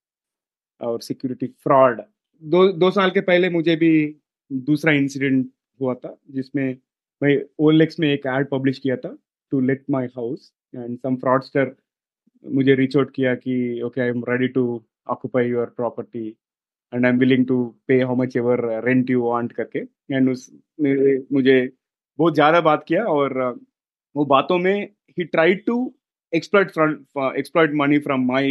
और 0.81 1.01
security 1.03 1.47
fraud 1.62 2.01
दो 2.43 2.67
दो 2.73 2.91
साल 2.91 3.11
के 3.11 3.21
पहले 3.21 3.48
मुझे 3.51 3.77
भी 3.77 3.91
दूसरा 4.51 4.93
इंसिडेंट 4.93 5.47
हुआ 5.81 5.95
था, 5.95 6.17
जिसमें 6.31 6.77
मैं 7.23 7.37
ओलेक्स 7.59 7.98
में 8.01 8.09
एक 8.09 8.27
एड 8.27 8.48
पब्लिश 8.51 8.79
किया 8.79 8.97
था 8.97 9.17
to 9.53 9.61
let 9.61 9.84
my 9.91 10.07
house 10.17 10.53
and 10.75 10.98
some 10.98 11.17
fraudster 11.17 11.75
मुझे 12.45 12.75
रीच 12.75 12.97
आउट 12.97 13.11
किया 13.14 13.34
कि 13.34 13.81
okay 13.84 14.01
I 14.01 14.09
am 14.09 14.23
ready 14.29 14.48
to 14.48 14.64
occupy 15.09 15.48
your 15.48 15.67
property 15.77 16.27
and 16.92 17.05
I 17.06 17.12
am 17.12 17.19
willing 17.19 17.47
to 17.47 17.64
pay 17.89 18.01
how 18.03 18.17
much 18.17 18.36
ever 18.36 18.64
rent 18.84 19.11
you 19.11 19.23
want 19.23 19.53
करके। 19.53 19.79
And 20.14 20.31
उस 20.31 20.51
मुझे 21.33 21.59
बहुत 22.19 22.34
ज़्यादा 22.34 22.61
बात 22.61 22.84
किया 22.89 23.05
और 23.06 23.39
वो 24.17 24.25
बातों 24.25 24.59
में 24.59 24.89
ही 25.19 25.24
tried 25.24 25.64
to 25.66 25.77
exploit 26.33 26.69
exploit 27.38 27.74
money 27.74 27.98
from 27.98 28.27
my 28.27 28.48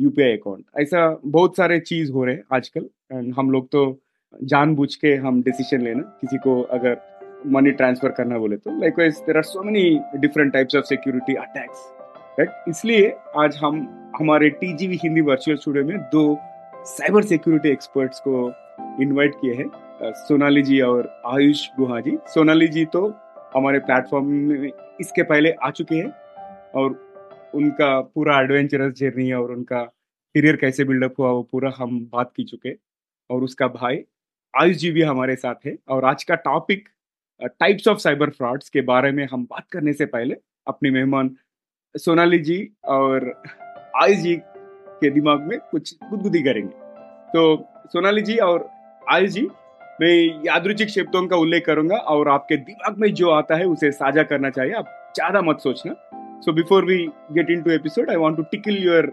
UPI 0.00 0.36
account 0.36 0.64
ऐसा 0.80 1.08
बहुत 1.24 1.56
सारे 1.56 1.78
चीज़ 1.80 2.12
हो 2.12 2.24
रहे 2.24 2.34
हैं 2.34 2.42
आजकल 2.52 2.88
एंड 3.12 3.34
हम 3.34 3.50
लोग 3.50 3.68
तो 3.72 3.84
जानबूझ 4.44 4.94
के 4.94 5.14
हम 5.14 5.42
डिसीज़न 5.42 5.82
लेना, 5.82 6.02
किसी 6.20 6.38
को 6.38 6.60
अगर 6.62 6.96
मनी 7.46 7.70
ट्रांसफ़र 7.70 8.10
करना 8.10 8.38
बोले 8.38 8.56
तो। 8.56 8.78
Likewise 8.98 9.16
there 9.26 9.36
are 9.36 9.42
so 9.42 9.62
many 9.62 10.18
different 10.18 10.52
types 10.52 10.76
of 10.76 10.84
security 10.84 11.34
attacks 11.34 11.86
right 12.38 12.68
इसलिए 12.68 13.08
आज 13.38 13.56
हम, 13.56 13.76
हमारे 14.18 14.50
T 14.50 14.66
TGV 14.66 14.98
Hindi 15.02 15.20
virtual 15.20 15.56
studio 15.58 15.84
में 15.84 15.98
दो 16.12 16.38
साइबर 16.86 17.22
सिक्योरिटी 17.24 17.68
एक्सपर्ट्स 17.68 18.20
को 18.26 18.46
इनवाइट 19.02 19.34
किए 19.34 19.54
हैं 19.54 19.70
सोनाली 20.02 20.62
जी 20.62 20.80
और 20.80 21.08
आयुष 21.26 21.66
गुहा 21.78 22.00
जी। 22.00 22.16
सोनाली 22.34 22.68
जी 22.68 22.84
तो 22.84 23.06
हमारे 23.54 23.78
प्लेटफॉर्म 23.78 24.26
में 24.26 24.70
इसके 25.00 25.22
पहले 25.22 25.52
आ 25.52 25.70
चुके 25.70 25.94
हैं 25.94 26.10
और 26.74 27.06
उनका 27.54 28.00
पूरा 28.00 28.40
एडवेंचरस 28.40 28.94
जर्नी 28.94 29.32
और 29.32 29.52
उनका 29.52 29.82
करियर 30.34 30.56
कैसे 30.56 30.84
बिल्डअप 30.84 31.14
हुआ 31.18 31.30
वो 31.30 31.42
पूरा 31.42 31.72
हम 31.76 32.00
बात 32.00 32.32
की 32.36 32.44
चुके 32.44 32.76
और 33.30 33.42
उसका 33.42 33.68
भाई 33.68 34.04
आयुष 34.60 34.76
जी 34.76 34.90
भी 34.90 35.02
हमारे 35.02 35.36
साथ 35.36 35.54
है 35.66 35.78
और 35.88 36.04
आज 36.04 36.24
का 36.24 36.34
topic 36.34 36.88
types 37.42 37.88
of 37.88 37.98
cyber 37.98 38.30
frauds 38.30 38.70
के 38.70 38.80
बारे 38.80 39.10
में 39.12 39.28
हम 39.32 39.44
बात 39.44 39.64
करने 39.72 39.92
से 39.92 40.06
पहले 40.06 40.36
अपने 40.66 40.90
मेहमान 40.90 41.36
सोनाली 41.96 42.38
जी 42.38 42.72
और 42.84 43.42
आयुष 44.02 44.16
जी 44.16 44.36
के 45.00 45.10
दिमाग 45.10 45.40
में 45.40 45.58
कुछ 45.58 45.96
गुदगुदी 46.10 46.42
करेंगे। 46.42 46.74
तो 47.32 47.68
सोनाली 47.86 48.22
जी 48.22 48.36
और 48.36 48.70
आयुष 49.12 49.30
जी 49.30 49.48
मैं 50.00 50.44
यादृचिक 50.46 50.88
शब्दों 50.88 51.26
का 51.26 51.36
उल्लेख 51.36 51.64
करूँगा 51.66 51.96
और 51.96 52.28
आपके 52.28 52.56
दिमाग 52.56 52.98
में 52.98 53.14
जो 53.14 53.30
आता 53.30 53.54
है 53.56 53.64
उसे 53.64 53.90
साझा 53.92 54.22
करना 54.22 54.50
चाहिए। 54.50 54.72
आप 54.72 55.12
ज़्यादा 55.16 55.42
मत 55.42 55.60
सोचना। 55.60 55.94
So 56.40 56.52
before 56.52 56.84
we 56.84 56.96
get 57.32 57.50
into 57.62 57.70
episode 57.70 58.10
I 58.10 58.16
want 58.16 58.36
to 58.36 58.42
tickle 58.42 58.76
your 58.76 59.06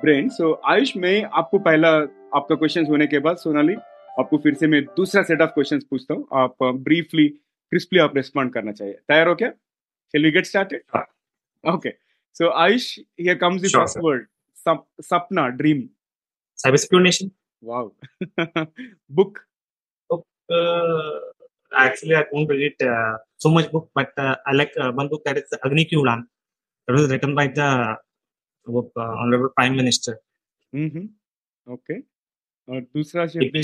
brain 0.00 0.28
so 0.28 0.60
Ayush 0.64 0.96
में 0.96 1.22
आपको 1.22 1.58
पहला 1.58 1.90
आपका 2.34 2.54
क्वेश्चन 2.54 2.86
होने 2.86 3.06
के 3.06 3.18
बाद 3.18 3.36
सोनाली 3.36 3.74
आपको 4.18 4.38
फिर 4.38 4.54
से 4.54 4.66
मैं 4.66 4.82
दूसरा 4.84 5.22
सेट 5.22 5.40
ऑफ़ 5.42 5.50
क्वेश्चन 5.50 5.80
पूछता 5.90 6.14
हूँ। 6.14 6.26
आप 6.32 6.56
ब्रीफली 6.62 7.28
क्रिस्पली 7.28 7.98
आप 7.98 8.16
रेस्पॉन्ड 8.16 8.52
करना 8.52 8.72
चाहिए। 8.72 8.94
तैयार 8.94 9.28
हो 9.28 9.34
क्या? 9.34 9.48
चलिए 10.12 10.30
get 10.30 10.46
started 10.46 10.82
okay 11.74 11.90
so 12.34 12.50
Ayush 12.50 12.98
here 12.98 13.34
comes 13.34 13.62
the 13.62 13.66
first 13.66 13.98
word 13.98 14.26
सपना 15.02 15.48
dream 15.48 15.88
wow. 17.62 17.90
Book. 19.08 19.10
book 19.10 19.38
uh, 19.38 19.53
actually 21.72 22.14
i 22.14 22.24
don't 22.30 22.48
read 22.48 22.82
uh, 22.82 23.16
so 23.36 23.50
much 23.50 23.70
book 23.72 23.90
but 23.94 24.10
uh, 24.18 24.36
i 24.46 24.52
like 24.52 24.72
uh, 24.80 24.92
one 24.92 25.08
book 25.08 25.22
that 25.24 25.36
is 25.36 25.58
agni 25.64 25.84
ki 25.84 25.96
udan 25.96 26.24
that 26.88 26.94
was 26.96 27.10
written 27.10 27.34
by 27.34 27.46
the 27.46 27.68
uh, 28.68 29.14
honorable 29.20 29.52
prime 29.58 29.76
minister 29.76 30.14
mm-hmm. 30.72 31.06
okay 31.66 32.00
और 32.68 32.80
दूसरा 32.80 33.26
शब्द 33.26 33.56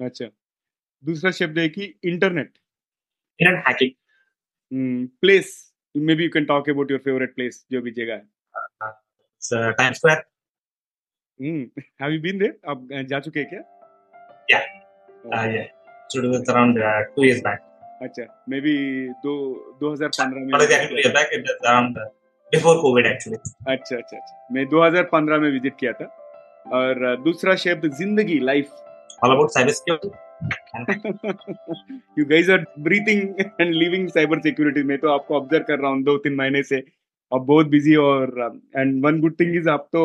अच्छा 0.00 0.26
दूसरा 1.04 1.30
शब्द 1.30 1.58
है 1.58 1.68
कि 1.68 1.84
internet 2.04 2.58
internet 3.40 3.68
hacking 3.68 5.08
place 5.20 5.72
maybe 6.14 6.24
you 6.24 6.30
can 6.30 6.44
talk 6.44 6.68
about 6.68 6.90
your 6.90 7.00
favourite 7.00 7.34
place 7.34 7.66
जो 7.72 7.82
भी 7.82 7.90
जगह 7.90 8.14
है 8.14 8.28
Times 9.52 9.96
Square 9.96 10.22
hmm 11.40 11.82
have 12.02 12.12
you 12.12 12.20
been 12.20 12.38
there 12.38 12.58
आप 12.70 12.88
जा 13.08 13.18
चुके 13.20 13.40
हैं 13.40 13.48
क्या? 13.48 13.62
या 14.50 14.60
या 15.54 15.64
should 16.12 16.26
was 16.32 16.50
around 16.52 16.78
uh, 16.88 17.00
two 17.14 17.24
years 17.28 17.40
back. 17.46 17.62
अच्छा 18.02 18.24
मे 18.48 18.60
बी 18.60 18.74
दो 19.24 19.32
2015 19.82 20.34
में 20.34 20.52
Not 20.52 20.62
exactly 20.66 20.88
two 20.90 20.98
years 21.00 21.14
back. 21.16 21.32
It 21.38 21.48
was 21.48 21.58
around 21.70 21.98
uh, 22.02 22.06
before 22.52 22.74
COVID 22.84 23.08
actually. 23.12 23.38
अच्छा 23.68 23.96
अच्छा 23.96 24.16
अच्छा। 24.16 24.54
मैं 24.54 24.64
2015 24.74 25.40
में 25.44 25.50
विज़िट 25.50 25.76
किया 25.80 25.92
था। 26.00 26.06
और 26.78 27.16
दूसरा 27.24 27.54
शब्द 27.64 27.90
ज़िंदगी 27.98 28.38
life 28.40 28.70
All 29.24 29.34
about 29.36 29.52
cybersecurity. 29.56 30.10
You 32.18 32.24
guys 32.30 32.50
are 32.50 32.64
breathing 32.86 33.40
and 33.60 33.74
living 33.74 34.08
cyber 34.08 34.40
security 34.40 34.82
में 34.90 34.96
तो 34.98 35.08
आपको 35.10 35.36
ऑब्ज़र्व 35.36 35.64
कर 35.68 35.78
रहा 35.78 35.90
हूँ 35.90 36.02
दो 36.04 36.16
तीन 36.24 36.34
महीने 36.36 36.62
से। 36.62 36.82
आप 37.32 37.40
बहुत 37.52 37.66
बिज़ी 37.68 37.94
और 38.08 38.60
and 38.76 39.04
one 39.04 39.20
good 39.20 39.38
thing 39.40 39.56
is 39.56 39.68
आप 39.68 39.88
तो 39.92 40.02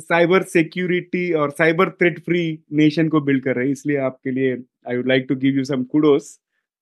साइबर 0.00 0.42
सिक्योरिटी 0.52 1.32
और 1.42 1.50
साइबर 1.58 1.90
थ्रेट 1.90 2.18
फ्री 2.24 2.42
नेशन 2.80 3.08
को 3.08 3.20
बिल्ड 3.28 3.44
कर 3.44 3.56
रहे 3.56 3.64
हैं 3.64 3.72
इसलिए 3.72 3.96
आपके 4.08 4.30
लिए 4.30 4.56
I 4.88 4.96
would 4.96 5.08
like 5.08 5.26
to 5.28 5.36
give 5.36 5.56
you 5.58 5.64
some 5.64 5.84
kudos 5.94 6.38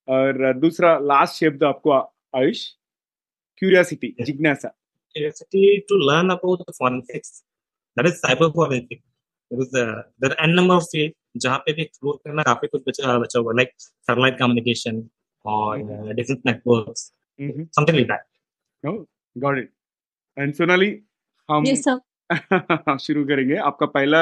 और 0.09 0.53
दूसरा 0.61 0.99
लास्ट 1.13 1.45
शब्द 1.45 1.65
आपको 1.65 1.93
आयुष 2.41 2.67
क्यूरियोसिटी 3.59 4.15
जिज्ञासा। 4.21 4.73
Curiosity 5.17 5.61
to 5.91 5.97
learn 6.09 6.31
about 6.33 6.63
the 6.63 6.73
forensics. 6.79 7.29
That 7.97 8.07
is 8.09 8.17
cyber 8.23 8.49
forensics. 8.57 9.03
There 9.51 9.63
is 9.63 9.75
a, 9.75 9.85
there 10.21 10.33
are 10.33 10.41
n 10.47 10.55
number 10.57 10.75
of 10.75 10.89
fields 10.91 11.15
जहाँ 11.45 11.59
पे 11.67 11.73
भी 11.73 11.83
एक्सप्लोर 11.83 12.17
करना 12.25 12.43
काफ़ी 12.43 12.69
कुछ 12.69 12.83
बचा 12.89 13.17
बचा 13.19 13.39
हुआ 13.39 13.53
लाइक 13.57 13.71
सैटेलाइट 13.79 14.39
कम्युनिकेशन 14.39 14.99
और 15.45 16.13
different 16.15 16.43
networks 16.47 17.01
something 17.39 17.97
like 17.97 18.09
that 18.09 18.25
Oh, 18.85 18.95
got 19.37 19.59
it. 19.63 19.71
And 20.37 20.57
Sonali 20.57 20.91
हम 21.49 21.65
yes 21.67 21.83
sir. 21.89 21.97
शुरू 23.01 23.25
करेंगे। 23.25 23.57
आपका 23.57 23.87
पहला 23.87 24.21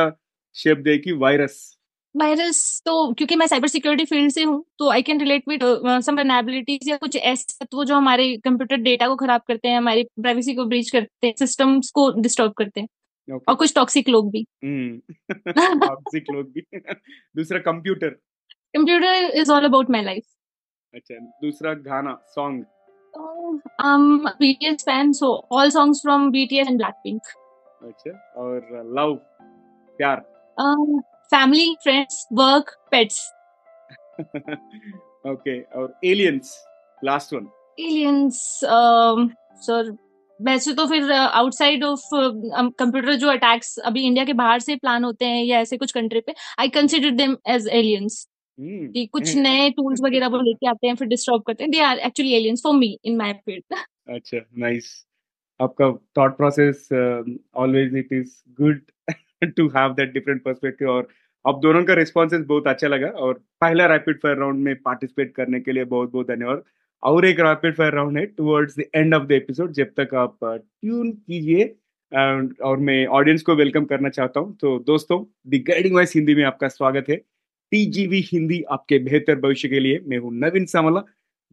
शब्द 0.55 0.89
है 0.89 0.99
कि 0.99 1.13
वायरस 1.13 1.77
वायरस 2.15 2.83
तो 2.87 3.13
क्योंकि 3.13 3.37
मैं 3.37 3.47
साइबर 3.47 3.69
सिक्योरिटी 3.69 4.05
फ़ील्ड 4.05 4.33
से 4.33 4.43
हूँ 4.43 4.65
तो 4.79 4.91
I 4.91 5.03
can 5.03 5.21
relate 5.21 5.45
with 5.49 5.61
some 6.01 6.17
vulnerabilities 6.17 6.89
या 6.89 6.97
कुछ 6.97 7.17
ऐसे 7.17 7.65
तत्व 7.65 7.85
जो 7.85 7.95
हमारे 7.95 8.37
कंप्यूटर 8.37 8.77
डेटा 8.77 9.09
को 9.09 9.17
खराब 9.17 9.41
करते 9.49 9.69
हैं 9.69 9.79
हमारी 9.79 10.05
प्राइवेसी 10.05 10.55
को 10.55 10.65
ब्रीच 10.65 10.91
करते 10.91 11.27
हैं 11.27 11.35
सिस्टम्स 11.39 11.91
को 11.91 12.11
डिस्टर्ब 12.21 12.53
करते 12.53 12.81
हैं। 12.81 12.89
Okay. 13.29 13.49
और 13.49 13.55
कुछ 13.55 13.75
टॉक्सिक 13.75 14.09
लोग 14.09 14.31
भी। 14.31 14.45
हम्म। 14.65 15.15
टॉक्सिक 15.87 16.25
लोग 16.31 16.53
भी। 16.53 16.63
दूसरा 17.37 17.59
computer 17.59 18.09
computer 18.75 19.31
is 19.35 19.53
all 19.53 19.65
about 19.65 19.91
my 19.91 20.03
life 20.03 20.25
अच्छा 20.95 21.15
दूसरा 21.43 21.75
गाना 21.91 22.19
song 22.35 22.65
um 23.85 24.05
BTS 24.41 24.81
fan 24.87 25.11
so 25.13 25.29
all 25.51 25.71
songs 25.71 26.01
from 26.05 26.23
BTS 26.33 26.71
and 26.71 26.81
Blackpink 26.81 27.29
अच्छा 27.85 28.33
और 28.37 28.83
लव 28.97 29.15
प्यार? 29.99 30.25
Family 31.33 31.69
friends 31.83 32.17
work 32.31 32.69
pets. 32.93 33.21
Okay 35.27 35.61
और 35.61 36.01
aliens 36.05 36.65
last 37.05 37.33
one 37.35 37.47
um 38.65 39.31
sir 39.69 39.97
वैसे 40.41 40.73
तो 40.75 40.87
फिर 40.87 41.13
आउटसाइड 41.13 41.85
ऑफ़ 41.85 42.01
कंप्यूटर 42.79 43.15
जो 43.15 43.29
अटैक्स 43.29 43.79
अभी 43.79 44.03
इंडिया 44.07 44.25
के 44.25 44.33
बाहर 44.33 44.61
से 44.61 44.77
प्लान 44.77 45.05
होते 45.05 45.25
हैं 45.25 45.45
या 45.45 45.61
ऐसे 45.61 45.77
कुछ 45.77 45.93
कंट्री 45.93 46.21
पे 46.21 46.35
I 46.59 46.69
consider 46.69 47.11
them 47.11 47.37
as 47.47 47.69
aliens 47.69 48.27
कि 48.59 49.07
कुछ 49.07 49.35
नए 49.37 49.71
टूल्स 49.77 50.01
वगैरह 50.03 50.27
वो 50.27 50.41
लेके 50.41 50.69
आते 50.69 50.87
हैं 50.87 50.95
फिर 50.95 51.09
डिस्टर्ब 51.09 51.43
करते 51.43 51.65
हैं. 51.65 51.71
They 51.71 51.81
are 51.81 51.99
actually 51.99 52.33
aliens 52.33 52.63
for 52.65 52.75
me 52.75 52.99
in 53.05 53.17
my 53.17 53.33
field 53.33 53.77
अच्छा 54.09 54.39
नाइस 54.59 55.07
आपका 55.61 55.91
thought 56.19 56.37
process 56.37 56.89
always 56.93 57.97
it 57.97 58.13
is 58.13 58.33
good 58.61 58.81
to 59.57 59.69
have 59.77 59.95
that 59.95 60.13
different 60.13 60.43
perspective 60.43 60.91
और 60.91 61.09
आप 61.45 61.59
दोनों 61.63 61.83
का 61.85 61.95
रिस्पॉन्सेस 61.95 62.45
बहुत 62.47 62.67
अच्छा 62.67 62.89
लगा 62.89 63.09
और 63.09 63.35
पहला 63.61 63.87
रैपिड 63.87 64.19
फायर 64.21 64.37
राउंड 64.39 64.65
में 64.65 64.75
पार्टिसिपेट 64.83 65.35
करने 65.35 65.61
के 65.61 65.73
लिए 65.73 65.85
बहुत 65.87 66.13
बहुत 66.13 66.29
धन्यवाद। 66.29 66.63
और 67.03 67.25
एक 67.27 67.41
रैपिड 67.41 67.75
फायर 67.77 67.93
राउंड 67.95 68.19
है 68.19 68.25
towards 68.27 68.79
the 68.79 68.85
end 68.95 69.15
of 69.15 69.25
the 69.25 69.33
episode 69.33 69.73
जब 69.73 69.91
तक 69.97 70.15
आप 70.15 70.39
ट्यून 70.45 71.11
कीजिए 71.11 71.65
और 72.63 72.77
मैं 72.89 73.05
ऑडियंस 73.19 73.43
को 73.43 73.55
वेलकम 73.57 73.85
करना 73.85 74.09
चाहता 74.09 74.41
हूँ। 74.41 74.57
तो 74.61 74.79
दोस्तों 74.87 75.25
द 75.49 75.63
गाइडिंग 75.69 75.95
वॉइस 75.95 76.15
हिंदी 76.15 76.35
में 76.35 76.43
आपका 76.45 76.69
स्वागत 76.69 77.07
है। 77.11 77.17
टीजीवी 77.73 78.21
हिंदी 78.33 78.63
आपके 78.73 78.99
बेहतर 79.05 79.41
भविष्य 79.41 79.69
के 79.69 79.81
लिए। 79.81 80.01
मैं 80.09 80.19
हूँ 80.19 80.33
Naveen 80.37 80.67
Samla. 80.67 81.01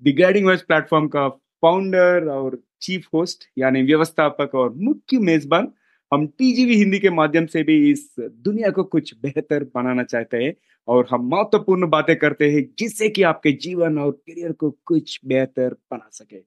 The 0.02 0.16
guiding 0.20 0.46
voice 0.46 0.62
platform 0.64 1.08
का 1.08 1.28
फाउंडर 1.62 2.28
और 2.28 2.62
चीफ 2.82 3.08
होस्ट 3.14 3.44
यानी 3.58 3.82
व्यवस्थापक 3.82 4.56
और 4.56 4.74
मुख्य 4.74 5.18
मेजबान 5.20 5.72
हम 6.14 6.26
टीजीवी 6.28 6.76
हिंदी 6.76 7.00
के 7.00 7.10
माध्यम 7.10 7.46
से 7.46 7.64
भी 7.64 7.92
इस 7.92 8.16
दुनिया 8.20 8.70
को 8.70 8.84
कुछ 8.84 9.14
बेहतर 9.22 9.64
बनाना 9.76 10.04
चाहते 10.04 10.38
हैं 10.38 10.54
और 10.88 11.08
हम 11.12 11.30
महत्वपूर्ण 11.30 11.90
बातें 11.90 12.16
करते 12.16 12.50
हैं 12.52 12.64
जिससे 12.80 13.10
कि 13.10 13.24
आपके 13.24 13.52
जीवन 13.52 13.98
और 13.98 14.12
करियर 14.12 14.52
को 14.52 14.70
कुछ 14.86 15.20
बेहतर 15.26 15.74
बना 15.92 16.10
सके। 16.12 16.38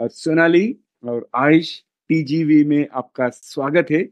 और 0.00 0.08
सोनाली 0.08 0.76
और 1.04 1.28
आयुष 1.34 1.78
टीजीवी 2.08 2.64
में 2.64 2.86
आपका 2.94 3.28
स्वागत 3.28 3.86
है। 3.90 4.08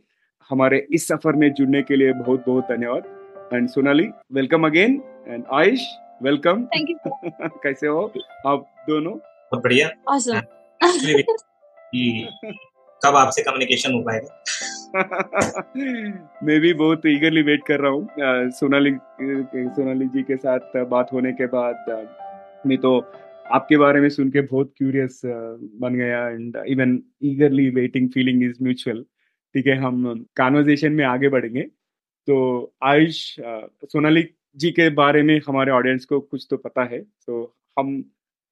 हमारे 0.51 0.87
इस 0.93 1.09
सफ़र 1.09 1.37
में 1.37 1.53
जुड़ने 1.53 1.83
के 1.83 1.97
लिए 1.97 2.13
बहुत 2.13 2.45
बहुत 2.47 2.65
धन्यवाद। 2.65 3.51
And 3.55 3.69
Sonali 3.69 4.09
welcome 4.33 4.67
again 4.67 5.03
and 5.29 5.45
Ayush 5.53 5.81
welcome 6.23 6.65
thank 6.65 6.91
you 6.91 6.97
कैसे 7.63 7.87
हो? 7.87 8.13
आप 8.47 8.67
दोनों? 8.89 9.19
बहुत 9.53 9.65
बढ़िया। 9.65 9.89
Awesome. 10.13 10.43
कब 13.05 13.17
आपसे 13.17 13.43
कम्युनिकेशन 13.43 13.93
हो 13.93 14.01
पाएगा। 14.03 14.45
मैं 16.45 16.61
भी 16.61 16.73
बहुत 16.75 17.03
ईगरली 17.07 17.43
वेट 17.43 17.61
कर 17.67 17.81
रहा 17.81 17.91
हूँ। 17.91 18.09
सोनाली 18.51 18.91
सोनाली 19.69 20.07
जी 20.09 20.23
के 20.23 20.37
साथ 20.37 20.85
बात 20.85 21.13
होने 21.13 21.33
के 21.33 21.47
बाद 21.47 22.09
मैं 22.67 22.79
तो 22.79 22.99
आपके 23.53 23.77
बारे 23.77 24.01
में 24.01 24.09
सुन 24.09 24.31
के 24.31 24.41
बहुत 24.41 24.75
क्यूरियस 24.77 25.21
बन 25.81 25.95
गया 25.95 26.29
and 26.29 26.57
even 26.67 27.03
eagerly 27.23 27.71
waiting 27.71 28.09
feeling 28.09 28.43
is 28.43 28.57
mutual 28.63 29.05
ठीक 29.55 29.67
है 29.67 29.77
हम 29.77 30.25
कॉन्वर्जेशन 30.37 30.93
में 30.93 31.05
आगे 31.05 31.29
बढ़ेंगे। 31.29 31.63
तो 32.29 32.75
आयुष 32.83 33.37
सोनाली 33.93 34.29
जी 34.57 34.71
के 34.71 34.91
बारे 34.91 35.23
में 35.23 35.41
हमारे 35.49 35.73
ऑडियंस 35.73 36.05
को 36.05 36.21
कुछ 36.21 36.47
तो 36.51 36.57
पता 36.57 36.85
है। 36.85 37.01
तो 37.01 37.57
हम 37.79 38.05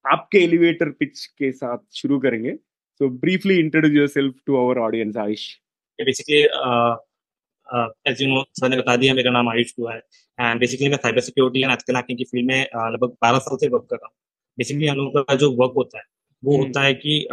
आपके 0.05 0.37
एलिवेटर 0.37 0.89
पिच 0.89 1.25
के 1.25 1.51
साथ 1.51 1.77
शुरू 1.93 2.19
करेंगे 2.19 2.57
introduce 3.01 3.93
yourself 3.93 4.35
to 4.45 4.57
our 4.57 4.79
audience, 4.79 5.15
Aish. 5.15 5.57
Basically, 5.99 6.47
uh, 6.65 6.95
uh, 7.67 7.87
as 8.05 8.19
you 8.19 8.27
know, 8.27 8.43
sir 8.59 8.69
ने 8.69 8.77
बता 8.77 8.95
दिया 8.95 9.13
मेरा 9.13 9.31
नाम 9.31 9.49
आयुष 9.49 9.73
हुआ 9.79 9.93
है 9.93 10.01
एंड 10.39 10.59
बेसिकली 10.59 10.89
मैं 10.89 10.97
cyber 10.97 11.19
security 11.19 11.61
and 11.61 11.71
ethical 11.71 11.95
hacking 11.95 12.17
की 12.17 12.23
फ़ील्ड 12.23 12.47
में 12.47 12.65
uh, 12.65 12.91
लगभग 12.93 13.15
बारह 13.21 13.39
साल 13.39 13.57
से 13.57 13.67
वर्क 13.67 13.87
कर 13.89 13.95
रहा 13.95 14.07
हूँ 14.07 14.15
बेसिकली 14.57 14.87
हम 14.87 14.97
लोगों 14.97 15.23
का 15.23 15.35
जो 15.35 15.51
वर्क 15.51 15.73
होता 15.75 15.97
है 15.97 16.03
वो 16.43 16.55
hmm. 16.55 16.65
होता 16.65 16.81
है 16.81 16.93
कि 16.93 17.27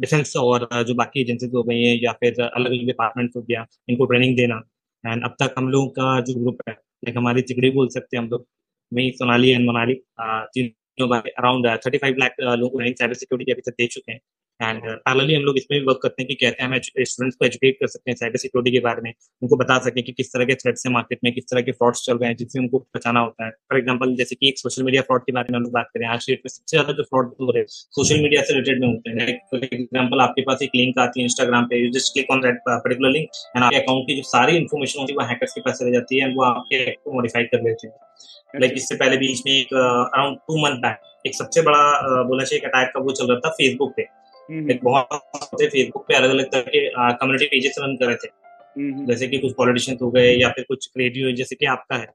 डिफेंस 0.00 0.32
uh, 0.36 0.42
और 0.42 0.68
uh, 0.72 0.82
जो 0.82 0.94
बाकी 0.94 1.20
एजेंसीज 1.20 1.54
हो 1.54 1.62
गई 1.62 1.82
हैं 1.82 1.98
या 2.02 2.12
फिर 2.12 2.42
अलग 2.42 2.70
अलग 2.70 2.86
डिपार्टमेंट 2.86 3.36
हो 3.36 3.42
गया 3.42 3.66
इनको 3.88 4.06
ट्रेनिंग 4.06 4.36
देना 4.36 4.62
एंड 5.04 5.24
अब 5.24 5.36
तक 5.42 5.54
हम 5.58 5.68
लोगों 5.68 5.88
का 5.88 6.20
जो 6.20 6.34
ग्रुप 6.34 6.58
है 6.68 6.74
लाइक 6.74 7.16
हमारी 7.16 7.42
चिगड़ी 7.42 7.70
बोल 7.70 7.88
सकते 7.88 8.16
हैं 8.16 8.24
हम 8.24 8.30
लोग 8.30 8.46
मैं 8.92 9.10
सोनाली 9.10 9.50
एंड 9.50 9.68
मनाली 9.68 9.94
तीनों 10.20 10.70
अराउंड 10.98 11.66
थर्टी 11.86 11.98
फाइव 11.98 12.16
लाख 12.18 12.34
लोगों 12.40 12.68
को 12.70 12.80
साइबर 12.94 13.14
सिक्योरिटी 13.14 13.52
अभी 13.52 13.62
तक 13.62 13.74
दे 13.78 13.86
चुके 13.86 14.12
हैं 14.12 14.20
एंड 14.60 14.82
पैरेलली 14.82 15.32
uh, 15.32 15.38
हम 15.38 15.44
लोग 15.44 15.56
इसमें 15.58 15.78
भी 15.78 15.86
वर्क 15.86 15.98
करते 16.02 16.22
हैं 16.22 16.28
कि 16.28 16.34
कैसे 16.34 16.64
हम 16.64 16.74
स्टूडेंट्स 16.78 17.36
को 17.36 17.44
एजुकेट 17.46 17.76
कर 17.80 17.86
सकते 17.86 18.10
हैं 18.10 18.16
साइबर 18.16 18.38
सिक्योरिटी 18.38 18.70
के 18.72 18.80
बारे 18.84 19.02
में। 19.02 19.12
उनको 19.42 19.56
बता 19.56 19.78
सकें 19.86 20.02
कि 20.04 20.12
किस 20.12 20.32
तरह 20.32 20.44
के 20.44 20.54
थ्रेड्स 20.54 20.86
है 20.86 20.92
मार्केट 20.92 21.18
में 21.24 21.32
किस 21.32 21.44
तरह 21.50 21.62
के 21.62 21.72
फ्रॉड्स 21.72 22.04
चल 22.06 22.18
रहे 22.18 22.28
हैं 22.30 22.36
जिससे 22.36 22.58
उनको 22.58 22.78
बचाना 22.96 23.20
होता 23.20 23.46
है। 23.46 23.50
फॉर 23.50 23.78
एग्ज़ाम्पल 23.78 24.14
जैसे 24.16 24.34
कि 24.34 24.48
एक 24.48 24.58
सोशल 24.58 24.82
मीडिया 24.82 25.02
फ्रॉड 25.02 25.22
के 25.22 25.32
बारे 25.32 25.52
में 25.52 25.58
हम 25.58 25.64
लोग 25.64 25.72
बात 25.72 25.90
करें 25.94 26.06
आज 26.08 26.26
डेट 26.28 26.40
में 26.44 26.50
सबसे 26.50 26.76
ज़्यादा 26.76 26.92
जो 26.92 27.02
फ्रॉड 27.04 27.34
हो 27.40 27.50
रहे 27.50 27.60
हैं 27.60 27.66
सोशल 27.68 28.22
मीडिया 28.22 28.42
से 28.42 28.54
रिलेटेड 28.54 28.80
में 28.80 28.88
होते 28.88 29.10
हैं। 29.12 29.38
फॉर 29.50 29.64
एग्ज़ाम्पल 29.64 30.20
आपके 30.20 30.42
पास 30.42 30.62
एक 30.62 30.70
लिंक 30.76 30.98
आती 30.98 31.20
है 31.20 31.24
इंस्टाग्राम 31.24 31.66
पे 31.70 31.82
you 31.84 31.90
just 31.92 32.12
click 32.12 32.30
on 32.30 32.40
that 32.40 32.60
particular 32.68 33.10
link 33.10 33.28
and 33.56 33.64
आपके 33.64 33.76
अकाउंट 33.78 34.06
की 34.08 34.16
जो 34.16 34.22
सारी 34.28 34.56
इन्फॉर्मेशन 34.56 35.00
होती 35.00 35.12
है 35.12 35.18
वो 35.18 35.28
हैकर्स 35.28 35.52
के 35.54 35.60
पास 35.60 35.78
रह 35.82 35.92
जाती 35.92 36.20
है 36.20 36.32
वो 36.34 36.44
आपके 36.44 36.84
को 36.90 37.14
मॉडिफाई 37.14 37.44
कर 37.52 37.62
लेते 37.64 37.88
हैं। 37.88 38.60
लाइक 38.60 38.72
इससे 38.76 38.94
पहले 38.96 39.16
बीच 39.18 39.42
में 39.46 39.52
एक 39.52 39.74
अराउंड 39.74 40.36
टू 40.38 40.62
मंथ 40.62 40.80
बैक 40.82 41.12
एक 41.26 41.34
सबसे 41.34 41.62
बड़ा 41.62 41.78
uh, 41.78 42.26
बोलना 42.26 42.44
चाहिए 42.44 42.66
अटैक 42.66 42.90
का 42.94 43.00
वो 43.00 43.12
चल 43.12 43.26
रहा 43.26 43.38
था 43.38 43.50
फेसबुक 43.52 43.92
पे। 43.96 44.02
बहुत 44.48 45.62
फेसबुक 45.62 46.04
पे 46.08 46.14
अलग 46.14 46.30
अलग 46.30 46.50
तरह 46.52 46.62
के 46.68 46.88
कम्युनिटी 47.14 47.46
पेजेस 47.46 47.74
रन 47.80 47.96
कर 47.96 48.06
रहे 48.06 48.16
थे 48.16 48.28
हम्म। 48.76 49.06
जैसे 49.06 49.28
कि 49.28 49.38
कुछ 49.38 49.52
पॉलिटिशियंस 49.54 50.02
हो 50.02 50.10
गए 50.10 50.32
या 50.32 50.48
फिर 50.50 50.64
कुछ 50.68 50.86
क्रिएटिव 50.86 51.34
जैसे 51.34 51.56
कि 51.56 51.66
आपका 51.68 51.96
है 51.96 52.06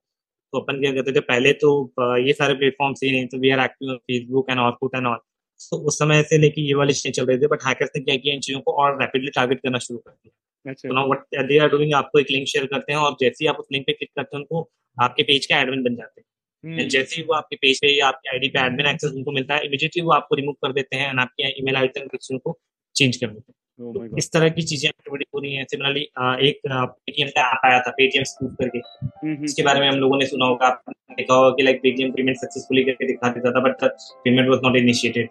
तो 0.54 0.60
अपन 0.60 0.80
क्या 0.80 0.92
करते 0.94 1.12
थे 1.12 1.20
पहले 1.26 1.54
तो 1.56 1.72
ये 2.20 2.34
सारे 2.34 2.54
प्लेटफॉर्म 2.56 2.94
ही 3.04 3.12
नहीं 3.12 3.28
तो 3.28 3.38
we 3.40 3.50
are 3.50 3.60
active 3.60 3.96
Facebook 3.98 4.50
and 4.50 4.60
ऑलफुट 4.60 4.96
and 4.96 5.08
all 5.08 5.18
तो 5.62 5.78
उस 5.86 5.98
समय 6.00 6.24
से 6.24 6.38
लेके 6.38 6.62
ये 6.62 6.74
वाली 6.74 6.94
चीज़ें 6.94 7.12
चल 7.14 7.26
रही 7.26 7.38
थी 7.38 7.48
बट 7.48 7.64
हैकर्स 7.66 7.90
ने 7.96 8.02
क्या 8.02 8.16
किया 8.18 8.34
इन 8.36 8.40
चीज़ों 8.42 8.62
को 8.62 8.72
और 8.76 9.02
रैपिडली 9.02 9.32
टारगेट 9.32 9.60
करना 9.60 9.80
शुरू 9.80 10.00
कर 10.00 10.12
दिया 10.12 10.72
अच्छा। 10.72 10.88
तो 10.88 10.96
ना 10.96 11.04
व्हाट 11.04 11.48
दे 11.48 11.58
आर 11.60 11.70
डूइंग 11.70 11.94
आपको 11.94 12.20
एक 12.20 12.32
लिंक 12.32 12.48
शेयर 12.48 12.66
करते 12.66 12.94
हैं 12.94 13.00
और 13.00 13.16
जैसे 13.20 13.44
ही 13.44 13.48
आप 13.48 13.58
उस 13.58 13.68
लिंक 13.72 13.86
पे 13.86 13.94
क्लिक 13.94 14.10
करते 14.16 14.36
हैं 14.36 14.42
उनको 14.42 14.70
आपके 14.98 15.24
पेज 15.24 15.46
का 15.46 15.60
एडमिन 15.60 15.84
बन 15.84 15.96
जाते 15.96 16.22
हैं 16.22 16.26
हम्म। 16.26 16.41
जैसे 16.64 17.16
ही 17.16 17.24
वो 17.24 17.34
आपके 17.34 17.56
पेज 17.58 17.80
पे 17.82 17.88
या 17.90 18.08
आपके 18.08 18.30
आईडी 18.30 18.48
पे 18.50 18.66
एडमिन 18.66 18.86
एक्सेस 18.88 19.12
उनको 19.12 19.32
मिलता 19.32 19.56
है 19.56 19.66
इमीडिएटली 19.66 20.02
वो 20.02 20.12
आपको 20.14 20.36
रिमूव 20.36 20.56
कर 20.64 20.74
देते 20.74 20.96
हैं 20.96 21.10
एंड 21.10 21.20
आपके 21.20 21.50
ईमेल 21.60 21.76
आईडी 21.76 22.00
तक 22.00 22.32
उनको 22.32 22.58
चेंज 22.96 23.18
कर 23.18 23.28
देते 23.28 23.52
हैं। 23.52 23.60
Oh 23.80 23.94
तो 23.96 24.18
इस 24.18 24.32
तरह 24.32 24.50
की 24.50 24.62
चीज़ें 24.64 24.88
एक्टिविटी 24.90 25.26
हो 25.36 25.40
रही 25.42 25.54
है। 25.56 25.64
सिमिलरली 25.66 26.02
एक 26.48 26.60
पेटीएम 26.68 27.28
का 27.30 27.42
ऐप 27.44 27.66
आया 27.66 27.80
था 27.80 27.92
पेटीएम 27.92 28.24
स्कूप 28.24 28.56
करके। 28.60 28.80
हम्म, 28.80 29.44
इसके 29.46 29.64
बारे 29.64 29.80
में 29.80 29.88
हम 29.88 29.96
लोगों 29.98 30.18
ने 30.18 30.26
सुना 30.26 30.46
होगा 30.46 30.70
देखा 31.12 31.34
होगा 31.34 31.50
कि 31.56 31.64
लाइक 31.64 31.80
पेटीएम 31.84 32.12
पेमेंट 32.12 32.38
सक्सेसफुली 32.38 32.84
करके 32.84 33.08
दिखा 33.08 33.30
देता 33.30 33.52
था 33.52 33.62
but 33.62 33.84
payment 34.24 34.50
was 34.50 34.60
not 34.64 34.76
initiated 34.78 35.30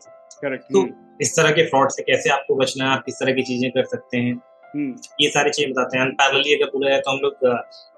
तो 0.73 0.87
इस 1.23 1.37
तरह 1.37 1.51
के 1.53 1.65
फ्रॉड 1.67 1.91
से 1.91 2.03
कैसे 2.03 2.31
आपको 2.31 2.55
बचना 2.57 2.85
है 2.85 2.91
आप 2.91 3.05
किस 3.07 3.21
तरह 3.21 3.33
की 3.35 3.43
चीज़ें 3.45 3.71
कर 3.71 3.85
सकते 3.87 4.19
हैं 4.19 4.35
हम्म। 4.75 4.95
ये 5.21 5.29
सारी 5.31 5.51
चीज़ें 5.51 5.73
बताते 5.73 5.99
हैं। 5.99 6.11
पैरेलली 6.15 6.55
अगर 6.55 6.71
पूरा 6.71 6.93
है 6.93 7.01
तो 7.01 7.11
हम 7.11 7.19
लोग 7.23 7.47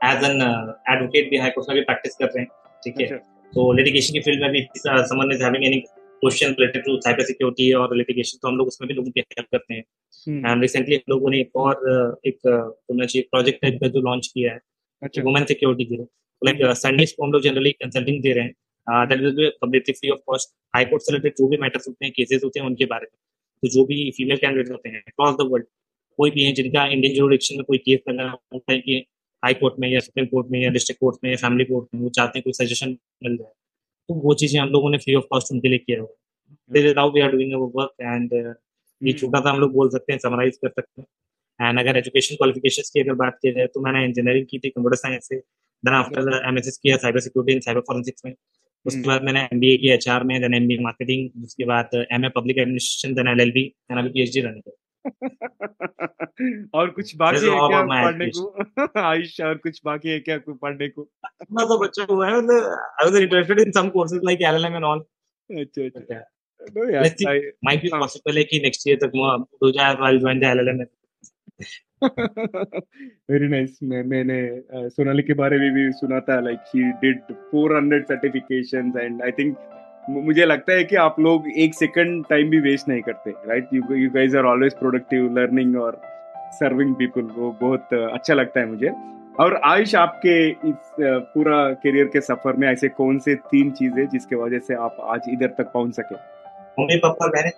एज 0.05 0.25
एन 0.25 0.43
एडवोकेट 0.91 1.31
भी 1.31 1.39
हाई 1.39 1.51
कोर्ट 1.51 1.69
में 1.69 1.77
भी 1.77 1.85
प्रैक्टिस 1.85 2.17
कर 2.17 2.27
रहे 2.27 2.41
हैं। 2.41 2.49
ठीक 2.85 3.01
है। 3.01 3.07
अच्छा। 3.07 3.17
तो 3.53 3.73
लिटिगेशन 3.73 4.13
की 4.13 4.21
फ़ील्ड 4.21 4.43
में 4.43 4.51
भी 4.53 4.61
someone 4.77 5.33
is 5.33 5.43
having 5.45 5.65
any 5.65 5.79
question 6.23 6.55
related 6.59 6.85
to 6.85 6.97
cyber 7.01 7.25
security 7.25 7.73
और 7.75 7.97
लिटिगेशन 7.97 8.39
तो 8.43 8.49
हम 8.49 8.57
लोग 8.57 8.67
उसमें 8.69 8.89
भी 8.89 8.95
लोगों 8.95 9.11
की 9.11 9.21
हेल्प 9.21 9.49
करते 9.53 9.75
हैं। 9.75 9.83
एंड। 10.47 10.63
रिसेंटली 10.63 10.95
हम 10.95 11.11
लोगों 11.11 11.31
ने 11.31 11.41
एक 11.41 11.57
और 11.57 12.19
एक 12.27 12.39
बोलना 12.47 13.07
चाहिए 13.07 13.27
प्रोजेक्ट 13.31 13.61
टाइप 13.63 13.79
का 13.81 13.89
जो 13.89 14.01
लॉन्च 14.01 14.27
किया 14.35 14.53
है 14.53 15.23
वुमेन 15.23 15.45
सिक्योरिटी 15.45 15.85
के 15.85 15.95
लिए। 15.95 16.07
लाइक 16.43 16.77
संडेज 16.77 17.13
को 17.13 17.25
हम 17.25 17.33
लोग 17.33 17.43
जनरली 17.43 17.73
कंसल्टिंग 17.75 18.23
दे 18.23 18.33
रहे 18.33 18.45
हैं। 18.45 19.07
That 19.09 19.21
completely 19.61 19.93
free 19.93 20.11
of 20.11 20.21
cost 20.27 20.55
high 20.75 20.85
court 20.85 21.03
से 21.03 21.13
रिलेटेड 21.13 21.33
जो 21.39 21.49
भी 21.49 21.57
मैटर्स 21.57 21.89
होते 21.89 22.05
हैं 22.05 22.13
केसेस 22.17 22.45
होते 22.45 22.61
हैं 22.61 22.67
उनके 22.67 22.85
बारे 22.87 23.05
में। 23.05 23.19
तो 23.63 23.69
जो 23.69 23.85
भी 23.87 24.11
फीमेल 24.17 24.37
कैंडिडेट 24.37 24.71
होते 24.71 24.89
हैं 24.89 25.03
अक्रॉस 25.03 25.35
द 25.37 25.49
वर्ल्ड 25.51 25.67
कोई 26.19 26.31
भी 26.31 26.45
है 26.45 26.53
जिनका 26.53 26.87
इंडियन 26.87 27.15
जुरिडिक्शन 27.15 27.57
में 27.57 27.65
कोई 27.65 27.79
केस 27.81 28.01
करना 28.07 28.31
होता 28.31 28.73
है 28.73 28.79
कि 28.79 29.05
हाई 29.43 29.55
कोर्ट 29.55 29.75
में 29.81 29.89
या 29.89 30.01
सुप्रीम 30.01 30.27
कोर्ट 30.27 30.51
में 30.51 30.59
या 30.61 30.71
डिस्ट्रिक्ट 30.71 31.01
कोर्ट 31.01 31.17
में 31.25 31.31
या 31.31 31.37
फैमिली 31.39 31.65
कोर्ट 31.65 31.89
में 31.95 32.01
वो 32.03 32.09
चाहते 32.11 32.39
हैं 32.39 32.43
कोई 32.45 32.53
सजेशन 32.57 32.97
मिल 33.25 33.37
जाए। 33.37 33.53
तो 34.09 34.15
वो 34.21 34.35
चीज़ें 34.35 34.61
हम 34.61 34.69
लोगों 34.69 34.91
ने 34.91 34.99
फ्री 34.99 35.15
ऑफ़ 35.15 35.25
कॉस्ट 35.31 35.53
उनके 35.53 35.69
लिए 35.69 35.79
किया 35.79 36.01
हुआ 36.01 36.93
how 36.99 37.11
we 37.13 37.21
are 37.21 37.31
doing 37.31 37.53
work 37.75 37.93
and 38.03 38.33
ये 39.03 39.13
छोटा 39.13 39.41
सा 39.41 39.51
हम 39.51 39.61
लोग 39.61 39.73
बोल 39.75 39.91
सकते 39.91 40.13
हैं 40.13 40.19
समराइज 40.21 40.57
कर 40.57 40.69
सकते 40.71 41.03
हैं। 41.03 41.09
एंड 41.61 41.79
अगर 41.81 41.97
एजुकेशन 41.97 42.37
क्वालिफिकेशन 42.37 42.83
की 42.95 43.01
अगर 43.01 43.15
बात 43.17 43.39
की 43.43 43.53
जाए 43.53 43.67
तो 43.67 43.81
मैंने 43.81 44.05
इंजीनियरिंग 44.05 44.47
की 44.51 44.59
थी 44.59 44.69
कंप्यूटर 44.71 44.97
साइंस 44.97 45.29
से। 45.29 45.37
देन 45.37 45.95
आफ्टर 45.95 46.41
एमएसएस 46.49 46.79
किया 46.79 46.97
cyber 46.97 47.21
security 47.21 47.53
and 47.53 47.63
cyber 47.63 47.81
forensics 47.89 48.25
में। 48.25 48.35
उसके 48.87 48.99
hmm. 48.99 49.09
बाद 49.09 49.23
मैंने 49.25 49.41
एमबीए 49.43 49.77
किया 49.77 49.95
एचआर 49.95 50.25
में 50.25 50.41
देन 50.41 50.55
एमबीए 50.55 50.79
मार्केटिंग 50.83 51.45
उसके 51.45 51.65
बाद 51.65 51.91
MA 52.13 52.29
public 52.37 52.59
administration 52.59 53.15
then 53.15 53.29
LLB 53.29 53.63
then 53.63 53.99
अभी 53.99 54.25
डी 54.25 54.41
रन 54.41 54.61
कर 54.61 55.42
और 56.75 56.91
कुछ 56.91 57.17
बाकी 57.17 57.47
है 57.47 57.69
क्या 57.69 57.83
पढ़ने 57.83 58.27
को? 58.29 58.65
आयुष 59.01 59.41
और 59.41 59.55
कुछ 59.55 59.81
बाकी 59.85 60.09
है 60.09 60.21
क्या 60.21 60.39
पढ़ने 60.49 60.89
को? 60.89 61.11
मैं 61.53 61.67
तो 61.67 61.85
बच्चा 61.85 62.07
हुआ 62.11 62.27
है 62.27 62.35
I 62.35 63.11
was 63.11 63.23
interested 63.23 63.61
in 63.61 63.71
some 63.71 63.89
courses 63.89 64.21
like 64.25 64.39
LLM 64.43 64.75
and 64.75 64.85
all 64.85 64.99
अच्छा 65.59 65.85
अच्छा. 65.85 66.29
I, 66.63 67.41
might 67.67 67.83
be 67.83 67.91
uh, 67.91 68.01
possible 68.03 68.37
है 68.37 68.45
कि 68.45 68.63
next 68.67 68.85
year 68.89 68.99
तक 69.01 69.13
जाए 69.77 69.95
तो 69.95 70.05
I'll 70.05 70.21
join 70.21 70.41
the 70.41 70.49
LLM. 70.49 70.87
Very 73.31 73.49
nice 73.49 73.79
मैं 73.83 74.03
मैंने 74.03 74.63
सोनाली 74.91 75.23
के 75.23 75.33
बारे 75.33 75.59
में 75.59 75.73
भी 75.73 75.93
सुना 75.93 76.21
था 76.21 76.41
like 76.41 76.59
she 76.59 76.93
did 76.93 77.21
400 77.23 78.09
certifications 78.09 78.97
and 78.97 79.23
I 79.23 79.31
think 79.31 79.57
मुझे 80.11 80.47
लगता 80.47 80.73
है 80.73 80.85
कि 80.85 80.97
आप 80.97 81.21
लोग 81.21 81.45
एक 81.57 81.75
सेकंड 81.75 82.25
टाइम 82.31 82.51
भी 82.51 82.61
वेस्ट 82.61 82.89
नहीं 82.89 83.03
करते 83.03 83.31
right 83.31 83.67
you 83.75 83.95
you 83.95 84.11
guys 84.11 84.35
are 84.35 84.45
always 84.45 84.75
productive 84.75 85.39
learning 85.39 85.77
और 85.77 86.22
सर्विंग 86.55 86.95
पीपल 86.95 87.23
वो 87.35 87.51
बहुत 87.61 87.95
अच्छा 87.95 88.35
लगता 88.35 88.61
है 88.61 88.67
मुझे। 88.67 88.91
और 89.41 89.55
आयुष 89.65 89.95
आपके 89.95 90.35
इस 90.69 90.91
पूरा 91.35 91.59
करियर 91.83 92.07
के 92.07 92.21
सफ़र 92.23 92.57
में 92.57 92.69
ऐसे 92.69 92.89
कौन 92.91 93.19
से 93.19 93.35
तीन 93.51 93.71
चीज़ें 93.73 94.07
जिसके 94.09 94.37
वजह 94.37 94.59
से 94.61 94.75
आप 94.87 94.97
आज 95.11 95.29
इधर 95.31 95.55
तक 95.59 95.71
पहुँच 95.75 95.95
सके? 95.95 96.15
मम्मी 96.79 96.97
पापा 96.99 97.27
मैंने 97.29 97.51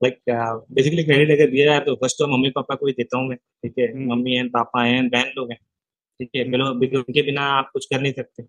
लाइक 0.00 0.18
बेसिकली 0.72 1.04
क्रेडिट 1.04 1.30
अगर 1.30 1.50
दिया 1.50 1.64
जाए 1.66 1.80
तो 1.80 1.94
फ़र्स्ट 1.96 2.18
तो 2.18 2.26
मम्मी 2.28 2.50
पापा 2.52 2.74
को 2.74 2.86
ही 2.86 2.92
देता 2.92 3.18
हूँ 3.18 3.28
मैं 3.28 3.36
ठीक 3.36 3.74
है? 3.78 3.86
हम्म। 3.86 4.12
मम्मी 4.12 4.36
एंड 4.36 4.50
पापा 4.52 4.86
एंड 4.86 5.10
बहन 5.12 5.32
लोग 5.38 5.50
हैं 5.50 5.58
ठीक 6.20 6.30
है? 6.36 6.44
बिलो 6.50 6.70
उनके 7.00 7.22
बिना 7.22 7.42
आप 7.52 7.70
कुछ 7.72 7.86
कर 7.86 8.00
नहीं 8.00 8.12
सकते। 8.12 8.42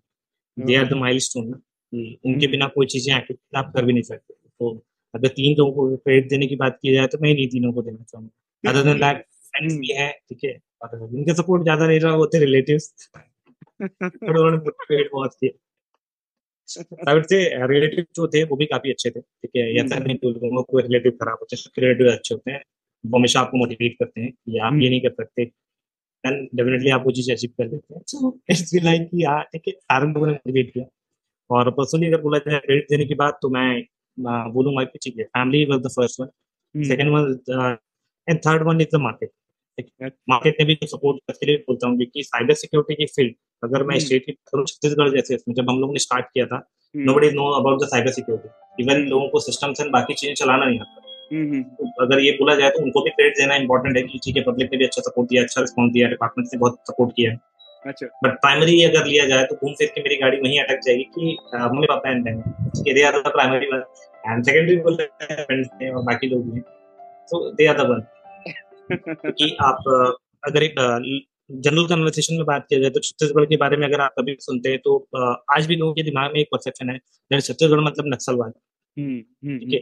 दे 0.56 0.76
आर 0.76 0.86
द 0.88 0.96
माइल 0.98 1.18
स्टोन 1.20 1.48
ना 1.48 1.60
उनके 2.26 2.46
बिना 2.48 2.66
कोई 2.74 2.86
चीज़ें 2.86 3.14
आके 3.14 3.34
आप 3.58 3.72
कर 3.74 3.84
भी 3.84 3.92
नहीं 3.92 4.02
सकते। 4.02 4.34
तो 4.34 4.70
अगर 5.14 5.28
तीन 5.30 5.56
लोगों 5.58 5.72
को 5.72 5.96
क्रेडिट 5.96 6.28
देने 6.30 6.46
की 6.46 6.56
बात 6.56 6.78
की 6.82 6.94
जाए 6.94 7.06
तो 7.06 7.18
मैं 7.22 7.34
नहीं 7.34 7.46
तीनों 7.48 7.72
को 7.72 7.82
देना 7.82 8.04
चाहूँगा। 8.04 8.70
अदर 8.70 8.82
देन 8.84 9.00
दैट 9.00 9.24
फ्रेंड्स 9.52 9.74
भी 9.76 9.92
है 9.94 10.10
ठीक 10.28 10.44
है? 10.44 10.52
और 10.82 11.08
जिनके 11.08 11.34
सपोर्ट 11.34 11.62
ज़्यादा 11.62 11.86
नहीं 11.86 12.00
रहा 12.00 12.12
होते 12.14 12.38
रिलेटिव्स 12.40 13.10
उन्होंने 13.82 14.58
क्रेडिट 14.70 15.10
बहुत 15.12 15.34
किया 15.40 15.58
आई 17.08 17.22
से 17.24 17.38
रिलेटिव 17.66 18.04
जो 18.16 18.26
थे 18.34 18.42
वो 18.44 18.56
भी 18.56 18.66
काफ़ी 18.66 18.90
अच्छे 18.90 19.10
थे 19.10 19.20
ठीक 19.20 19.50
है? 19.56 19.62
या 19.76 19.82
नहीं 19.84 20.16
तो 20.16 20.30
लोगों 20.30 20.62
को 20.62 20.78
रिलेटिव 20.80 21.12
खराब 21.12 21.38
होते 21.40 21.56
हैं 21.56 21.82
रिलेटिव 21.82 22.10
अच्छे 22.12 22.34
होते 22.34 22.50
हैं। 22.50 22.60
वो 23.04 23.18
हमेशा 23.18 23.40
आपको 23.40 23.56
मोटिवेट 23.58 23.96
करते 23.98 24.20
हैं 24.20 24.30
कि 24.32 24.58
आप 24.60 24.74
ये 24.82 24.90
नहीं 24.90 25.00
कर 25.00 25.12
सकते। 25.14 25.44
देन 25.44 26.48
डेफिनेटली 26.56 26.90
आप 26.90 27.04
वो 27.06 27.12
चीज़ 27.12 27.30
अचीव 27.32 27.50
कर 27.58 27.66
लेते 27.66 27.94
हैं। 27.94 28.02
सो 28.08 28.38
इट्स 28.50 28.62
फील 28.70 28.84
लाइक 28.84 29.08
कि 29.10 29.24
यार 29.24 29.42
ठीक 29.52 29.62
है 29.68 29.72
सारे 29.74 30.06
लोगों 30.06 30.26
ने 30.26 30.32
मोटिवेट 30.34 30.72
किया। 30.74 30.84
और 31.50 31.70
पर्सनली 31.72 32.06
अगर 32.08 32.20
बोला 32.22 32.38
जाए 32.40 32.58
क्रेडिट 32.60 32.86
देने 32.90 33.04
की 33.06 33.14
बात 33.16 33.38
तो 33.42 33.48
मैं 33.50 33.84
बोलूँगा 34.52 34.84
कि 34.84 34.98
ठीक 35.04 35.18
है 35.18 35.24
family 35.26 35.64
was 35.66 35.80
the 35.80 35.88
first 35.96 36.20
one 36.20 36.28
second 36.74 37.10
one 37.14 37.76
and 38.28 38.38
third 38.46 38.62
one 38.68 38.80
is 38.80 38.96
the 38.96 39.00
market 39.00 39.30
market 40.30 40.56
ने 40.60 40.64
भी 40.64 40.78
सपोर्ट 40.84 41.18
करके 41.28 41.46
लिए 41.46 41.56
बोलता 41.68 41.88
हूँ 41.88 41.96
क्योंकि 41.96 42.22
साइबर 42.22 42.54
सिक्योरिटी 42.54 42.94
की 42.94 43.06
फ़ील्ड 43.08 43.34
अगर 43.62 43.82
मैं 43.82 43.98
स्टेट 44.00 44.24
की 44.26 44.32
करूँ 44.32 44.64
छत्तीसगढ़ 44.64 45.10
जैसे 45.10 45.34
इसमें 45.34 45.54
जब 45.54 45.70
हम 45.70 45.78
लोग 45.80 45.92
ने 45.92 45.98
स्टार्ट 45.98 46.26
किया 46.26 46.46
था 46.46 46.62
nobody 47.14 47.30
know 47.32 47.50
about 47.52 47.82
the 47.82 47.86
cyber 47.88 48.12
security 48.12 48.82
even 48.82 49.06
लोगों 49.08 49.28
को 49.28 49.40
सिस्टम्स 49.40 49.80
एंड 49.80 49.90
बाकी 49.92 50.14
चीज़ें 50.14 50.34
चलाना 50.34 50.64
नहीं 50.64 50.80
आता। 50.80 51.08
तो 51.30 52.04
अगर 52.04 52.20
ये 52.20 52.30
बोला 52.32 52.54
जाए 52.54 52.70
तो 52.70 52.82
उनको 52.82 53.00
भी 53.00 53.10
क्रेडिट 53.10 53.36
देना 53.38 53.56
इंपॉर्टेंट 53.56 53.96
है 53.96 54.02
कि 54.02 54.18
ठीक 54.24 54.36
है 54.36 54.42
पब्लिक 54.44 54.70
ने 54.72 54.78
भी 54.78 54.84
अच्छा 54.84 55.02
सपोर्ट 55.02 55.28
दिया 55.28 55.42
अच्छा 55.42 55.60
रिस्पॉन्स 55.60 55.92
दिया 55.92 56.08
डिपार्टमेंट 56.08 56.48
ने 56.52 56.58
बहुत 56.58 56.78
सपोर्ट 56.88 57.12
किया। 57.16 57.32
अच्छा। 57.84 58.06
बट 58.24 58.32
प्राइमरी 58.40 58.82
अगर 58.84 59.04
लिया 59.06 59.26
जाए 59.26 59.44
तो 59.44 59.56
घूम 59.56 59.74
फिर 59.74 59.92
के 59.94 60.00
मेरी 60.00 60.16
गाड़ी 60.20 60.36
वहीं 60.38 60.58
अटक 60.60 60.80
जाएगी 60.86 61.04
कि 61.14 61.36
mummy 61.54 61.86
papa 61.86 62.10
and 62.10 62.24
they 62.24 63.02
are 63.02 63.20
the 63.20 63.32
primary 63.32 63.66
one 63.72 63.84
and 64.24 64.44
secondary 64.44 64.76
बोल 64.78 64.96
बाकी 66.04 66.28
लोग 66.28 66.50
भी 66.50 66.60
तो 67.28 67.50
दे 67.52 67.66
आर 67.66 67.76
द 67.78 67.86
वन 67.90 68.02
कि 68.92 69.56
आप 69.62 69.84
अगर 70.46 70.62
एक 70.62 70.74
जनरल 71.50 71.86
कन्वर्सेशन 71.86 72.34
में 72.34 72.44
बात 72.46 72.66
किया 72.68 72.80
जाए 72.80 72.90
तो 72.90 73.00
छत्तीसगढ़ 73.00 73.44
के 73.44 73.56
बारे 73.56 73.76
में 73.76 73.86
अगर 73.86 74.00
आप 74.00 74.14
कभी 74.18 74.36
सुनते 74.40 74.68
हैं 74.68 74.78
तो 74.78 74.96
आज 75.52 75.66
भी 75.66 75.76
लोगों 75.76 75.94
के 75.94 76.02
दिमाग 76.02 76.32
में 76.32 76.40
एक 76.40 76.48
परसेप्शन 76.52 76.90
है 76.90 77.40
छत्तीसगढ़ 77.40 77.80
मतलब 77.80 78.12
नक्सलवाद। 78.12 78.52
हम्म, 78.96 79.18
हम्म, 79.46 79.58
ठीक 79.58 79.72
है? 79.72 79.78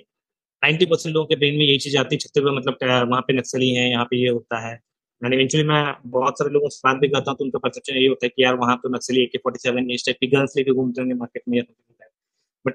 नाइन्टी 0.63 0.87
परसेंट 0.87 1.15
लोगों 1.15 1.27
के 1.27 1.37
ब्रेन 1.37 1.55
में 1.55 1.65
यही 1.65 1.79
चीज़ 1.79 1.97
आती 1.99 2.15
है 2.15 2.19
छत्तीसगढ़ 2.19 2.55
मतलब 2.57 3.09
वहाँ 3.11 3.21
पे 3.23 3.33
नक्सली 3.39 3.71
है 3.75 3.89
यहाँ 3.91 4.05
पे 4.05 4.17
ये 4.23 4.29
होता 4.29 4.59
है। 4.67 4.79
इवेंचुअली 5.23 5.67
मैं 5.69 5.83
बहुत 6.07 6.39
सारे 6.39 6.51
लोगों 6.51 6.69
से 6.69 6.81
बात 6.85 6.97
भी 6.97 7.09
करता 7.09 7.31
हूँ 7.31 7.37
तो 7.39 7.45
उनका 7.45 7.59
परसेप्शन 7.59 7.97
यही 7.97 8.07
होता 8.07 8.27
है 8.27 8.29
कि 8.29 8.43
यार 8.43 8.55
वहाँ 8.57 8.77
पे 8.77 8.89
Naxali 8.95 9.23
A 9.23 9.27
K 9.27 9.39
forty 9.39 9.59
seven 9.59 9.91
इस 9.91 10.05
टाइप 10.07 10.17
की 10.21 10.27
गन्स 10.37 10.53
लेके 10.57 10.73
घूमते 10.73 11.01
होंगे 11.01 11.15
मार्केट 11.15 11.43
में 11.49 11.63
बट 12.65 12.75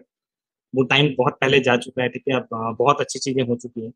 वो 0.74 0.84
टाइम 0.84 1.14
बहुत 1.18 1.38
पहले 1.42 1.60
जा 1.60 1.76
चुका 1.78 2.04
है 2.04 2.10
ठीक 2.10 2.24
है? 2.30 2.36
अब 2.36 2.76
बहुत 2.80 3.02
अच्छी 3.02 3.20
चीज़ें 3.20 3.44
हो 3.44 3.56
चुकी 3.56 3.82
हैं। 3.86 3.92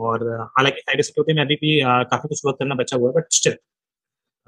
और 0.00 0.40
हालाँकि 0.40 0.80
साइबर 0.80 1.02
सिक्योरिटी 1.02 1.36
में 1.36 1.44
अभी 1.44 1.54
भी 1.54 1.80
काफ़ी 1.84 2.28
कुछ 2.28 2.42
वर्क 2.46 2.56
करना 2.58 2.74
बचा 2.74 2.96
हुआ 2.96 3.08
है 3.08 3.14
but 3.14 3.24
still 3.30 3.56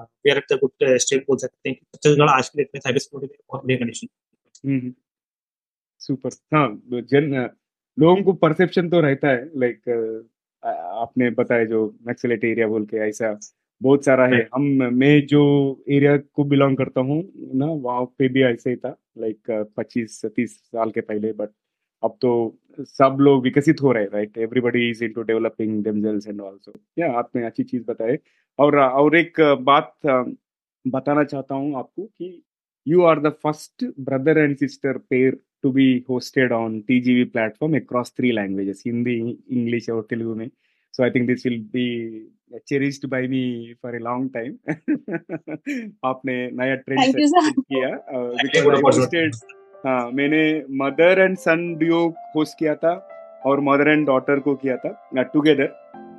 we 0.00 0.30
are 0.30 0.36
at 0.36 0.52
good 0.52 0.98
state 0.98 1.22
बोल 1.22 1.36
सकते 1.36 1.68
हैं 1.68 1.76
छत्तीसगढ़ 1.76 2.28
आज 2.28 2.48
के 2.48 2.58
डेट 2.58 2.70
में 2.74 2.80
साइबर 2.80 2.98
सिक्योरिटी 2.98 3.38
बहुत 3.48 3.62
बढ़िया 3.62 3.78
कंडीशन 3.78 4.94
सुपर 5.98 6.30
हाँ 6.54 6.82
जन 6.92 7.50
लोगों 7.98 8.22
को 8.22 8.32
परसेप्शन 8.32 8.90
तो 8.90 9.00
रहता 9.00 9.28
है 9.28 9.50
लाइक 9.56 9.82
आपने 10.64 11.30
बताया 11.30 11.64
जो 11.64 11.98
नक्सलेट 12.08 12.44
एरिया 12.44 12.66
बोल 12.66 12.86
के 12.86 12.96
ऐसा 12.96 13.38
बहुत 13.82 14.04
सारा 14.04 14.26
है। 14.26 14.48
हम 14.54 14.62
मैं 14.94 15.26
जो 15.26 15.42
एरिया 15.88 16.16
को 16.16 16.44
बिलोंग 16.44 16.76
करता 16.76 17.00
हूँ 17.00 17.32
ना 17.36 17.66
वहाँ 17.66 18.04
पे 18.04 18.28
भी 18.28 18.42
ऐसे 18.42 18.70
ही 18.70 18.76
था 18.76 18.96
लाइक 19.18 19.38
पच्चीस 19.76 20.24
तीस 20.26 20.56
साल 20.56 20.90
के 20.90 21.00
पहले 21.00 21.32
बट 21.32 21.48
अब 22.02 22.16
तो 22.22 22.32
सब 22.78 23.16
लोग 23.20 23.42
विकसित 23.42 23.80
हो 23.82 23.92
रहे 23.92 24.02
हैं 24.02 24.10
right 24.10 24.38
everybody 24.38 24.88
is 24.90 25.04
into 25.04 25.22
developing 25.30 25.82
themselves 25.84 26.28
and 26.28 26.42
also 26.42 26.72
या 26.98 27.12
आपने 27.18 27.44
अच्छी 27.46 27.64
चीज़ 27.64 27.84
बताए 27.86 28.18
और 28.58 28.78
और 28.78 29.16
एक 29.16 29.40
बात 29.62 29.94
बताना 30.84 31.24
चाहता 31.24 31.54
हूँ 31.54 31.76
आपको 31.78 32.04
कि 32.04 32.42
you 32.86 33.02
are 33.02 33.20
the 33.20 33.32
first 33.42 33.84
brother 34.00 34.38
and 34.38 34.56
sister 34.56 34.98
pair 35.10 35.38
to 35.64 35.72
be 35.72 36.02
hosted 36.02 36.52
on 36.52 36.82
TGV 36.82 37.32
platform 37.32 37.74
across 37.74 38.10
three 38.10 38.32
languages, 38.32 38.82
Hindi, 38.82 39.38
English 39.50 39.88
और 39.90 40.06
तेलुगु 40.10 40.34
में. 40.34 40.50
So 40.94 41.04
I 41.04 41.10
think 41.10 41.26
this 41.26 41.44
will 41.44 41.60
be 41.72 41.86
cherished 42.66 43.08
by 43.08 43.26
me 43.26 43.74
for 43.74 43.94
a 43.96 44.00
long 44.00 44.28
time. 44.30 44.58
आपने 46.04 46.34
नया 46.52 46.74
trend 46.76 47.16
किया 47.18 47.88
because 48.42 48.84
hosted 48.84 49.36
हाँ 49.86 50.10
मैंने 50.10 50.38
mother 50.76 51.18
and 51.20 51.36
son 51.38 51.60
duo 51.78 51.98
host 52.36 52.58
किया 52.58 52.74
था 52.74 52.92
और 53.46 53.60
मदर 53.60 53.88
एंड 53.88 54.06
डॉटर 54.06 54.38
को 54.38 54.54
किया 54.54 54.76
था 54.76 55.22
together 55.22 55.68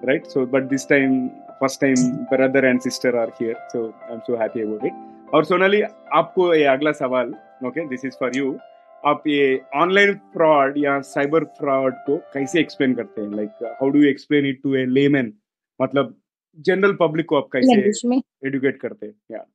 right 0.06 0.26
so 0.26 0.46
but 0.46 0.64
this 0.64 0.88
time 0.90 1.28
first 1.60 1.82
time 1.82 1.96
brother 2.32 2.66
and 2.66 2.80
sister 2.80 3.16
are 3.16 3.32
here 3.42 3.56
so 3.70 3.84
I 3.86 4.14
am 4.14 4.20
so 4.20 4.36
happy 4.36 4.62
about 4.62 4.86
it 4.86 5.34
और 5.34 5.46
सोनाली 5.46 5.82
आपको 6.14 6.54
ये 6.54 6.64
अगला 6.66 6.92
सवाल 6.92 7.34
okay 7.68 7.88
this 7.88 8.06
is 8.06 8.16
for 8.20 8.38
you 8.38 8.58
आप 9.06 9.28
ये 9.28 9.60
ऑनलाइन 9.76 10.14
फ्रॉड 10.34 10.78
या 10.78 11.00
साइबर 11.10 11.44
फ्रॉड 11.60 11.94
को 12.06 12.18
कैसे 12.34 12.60
एक्सप्लेन 12.60 12.94
करते 12.94 13.22
हैं? 13.22 13.30
Like 13.36 13.64
how 13.82 13.90
do 13.90 14.00
you 14.00 14.10
explain 14.10 14.46
it 14.46 14.62
to 14.64 14.76
a 14.76 14.86
layman 14.86 15.34
मतलब 15.80 16.16
जनरल 16.58 16.98
पब्लिक 17.00 17.26
को 17.26 17.36
आप 17.36 17.50
कैसे 17.56 17.74
एडुकेट 18.46 18.80
करते 18.82 19.06
हैं? 19.06 19.14
या 19.32 19.46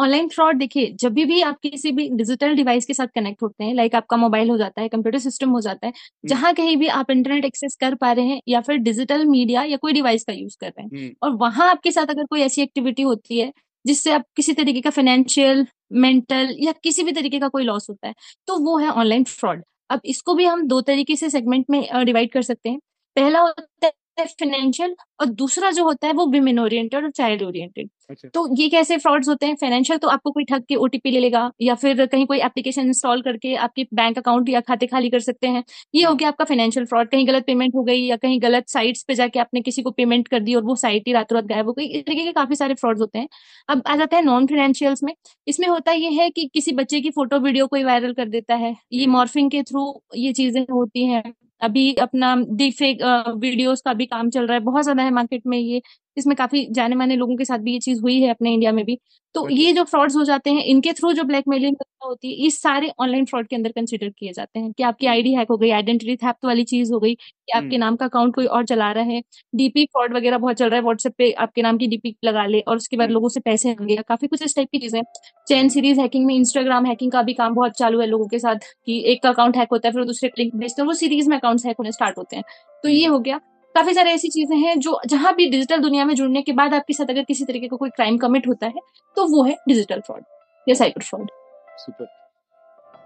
ऑनलाइन 0.00 0.28
फ्रॉड 0.28 0.58
देखिए 0.58 0.90
जब 0.94 1.12
भी 1.14 1.24
भी 1.24 1.40
आप 1.42 1.58
किसी 1.62 1.90
भी 1.92 2.08
डिजिटल 2.10 2.54
डिवाइस 2.56 2.86
के 2.86 2.94
साथ 2.94 3.06
कनेक्ट 3.14 3.42
होते 3.42 3.64
हैं 3.64 3.74
लाइक 3.74 3.94
आपका 3.94 4.16
मोबाइल 4.16 4.50
हो 4.50 4.56
जाता 4.58 4.80
है 4.82 4.88
कंप्यूटर 4.88 5.18
सिस्टम 5.20 5.50
हो 5.50 5.60
जाता 5.60 5.86
है। 5.86 5.92
जहाँ 6.24 6.52
कहीं 6.54 6.76
भी 6.76 6.86
आप 6.90 7.10
इंटरनेट 7.10 7.44
एक्सेस 7.44 7.76
कर 7.80 7.94
पा 7.96 8.12
रहे 8.12 8.24
हैं 8.26 8.40
या 8.48 8.60
फिर 8.60 8.76
डिजिटल 8.80 9.24
मीडिया 9.26 9.62
या 9.64 9.76
कोई 9.78 9.92
डिवाइस 9.92 10.24
का 10.24 10.32
यूज़ 10.32 10.56
कर 10.60 10.68
रहे 10.68 10.82
हैं। 10.84 10.90
और 11.22 11.30
वहाँ 11.36 11.68
आपके 11.70 11.90
साथ 11.90 12.06
अगर 12.10 12.24
कोई 12.26 12.40
ऐसी 12.42 12.62
एक्टिविटी 12.62 13.02
होती 13.02 13.38
है 13.40 13.52
जिससे 13.84 14.12
आप 14.12 14.24
किसी 14.36 14.52
तरीके 14.52 14.80
का 14.80 14.90
फाइनेंशियल 14.90 15.66
मेंटल 15.94 16.54
या 16.60 16.72
किसी 16.82 17.02
भी 17.02 17.12
तरीके 17.12 17.38
का 17.38 17.48
कोई 17.48 17.64
लॉस 17.64 17.88
होता 17.90 18.08
है 18.08 18.14
तो 18.48 18.58
वो 18.60 18.76
है 18.78 18.88
ऑनलाइन 18.90 19.24
फ्रॉड 19.26 19.62
अब 19.90 20.00
इसको 20.06 20.34
भी 20.34 20.44
हम 20.44 20.66
दो 20.68 20.80
तरीके 20.82 21.16
से 21.16 21.30
सेगमेंट 21.30 21.66
में 21.70 21.80
डिवाइड 22.04 22.32
कर 22.32 22.42
सकते 22.42 22.68
हैं 22.70 22.78
पहला 23.16 23.40
होता 23.40 23.90
है 24.20 24.26
फाइनेंशियल 24.40 24.94
और 25.20 25.26
दूसरा 25.34 25.70
जो 25.70 25.84
होता 25.84 26.06
है 26.06 26.12
वो 26.14 26.26
विमेन 26.30 26.58
ओरिएंटेड 26.60 27.04
और 27.04 27.10
चाइल्ड 27.12 27.42
ओरिएंटेड 27.42 27.88
अच्छा। 28.10 28.28
तो 28.30 28.46
ये 28.56 28.68
कैसे 28.68 28.96
फ्रॉड्स 28.98 29.28
होते 29.28 29.46
हैं? 29.46 29.54
फाइनेंशियल 29.56 29.98
तो 29.98 30.08
आपको 30.08 30.30
कोई 30.32 30.44
ठग 30.44 30.62
के 30.68 30.74
ओटीपी 30.76 31.10
ले 31.10 31.20
लेगा 31.20 31.50
या 31.62 31.74
फिर 31.76 32.04
कहीं 32.06 32.26
कोई 32.26 32.38
एप्लीकेशन 32.40 32.86
इंस्टॉल 32.86 33.22
करके 33.22 33.54
आपके 33.56 33.86
बैंक 33.94 34.18
अकाउंट 34.18 34.48
या 34.48 34.60
खाते 34.62 34.86
खाली 34.86 35.10
कर 35.10 35.20
सकते 35.20 35.48
हैं। 35.48 35.62
ये 35.94 36.04
हो 36.04 36.14
गया 36.14 36.28
आपका 36.28 36.44
फाइनेंशियल 36.44 36.86
फ्रॉड 36.86 37.08
कहीं 37.10 37.26
गलत 37.28 37.44
पेमेंट 37.46 37.74
हो 37.76 37.82
गई 37.84 38.00
या 38.00 38.16
कहीं 38.16 38.40
गलत 38.42 38.68
साइट्स 38.68 39.02
पे 39.08 39.14
जाके 39.14 39.38
आपने 39.40 39.60
किसी 39.62 39.82
को 39.82 39.90
पेमेंट 39.92 40.28
कर 40.28 40.40
दी 40.40 40.54
और 40.54 40.62
वो 40.64 40.76
साइट 40.76 41.06
ही 41.06 41.12
रातों 41.12 41.36
रात 41.36 41.44
गायब 41.46 41.66
हो 41.66 41.72
गई। 41.72 41.84
इस 41.86 42.04
तरीके 42.06 42.24
के 42.24 42.32
काफ़ी 42.32 42.56
सारे 42.56 42.74
फ्रॉड्स 42.74 43.00
होते 43.00 43.18
हैं। 43.18 43.28
अब 43.68 43.82
आ 43.86 43.96
जाता 43.96 44.16
है 44.16 44.22
नॉन 44.22 44.46
फाइनेंशियल्स 44.46 45.02
में। 45.02 45.12
इसमें 45.46 45.66
होता 45.68 45.92
ये 45.92 46.10
है 46.12 46.28
कि 46.30 46.48
किसी 46.54 46.72
बच्चे 46.74 47.00
की 47.00 47.10
फ़ोटो 47.10 47.38
वीडियो 47.40 47.66
कोई 47.66 47.84
वायरल 47.84 48.12
कर 48.14 48.28
देता 48.28 48.54
है। 48.56 48.74
ये 48.92 49.06
मॉर्फिंग। 49.08 49.50
के 49.50 49.62
थ्रू 49.62 49.82
ये 50.16 50.32
चीज़ें 50.32 50.64
होती 50.72 51.04
हैं। 51.06 51.22
अभी 51.62 51.92
अपना 51.98 52.34
डिफेक 52.52 53.02
वीडियोस 53.38 53.80
का 53.82 53.92
भी 53.94 54.06
काम 54.08 54.30
चल 54.30 54.46
रहा 54.46 54.54
है। 54.54 54.60
बहुत 54.62 54.82
ज़्यादा 54.84 55.02
है 55.02 55.10
मार्केट 55.12 55.42
में 55.46 55.58
ये। 55.58 55.80
इसमें 56.16 56.36
काफ़ी 56.36 56.66
जाने 56.72 56.96
माने 56.96 57.16
लोगों 57.16 57.36
के 57.36 57.44
साथ 57.44 57.58
भी 57.60 57.72
ये 57.72 57.78
चीज़ 57.80 58.00
हुई 58.02 58.20
है 58.20 58.30
अपने 58.30 58.52
इंडिया 58.54 58.72
में 58.72 58.84
भी। 58.84 58.98
तो 59.34 59.48
ये 59.50 59.72
जो 59.72 59.82
फ्रॉड्स 59.84 60.16
हो 60.16 60.22
जाते 60.24 60.50
हैं 60.50 60.62
इनके 60.64 60.92
थ्रू 60.92 61.12
जो 61.12 61.22
ब्लैकमेलिंग 61.24 61.76
होती 62.04 62.28
है 62.28 62.34
ये 62.34 62.50
सारे 62.50 62.90
ऑनलाइन 63.00 63.24
फ्रॉड 63.24 63.46
के 63.46 63.56
अंदर 63.56 63.72
कंसिडर 63.72 64.08
किए 64.10 64.32
जाते 64.32 64.60
हैं 64.60 64.72
कि 64.72 64.82
आपकी 64.82 65.06
आईडी 65.06 65.34
हैक 65.34 65.48
हो 65.50 65.56
गई 65.56 65.70
आइडेंटिटी 65.70 66.16
थेफ्ट 66.16 66.44
वाली 66.44 66.64
चीज़ 66.64 66.92
हो 66.92 66.98
गई 67.00 67.14
कि 67.14 67.52
आपके 67.52 67.78
नाम 67.78 67.96
का 67.96 68.06
अकाउंट 68.06 68.34
कोई 68.34 68.46
और 68.48 68.64
चला 68.66 68.90
रहा 68.92 69.04
है 69.04 69.20
डीपी 69.52 69.84
फ्रॉड 69.86 70.16
वगैरह 70.16 70.38
बहुत 70.38 70.56
चल 70.56 70.66
रहा 70.66 70.76
है 70.76 70.82
व्हाट्सएप 70.82 71.14
पे 71.18 71.30
आपके 71.40 71.62
नाम 71.62 71.78
की 71.78 71.86
डीपी 71.86 72.14
लगा 72.24 72.46
ले 72.46 72.60
और 72.60 72.76
उसके 72.76 72.96
बाद 72.96 73.10
लोगों 73.10 73.28
से 73.28 73.40
पैसे 73.40 73.70
होंगे 73.70 73.96
काफ़ी 74.08 74.28
कुछ 74.28 74.42
इस 74.42 74.56
टाइप 74.56 74.68
की 74.72 74.78
चीज़ें 74.78 75.02
चैन 75.46 75.68
सीरीज़ 75.68 76.00
हैकिंग 76.00 76.26
में 76.26 76.34
इंस्टाग्राम 76.34 76.86
हैकिंग 76.86 77.12
का 77.12 77.22
भी 77.22 77.32
काम 77.34 77.54
बहुत 77.54 77.76
चालू 77.78 78.00
है 78.00 78.06
लोगों 78.06 78.26
के 78.28 78.38
साथ 78.38 78.66
कि 78.86 79.02
एक 79.06 79.22
का 79.22 79.28
अकाउंट 79.30 79.56
हैक 79.56 79.68
होता 79.72 79.88
है 79.88 79.94
फिर 79.94 80.04
दूसरे 80.04 80.30
लिंक 80.38 80.54
भेजते 80.56 80.82
हैं 80.82 80.86
वो 80.86 80.94
सीरीज़ 80.94 81.28
में 81.30 81.36
अकाउंट 81.36 81.66
हैक 81.66 81.76
होने 81.78 81.92
स्टार्ट 81.92 82.18
होते 82.18 82.36
हैं। 82.36 82.44
तो 82.84 82.88
ये 82.88 83.06
हो 83.06 83.18
गया। 83.20 83.40
काफ़ी 83.80 83.92
सारी 83.94 84.10
ऐसी 84.10 84.28
चीज़ें 84.28 84.56
हैं 84.56 84.78
जो 84.80 85.00
जहाँ 85.06 85.32
भी 85.34 85.48
डिजिटल 85.50 85.80
दुनिया 85.80 86.04
में 86.04 86.14
जुड़ने 86.14 86.40
के 86.42 86.52
बाद 86.52 86.74
आपके 86.74 86.92
साथ 86.92 87.10
अगर 87.10 87.22
किसी 87.22 87.44
तरीके 87.44 87.66
का 87.66 87.70
को 87.70 87.76
कोई 87.76 87.90
क्राइम 87.90 88.16
कमिट 88.18 88.46
होता 88.48 88.66
है 88.66 88.80
तो 89.16 89.26
वो 89.26 89.44
है 89.44 89.54
डिजिटल 89.68 90.00
फ्रॉड 90.00 90.22
या 90.68 90.74
cyber 90.74 91.02
fraud 91.02 91.30
super 91.76 92.04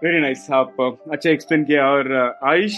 very 0.03 0.19
nice 0.21 0.47
आप 0.51 0.81
अच्छा 1.11 1.29
एक्सप्लेन 1.29 1.63
किया 1.63 1.85
और 1.87 2.11
आयुष, 2.43 2.75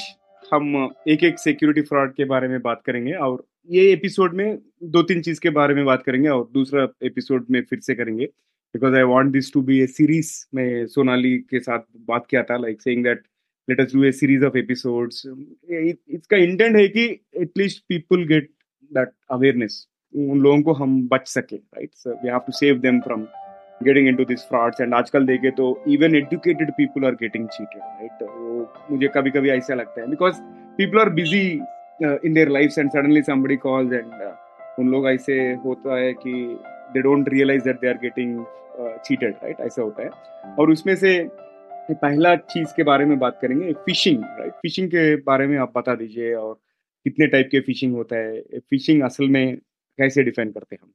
हम 0.54 0.90
एक 1.08 1.24
एक 1.24 1.40
सिक्योरिटी 1.40 1.82
फ्रॉड 1.82 2.14
के 2.14 2.26
बारे 2.26 2.48
में 2.48 2.62
बात 2.62 2.82
करेंगे 2.86 3.14
और 3.14 3.44
ये 3.70 3.92
एपिसोड 3.94 4.34
में 4.34 4.58
दो 4.84 5.04
तीन 5.04 5.22
चीज़ 5.22 5.40
के 5.42 5.50
बारे 5.50 5.76
में 5.76 5.84
बात 5.86 6.04
करेंगे 6.04 6.30
और 6.30 6.50
दूसरा 6.54 6.88
एपिसोड 7.04 7.46
में 7.52 7.62
फिर 7.62 7.80
से 7.80 7.96
करेंगे 7.96 8.26
because 8.76 8.96
I 8.96 9.04
want 9.06 9.32
this 9.32 9.54
to 9.54 9.62
be 9.62 9.80
a 9.80 9.88
series 9.88 10.34
में 10.56 10.86
सोनाली 10.88 11.38
के 11.50 11.60
साथ 11.60 11.80
बात 12.08 12.28
किया 12.30 12.44
था 12.44 12.58
like 12.58 12.82
saying 12.82 13.04
that 13.04 13.24
us 13.76 13.92
do 13.92 14.04
a 14.04 14.14
series 14.14 14.44
of 14.44 14.56
episodes. 14.56 15.26
It, 15.70 15.98
इसका 16.10 16.38
इंटेंट 16.38 16.76
है 16.76 16.88
कि 16.88 17.06
at least 17.42 17.84
people 17.90 18.24
get 18.28 18.50
that 18.94 19.10
awareness 19.32 19.88
उन 20.16 20.40
लोगों 20.40 20.62
को 20.62 20.74
हम 20.74 21.08
बच 21.08 21.28
सके 21.28 21.56
right 21.56 21.90
so 21.94 22.12
we 22.12 22.30
have 22.30 22.40
to 22.40 22.52
save 22.52 22.80
them 22.80 23.00
from 23.00 23.22
getting 23.84 24.08
into 24.08 24.26
this 24.26 24.40
frauds 24.40 24.82
and 24.82 24.94
आजकल 24.94 25.26
देखे 25.26 25.52
तो 25.52 25.84
even 25.88 26.16
educated 26.16 26.72
people 26.72 27.06
are 27.06 27.12
getting 27.12 27.48
cheated 27.48 27.82
right 27.82 28.92
मुझे 28.92 29.08
कभी 29.08 29.32
कभी 29.32 29.50
ऐसा 29.50 29.74
लगता 29.74 30.02
है 30.02 30.08
because 30.10 30.42
busy 31.16 31.60
uh, 32.06 32.18
in 32.24 32.34
their 32.34 32.50
lives 32.50 32.78
and 32.78 32.92
suddenly 32.92 33.24
somebody 33.24 33.58
calls 33.58 33.92
and 33.92 34.12
uh, 34.12 34.36
उन 34.80 34.90
लोग 34.90 35.08
ऐसे 35.10 35.54
होता 35.66 35.98
है 35.98 36.14
कि 36.14 36.60
they 36.94 37.02
don't 37.02 37.30
realize 37.30 37.64
that 37.64 37.76
they 37.76 37.88
are 37.88 37.98
getting 37.98 38.46
cheated 39.06 39.34
right 39.34 39.60
ऐसा 39.60 39.82
होता 39.82 40.04
है। 40.04 40.10
और 40.60 40.72
उसमें 40.72 40.96
से 40.96 41.30
पहला 41.94 42.36
चीज़ 42.36 42.68
के 42.78 42.84
बारे 42.84 43.06
में 43.06 43.20
बात 43.20 43.40
करेंगे 43.42 43.74
फिशिंग 43.74 44.24
राइट 44.24 44.54
फिशिंग 44.54 44.88
के 44.88 45.16
बारे 45.16 45.48
में 45.48 45.58
आप 45.58 45.74
बता 45.78 45.96
दीजिए 45.96 46.34
और 46.34 46.54
कितने 47.04 47.28
टाइप 47.28 47.50
के 47.52 47.60
फिशिंग 47.60 47.96
होता 47.96 48.16
है 48.16 48.42
फिशिंग 48.60 49.04
असल 49.04 49.28
में 49.28 49.58
कैसे 49.98 50.24
डिफाइन 50.24 50.52
करते 50.52 50.76
हैं 50.76 50.80
हम? 50.84 50.94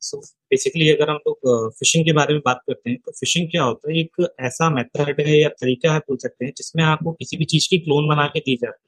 सो 0.00 0.18
बेसिकली 0.20 0.90
अगर 0.90 1.10
हम 1.10 1.16
लोग 1.16 1.70
फिशिंग 1.72 2.04
के 2.04 2.12
बारे 2.12 2.34
में 2.34 2.42
बात 2.44 2.60
करते 2.66 2.90
हैं 2.90 2.98
तो 3.06 3.12
फिशिंग 3.12 3.50
क्या 3.50 3.62
होता 3.62 3.90
है 3.90 3.98
एक 3.98 4.34
ऐसा 4.40 4.70
मेथड 4.70 5.20
है 5.20 5.40
या 5.40 5.48
तरीका 5.48 5.92
है 5.92 5.98
बोल 5.98 6.16
सकते 6.16 6.44
हैं 6.44 6.52
जिसमें 6.56 6.84
आपको 6.84 7.12
किसी 7.12 7.36
भी 7.36 7.44
चीज़ 7.44 7.68
की 7.70 7.78
क्लोन 7.78 8.08
बना 8.08 8.26
के 8.26 8.40
दी 8.40 8.56
जाती 8.56 8.84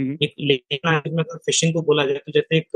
है। 0.00 0.18
एक 0.22 0.34
लेकिन 0.40 0.96
अगर 0.96 1.22
फिशिंग 1.22 1.74
को 1.74 1.82
बोला 1.82 2.06
जाए 2.06 2.16
तो 2.16 2.32
जैसे 2.32 2.56
एक 2.56 2.66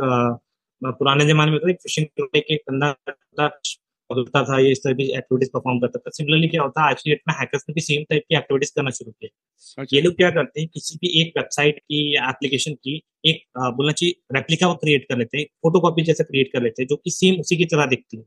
पुराने 0.84 1.26
जमाने 1.26 1.50
में 1.50 1.60
तो 1.60 1.68
एक 1.68 1.76
फिशिंग 1.76 2.36
एक 2.36 2.60
बंदा 2.70 3.48
होता 4.10 4.42
था 4.44 4.58
ये 4.60 4.70
इस 4.72 4.78
तरह 4.78 4.94
की 4.94 5.04
एक्टिविटीज़ 5.18 5.50
परफॉर्म 5.52 5.78
करता 5.78 5.98
था। 5.98 6.10
सिमिलरली 6.10 6.48
क्या 6.48 6.62
होता 6.62 6.82
है 6.82 6.90
आज 6.90 7.02
की 7.02 7.10
डेट 7.10 7.20
में 7.28 7.34
हैकर्स 7.38 7.64
ने 7.68 7.72
भी 7.72 7.80
सेम 7.80 8.04
टाइप 8.10 8.22
की 8.28 8.36
एक्टिविटीज़ 8.36 8.72
करना 8.76 8.90
शुरू 8.90 9.10
किया 9.10 9.28
अच्छा। 9.78 9.96
ये 9.96 10.02
लोग 10.02 10.14
क्या 10.16 10.30
करते 10.30 10.60
हैं 10.60 10.68
किसी 10.74 10.96
भी 10.96 11.08
एक 11.20 11.32
वेबसाइट 11.38 11.78
की 11.78 12.14
या 12.16 12.28
एप्लीकेशन 12.30 12.74
की 12.74 13.00
एक 13.24 13.42
बोलना 13.58 13.92
चाहिए 13.92 14.14
रेप्लिका 14.34 14.68
वो 14.68 14.74
क्रिएट 14.74 15.06
कर 15.08 15.18
लेते 15.18 15.38
हैं 15.38 15.44
फ़ोटो 15.62 15.80
कॉपी 15.80 16.02
जैसे 16.02 16.24
क्रिएट 16.24 16.52
कर 16.52 16.62
लेते 16.62 16.82
हैं 16.82 16.86
जो 16.88 16.96
कि 16.96 17.10
सेम 17.10 17.40
उसी 17.40 17.56
की 17.56 17.64
तरह 17.64 17.86
दिखती 17.86 18.16
है। 18.16 18.24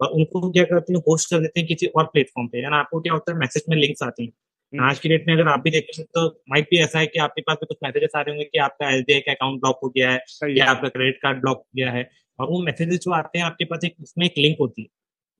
और 0.00 0.08
उनको 0.12 0.50
क्या 0.50 0.64
करते 0.64 0.92
हैं 0.92 1.00
होस्ट 1.08 1.30
कर 1.30 1.40
देते 1.40 1.60
हैं 1.60 1.66
किसी 1.68 1.86
और 1.86 2.04
प्लेटफॉर्म 2.04 2.48
पे। 2.48 2.62
यानी 2.62 2.76
आपको 2.76 3.00
क्या 3.00 3.12
होता 3.12 3.32
है 3.32 3.38
मैसेज 3.38 3.62
में 3.70 3.76
लिंक्स 3.76 4.02
आते 4.02 4.22
हैं। 4.22 4.30
हम्म। 4.72 4.84
आज 4.84 4.98
की 4.98 5.08
डेट 5.08 5.24
में 5.28 5.34
अगर 5.34 5.48
आप 5.48 5.60
भी 5.60 5.70
देखें 5.70 6.04
तो 6.04 6.26
माइट 6.50 6.68
भी 6.70 6.78
ऐसा 6.78 6.98
है 6.98 7.06
कि 7.06 7.18
आपके 7.18 7.42
पास 7.42 7.56
भी 7.60 7.66
कुछ 7.66 7.76
मैसेजेस 7.84 8.10
आ 8.16 8.20
रहे 8.20 8.30
होंगे 8.30 8.44
कि 8.44 8.58
आपका 8.58 8.90
एस 8.96 9.04
का 9.10 9.32
अकाउंट 9.32 9.60
ब्लॉक 9.60 9.80
हो 9.82 9.88
गया 9.88 10.10
है 10.12 10.54
या 10.56 10.66
आपका 10.70 10.88
क्रेडिट 10.88 11.18
कार्ड 11.22 11.40
ब्लॉक 11.40 11.58
हो 11.58 11.66
गया 11.76 11.90
है। 11.92 12.08
और 12.38 12.48
वो 12.50 12.62
मैसेजेस 12.62 13.00
जो 13.00 13.12
आते 13.12 13.38
हैं 13.38 13.44
आपके 13.46 13.64
पास 13.64 13.84
एक 13.84 13.94
उसमें 14.02 14.26
एक 14.26 14.34
लिंक 14.38 14.56
होती 14.60 14.82
है। 14.82 14.88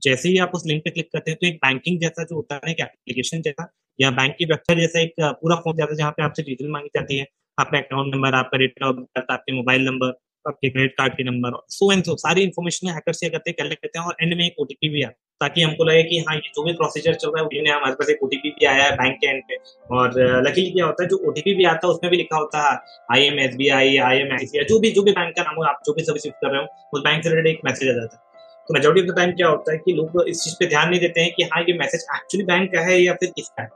जैसे 0.02 0.28
ही 0.28 0.38
आप 0.38 0.50
उस 0.54 0.62
लिंक 0.66 0.82
पे 0.84 0.90
क्लिक 0.90 1.08
करते 1.12 1.30
हैं 1.30 1.38
तो 1.40 1.46
एक 1.46 1.56
बैंकिंग 1.56 2.00
जैसा 2.00 2.24
जो 2.24 2.36
होता 2.36 2.60
है 2.64 2.72
एप्लीकेशन 2.72 3.42
जैसा, 3.42 3.70
या 3.98 4.10
बैंक 4.12 4.34
की 4.38 4.44
वेबसाइट 4.44 4.78
जैसा 4.80 5.00
एक 5.00 5.14
पूरा 5.20 5.56
फॉर्म 5.56 5.78
जाता 5.78 5.92
है 5.92 5.96
जहाँ 5.98 6.10
पे 6.12 6.22
आपसे 6.22 6.42
डिटेल 6.42 6.70
मांगी 6.70 6.88
जाती 6.96 7.18
है। 7.18 7.26
आपका 7.58 7.78
अकाउंट 7.78 8.14
नंबर 8.14 8.34
आपका 8.34 8.58
रेट 8.58 8.82
आपके 8.82 9.52
मोबाइल 9.52 9.84
नंबर 9.84 10.14
आपके 10.44 10.68
क्रेडिट 10.70 10.92
कार्ड 10.98 11.12
के 11.12 11.24
नंबर 11.24 11.52
सो 11.70 11.90
एंड 11.92 12.02
सो 12.04 12.14
सारी 12.16 12.42
इन्फॉर्मेशन 12.42 12.88
हैकर 12.88 13.12
से 13.12 13.28
करते 13.30 13.52
कलेक्ट 13.52 13.82
करते 13.82 13.98
हैं 13.98 14.06
और 14.06 14.16
एंड 14.22 14.34
में 14.38 14.44
एक 14.46 14.60
ओटीपी 14.60 14.88
भी 14.88 15.02
आता 15.02 15.24
ताकि 15.40 15.62
हमको 15.62 15.84
लगे 15.84 16.02
कि 16.02 16.18
हाँ 16.28 16.34
ये 16.36 16.50
जो 16.56 16.62
भी 16.64 16.72
प्रोसीजर 16.72 17.14
चल 17.14 17.30
रहा 17.30 17.42
है 17.44 17.70
हमारे 17.70 17.94
पास 17.94 18.10
एक 18.10 18.22
ओटीपी 18.24 18.50
भी 18.50 18.66
आया 18.66 18.84
है 18.84 18.92
बैंक 18.96 19.16
के 19.20 19.26
एंड 19.28 19.42
पे। 19.48 19.56
और 19.96 20.12
लकीली 20.46 20.70
क्या 20.70 20.86
होता 20.86 21.02
है, 21.02 21.08
जो 21.08 21.16
ओटीपी 21.28 21.54
भी 21.54 21.64
आता 21.64 21.86
है, 21.86 21.92
उसमें 21.94 22.10
भी 22.10 22.16
लिखा 22.16 22.36
होता 22.36 22.62
है 22.68 22.78
I 23.12 23.26
am 23.26 23.38
S 23.40 23.56
B 23.56 23.68
I 23.78 23.96
I 23.96 24.18
M 24.18 24.32
I 24.34 24.46
C 24.46 24.64
जो 24.64 24.78
भी 24.80 24.90
जो 24.90 25.02
भी 25.02 25.12
बैंक 25.12 25.34
का 25.36 25.42
नाम 25.42 25.56
हो, 25.56 25.62
आप 25.64 25.80
जो 25.86 25.92
भी 25.94 26.04
सर्विस 26.04 26.26
यूज़ 26.26 26.34
कर 26.36 26.50
रहे 26.50 26.60
हो, 26.60 26.66
उस 26.94 27.02
बैंक 27.04 27.22
से 27.24 27.30
रिलेटेड 27.30 27.52
एक 27.52 27.60
मैसेज 27.64 27.88
आ 27.88 27.92
जाता 27.92 28.16
है। 28.16 28.22
तो 28.68 28.74
मेजोरिटी 28.74 29.00
ऑफ़ 29.00 29.12
द 29.12 29.16
टाइम 29.16 29.32
क्या 29.32 29.48
होता 29.48 29.72
है 29.72 29.78
कि 29.78 29.92
लोग 29.92 30.22
इस 30.28 30.42
चीज़ 30.42 30.54
पे 30.60 30.66
ध्यान 30.68 30.88
नहीं 30.90 31.00
देते 31.00 31.20
हैं 31.20 31.32
कि 31.34 31.42
हाँ 31.52 31.62
ये 31.62 31.76
मैसेज 31.78 32.06
एक्चुअली 32.14 32.44
बैंक 32.46 32.72
का 32.72 32.80
है 32.86 33.00
या 33.02 33.12
फिर 33.20 33.30
किसका 33.36 33.62
है? 33.62 33.68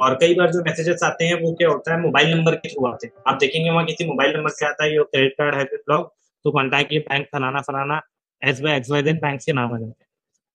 और 0.00 0.14
कई 0.20 0.34
बार 0.34 0.50
जो 0.52 0.60
मैसेजेस 0.64 1.02
आते 1.04 1.24
हैं 1.24 1.34
वो 1.42 1.52
क्या 1.54 1.68
होता 1.68 1.94
है 1.94 2.00
मोबाइल 2.00 2.30
नंबर 2.30 2.54
के 2.54 2.68
थ्रू 2.68 2.86
आते 2.86 3.06
हैं। 3.06 3.14
आप 3.28 3.38
देखेंगे 3.40 3.70
वहाँ 3.70 3.84
किसी 3.86 4.06
मोबाइल 4.06 4.36
नंबर 4.36 4.50
से 4.50 4.66
आता 4.66 4.84
है 4.84 4.92
ये 4.92 5.02
क्रेडिट 5.04 5.34
कार्ड 5.38 5.54
है 5.54 5.64
ब्लॉक 5.64 6.12
तो 6.44 6.50
कॉन्टैक्ट 6.52 6.92
ये 6.92 6.98
बैंक 7.08 7.26
फलाना 7.32 7.60
फलाना 7.68 8.00
S 8.42 8.60
Y 8.62 8.76
X 8.76 8.90
Y 8.90 9.02
then 9.02 9.18
bank 9.18 9.40
के 9.42 9.52
नाम 9.52 9.74
आ 9.74 9.78
जाते 9.78 10.04
हैं। 10.04 10.08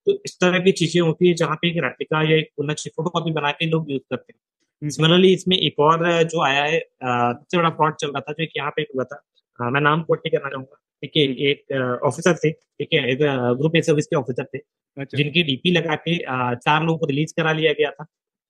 तो 0.07 0.19
इस 0.25 0.37
तरह 0.41 0.59
की 0.59 0.71
चीज़ें 0.81 1.01
होती 1.01 1.27
है 1.27 1.33
जहाँ 1.35 1.55
पे 1.61 1.69
एक 1.69 1.77
रेप्लिका 1.83 2.21
या 2.31 2.37
एक 2.37 2.49
चाहिए 2.59 2.89
फ़ोटो 2.95 3.09
कॉपी 3.09 3.31
बना 3.33 3.51
के 3.51 3.65
लोग 3.69 3.91
यूज़ 3.91 4.01
करते 4.09 4.33
हैं। 4.33 4.89
सिमिलरली 4.89 5.27
हम्म। 5.27 5.35
इसमें 5.35 5.57
एक 5.57 5.79
और 5.79 6.23
जो 6.23 6.41
आया 6.43 6.63
है 6.63 6.79
सबसे 6.79 7.57
बड़ा 7.57 7.69
फ्रॉड 7.69 7.95
चल 7.95 8.07
रहा 8.07 8.21
था 8.21 8.33
जो 8.33 8.47
यहाँ 8.57 8.71
पे 8.75 8.81
हुआ 8.95 9.03
था। 9.03 9.69
मैं 9.69 9.81
नाम 9.81 10.03
कोट 10.03 10.19
नहीं 10.19 10.37
करना 10.37 10.49
चाहूँगा। 10.49 10.77
ठीक 11.03 11.17
है 11.17 11.25
हम्म। 11.25 11.47
एक 11.47 12.01
ऑफिसर 12.03 12.35
थे 12.35 12.51
ठीक 12.51 12.93
है 12.93 13.09
एक 13.11 13.19
ग्रुप 13.57 13.75
ए 13.75 13.81
सर्विस 13.81 14.05
के 14.05 14.15
ऑफिसर 14.15 14.45
थे 14.45 14.57
अच्छा। 14.97 15.17
जिनकी 15.17 15.43
डीपी 15.43 15.71
लगा 15.71 15.95
के 16.07 16.17
चार 16.57 16.83
लोगों 16.83 16.97
को 16.97 17.05
रिलीज़ 17.05 17.33
करा 17.37 17.51
लिया 17.53 17.73
गया 17.73 17.89
था 17.91 18.03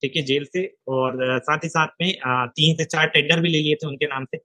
ठीक 0.04 0.16
है 0.16 0.22
जेल 0.24 0.46
से 0.48 0.66
और 0.90 1.40
साथ 1.42 1.64
ही 1.64 1.70
साथ 1.70 1.96
में 2.02 2.12
तीन 2.52 2.76
से 2.76 2.86
चार 2.86 3.08
टेंडर 3.08 3.42
भी 3.42 3.50
ले 3.50 3.60
लिए 3.60 3.76
थे 3.76 3.88
उनके 3.88 4.06
नाम 4.08 4.26
से 4.26 4.38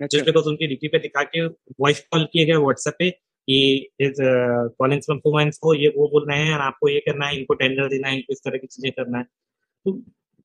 जस्ट 0.00 0.16
बिकॉज़ 0.16 0.36
अच्छा। 0.36 0.50
उनकी 0.50 0.66
डीपी 0.66 0.88
पे 0.88 0.98
दिखा 0.98 1.22
के 1.24 1.46
वॉइस 1.80 2.00
कॉल 2.06 2.24
किए 2.32 2.44
गए 2.46 2.56
व्हाट्सएप 2.58 2.94
पे 2.98 3.10
कि 3.48 3.84
कॉलिंग 4.00 5.00
फ्रॉम 5.02 5.18
को 5.58 5.74
ये 5.74 5.88
वो 5.96 6.08
बोल 6.08 6.26
रहे 6.28 6.38
हैं 6.40 6.54
आपको 6.60 6.88
ये 6.88 7.00
करना 7.00 7.26
है 7.26 7.36
इनको 7.36 7.54
टेंडर 7.54 7.88
देना 7.88 8.08
है 8.08 8.16
इनको 8.16 8.32
इस 8.32 8.40
तरह 8.44 8.58
की 8.58 8.66
चीज़ें 8.66 8.90
करना 8.92 9.18
है 9.18 9.24
तो 9.86 9.92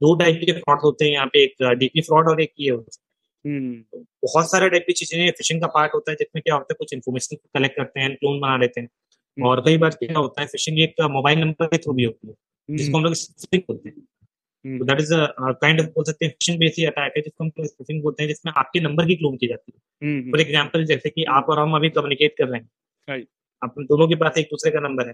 दो 0.02 0.16
टाइप 0.16 0.42
के 0.46 0.54
फ्रॉड 0.54 0.80
होते 0.84 1.06
हैं 1.06 1.12
यहाँ 1.12 1.28
पे 1.28 1.44
एक 1.44 1.64
डीपी 1.80 2.02
फ्रॉड 2.02 2.30
और 2.30 2.42
एक 2.42 2.54
ये 2.60 2.70
होता 2.70 2.92
है 2.92 3.11
तो 3.48 4.00
बहुत 4.00 4.52
सारे 4.52 4.70
टाइप 4.70 4.84
की 4.88 4.94
चीज़ें 4.94 5.32
फिशिंग 5.32 5.62
का 5.62 5.68
पार्ट 5.68 5.94
होता 5.94 6.12
है 6.12 6.16
जिसमें 6.16 6.42
क्या 6.42 6.56
होता 6.56 6.74
है 6.74 6.76
कुछ 6.80 6.94
इन्फॉर्मेशन 6.94 7.36
कलेक्ट 7.36 7.78
करते 7.78 8.00
हैं 8.00 8.16
क्लोन 8.16 8.40
बना 8.40 8.58
लेते 8.58 8.82
हैं। 8.82 8.88
हम्म। 8.88 9.48
और 9.48 9.62
कई 9.62 9.78
बार 9.78 9.90
क्या 9.90 10.20
होता 10.20 10.42
है 10.42 10.48
फिशिंग 10.48 10.80
एक 10.80 11.02
मोबाइल 11.02 11.40
नंबर 11.40 11.66
के 11.66 11.78
थ्रू 11.78 11.94
भी 11.94 12.04
होती 12.04 12.28
है 12.28 12.34
जिसको 12.78 12.98
हम 12.98 13.04
लोग 13.04 13.14
स्पिंग 13.14 13.62
बोलते 13.62 13.90
हैं। 13.90 14.00
तो 14.80 14.86
दैट 14.86 15.00
इज़ 15.00 15.14
काइंड 15.62 15.82
ऑफ़ 15.82 15.88
बोल 15.88 16.04
सकते 16.04 16.26
हैं 16.26 16.32
फिशिंग 16.32 16.60
बेस्ड 16.60 16.86
अटैक 16.86 17.14
है 17.18 17.22
जिसको 17.22 17.44
हम 17.44 17.52
लोग 17.60 17.68
स्पिंग 17.68 18.02
बोलते 18.04 18.24
हैं 18.24 18.28
जिसमें 18.28 18.54
आपके 18.58 18.80
नंबर 18.80 19.06
की 19.06 19.16
क्लोन 19.16 19.38
की 19.38 19.48
जाती 19.48 19.74
है। 19.76 19.80
फॉर 20.32 20.42
एग्ज़ाम्पल 20.42 20.86
जैसे 20.86 21.10
कि 21.10 21.24
आप 21.24 21.46
और 21.50 21.60
हम 21.60 21.76
अभी 21.76 21.90
कम्युनिकेट 21.90 22.36
कर 22.38 22.48
रहे 22.48 22.60
हैं। 22.60 22.70
अपन 23.62 23.86
दोनों 23.86 24.08
के 24.08 24.16
पास 24.16 24.38
एक 24.38 24.46
दूसरे 24.46 24.72
का 24.72 24.80
नंबर 24.80 25.08
है। 25.08 25.14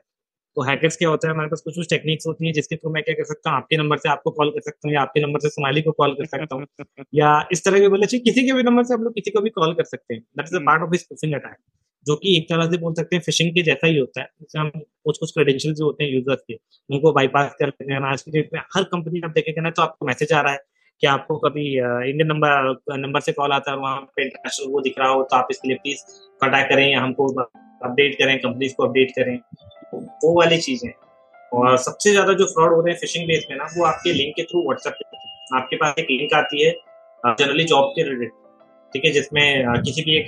तो 0.58 0.64
हैकर्स 0.64 0.96
क्या 0.98 1.10
होता 1.10 1.28
है? 1.28 1.34
हमारे 1.34 1.50
पास 1.50 1.62
कुछ 1.62 1.76
कुछ 1.76 1.90
टेक्निक्स 1.90 2.28
होती 2.28 2.46
हैं 2.46 2.54
जिसके 2.54 2.76
थ्रू 2.76 2.92
मैं 2.94 3.04
क्या 3.04 3.14
कर 3.16 3.24
सकता 3.24 3.50
हूँ? 3.50 3.58
आपके 3.58 3.78
नंबर 3.78 3.98
से 3.98 4.10
आपको 4.10 4.32
कॉल 4.32 4.50
कर 4.52 4.62
सकता 4.62 4.88
हूँ 4.88 4.94
या 4.94 5.02
आपके 5.02 5.22
नंबर 5.22 5.40
से 5.40 5.50
सोमाली 5.50 5.82
को 5.82 5.92
कॉल 5.92 6.14
कर 6.14 6.26
सकता 6.26 6.56
हूँ 6.56 6.66
या 7.16 7.32
इस 7.52 7.64
तरह 7.66 7.80
के 7.80 7.88
बोले 7.88 8.08
किसी 8.08 8.46
के 8.46 8.54
भी 8.54 8.64
नंबर 8.64 8.84
से 8.84 8.94
आप 8.94 9.02
लोग 9.02 9.14
किसी 9.16 9.32
को 9.32 9.42
भी 9.42 9.50
कॉल 9.50 9.74
कर 9.74 9.84
सकते 9.86 10.14
हैं। 10.14 10.22
That 10.38 10.48
is 10.48 10.56
a 10.56 10.60
part 10.66 10.84
of 10.84 10.96
phishing 10.96 11.34
attack 11.34 11.56
जो 12.06 12.16
कि 12.16 12.36
एक 12.38 12.50
तरह 12.50 12.70
से 12.72 12.78
बोल 12.78 12.94
सकते 12.94 13.16
हैं 13.16 13.24
फिशिंग 13.24 13.52
के 13.56 13.62
जैसा 13.64 13.88
ही 13.88 13.98
होता 13.98 14.22
है। 14.22 14.28
जैसे 14.42 14.60
हम 14.60 14.70
कुछ 15.06 15.18
कुछ 15.18 15.32
क्रेडेंशियल 15.32 15.74
जो 15.76 15.86
होते 15.86 16.04
हैं 16.04 16.12
यूज़र्स 16.12 16.42
के 16.48 16.54
उनको 16.90 17.12
बाईपास 17.14 17.56
कर 17.60 17.68
लेते 17.68 17.94
हैं। 17.94 18.02
आज 18.12 18.22
की 18.22 18.32
डेट 18.32 18.50
में 18.54 18.60
हर 18.76 18.84
कंपनी 18.94 19.22
आप 19.26 19.32
देखेंगे 19.32 19.62
ना 19.62 19.70
तो 19.70 19.82
आपको 19.82 20.06
मैसेज 20.06 20.34
आ 20.34 20.42
रहा 20.42 20.54
है 20.54 20.60
कि 21.04 21.08
आपको 21.08 21.38
कभी 21.38 21.66
इंडियन 21.78 22.28
नंबर 22.28 22.98
नंबर 22.98 23.20
से 23.20 23.32
कॉल 23.32 23.52
आता 23.52 23.72
है 23.72 23.78
वहाँ 23.78 24.00
पे 24.16 24.24
इंटरनेशनल 24.24 24.72
वो 24.74 24.82
दिख 24.82 25.00
रहा 25.00 25.10
हो 25.10 25.24
तो 25.24 25.36
आप 25.36 25.48
इसके 25.52 25.68
लिए 25.68 25.78
प्लीज़ 25.78 26.02
कॉन्टैक्ट 26.42 26.70
करें 26.70 26.88
या 26.92 27.02
हमको 27.02 27.28
अपडेट 27.42 28.16
करें 28.20 28.38
कंपनीज़ 28.40 28.74
को 28.76 28.88
अपडेट 28.88 29.12
करें। 29.12 29.38
वो 29.94 30.34
वाली 30.40 30.58
चीज़ें। 30.62 30.92
और 31.52 31.78
सबसे 31.80 32.12
ज़्यादा 32.12 32.34
जो 32.34 32.46
फ्रॉड 32.46 32.74
हो 32.74 32.82
रहे 32.82 32.94
हैं 32.94 33.00
फिशिंग 33.00 33.28
बेस 33.28 33.46
में 33.50 33.58
ना 33.58 33.68
वो 33.78 33.86
आपके 33.86 34.14
लिंक 34.14 34.34
के 34.36 34.44
थ्रू 34.44 34.64
व्हाट्सएप 34.64 34.94
पे 34.94 35.58
आपके 35.58 35.76
पास 35.76 35.96
एक 36.00 36.08
लिंक 36.12 36.34
आती 36.34 36.64
है 36.64 36.72
जनरली 37.24 37.64
जॉब 37.66 37.90
के 37.90 38.04
रिलेटेड 38.04 38.32
ठीक 38.94 39.06
है 39.06 39.12
जिसमें 39.12 39.82
किसी 39.84 40.02
भी 40.02 40.18
एक 40.18 40.28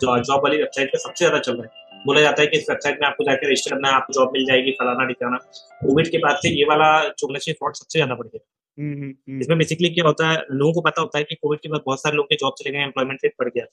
जॉब 0.00 0.40
वाली 0.44 0.56
वेबसाइट 0.56 0.88
पे 0.88 0.98
सबसे 0.98 1.24
ज़्यादा 1.24 1.38
चल 1.40 1.56
रहा 1.56 1.64
है। 1.64 2.02
बोला 2.06 2.20
जाता 2.20 2.42
है 2.42 2.46
कि 2.48 2.58
इस 2.58 2.66
वेबसाइट 2.70 2.98
में 3.00 3.06
आपको 3.08 3.24
जाकर 3.24 3.46
रजिस्टर 3.46 3.70
करना 3.70 3.88
है 3.88 3.94
आपको 3.94 4.12
जॉब 4.12 4.30
मिल 4.32 4.44
जाएगी 4.46 4.70
फलाना 4.80 5.04
ठिकाना। 5.06 5.36
कोविड 5.80 6.10
के 6.10 6.18
बाद 6.18 6.36
से 6.42 6.48
ये 6.50 6.64
वाला 6.64 6.88
जो 7.10 7.32
नशे 7.34 7.52
फ्रॉड 7.52 7.74
सबसे 7.74 7.98
ज़्यादा 7.98 8.14
बढ़ 8.14 8.26
गया। 8.26 8.40
हम्म, 8.78 8.92
हम्म, 8.92 9.12
हम्म। 9.28 9.40
इसमें 9.40 9.58
बेसिकली 9.58 9.88
क्या 9.90 10.04
होता 10.06 10.28
है 10.30 10.44
लोगों 10.52 10.72
को 10.72 10.80
पता 10.80 11.02
होता 11.02 11.18
है 11.18 11.24
कि 11.24 11.34
कोविड 11.34 11.60
के 11.60 11.68
बाद 11.68 11.80
बहुत 11.86 12.02
सारे 12.02 12.16
लोग 12.16 12.26
के 12.26 12.36
जॉब 12.36 12.54
चले 12.58 12.72
गए 12.72 12.82
एम्प्लॉयमेंट 12.82 13.20
रेट 13.24 13.34
बढ़ 13.40 13.48
गया। 13.48 13.64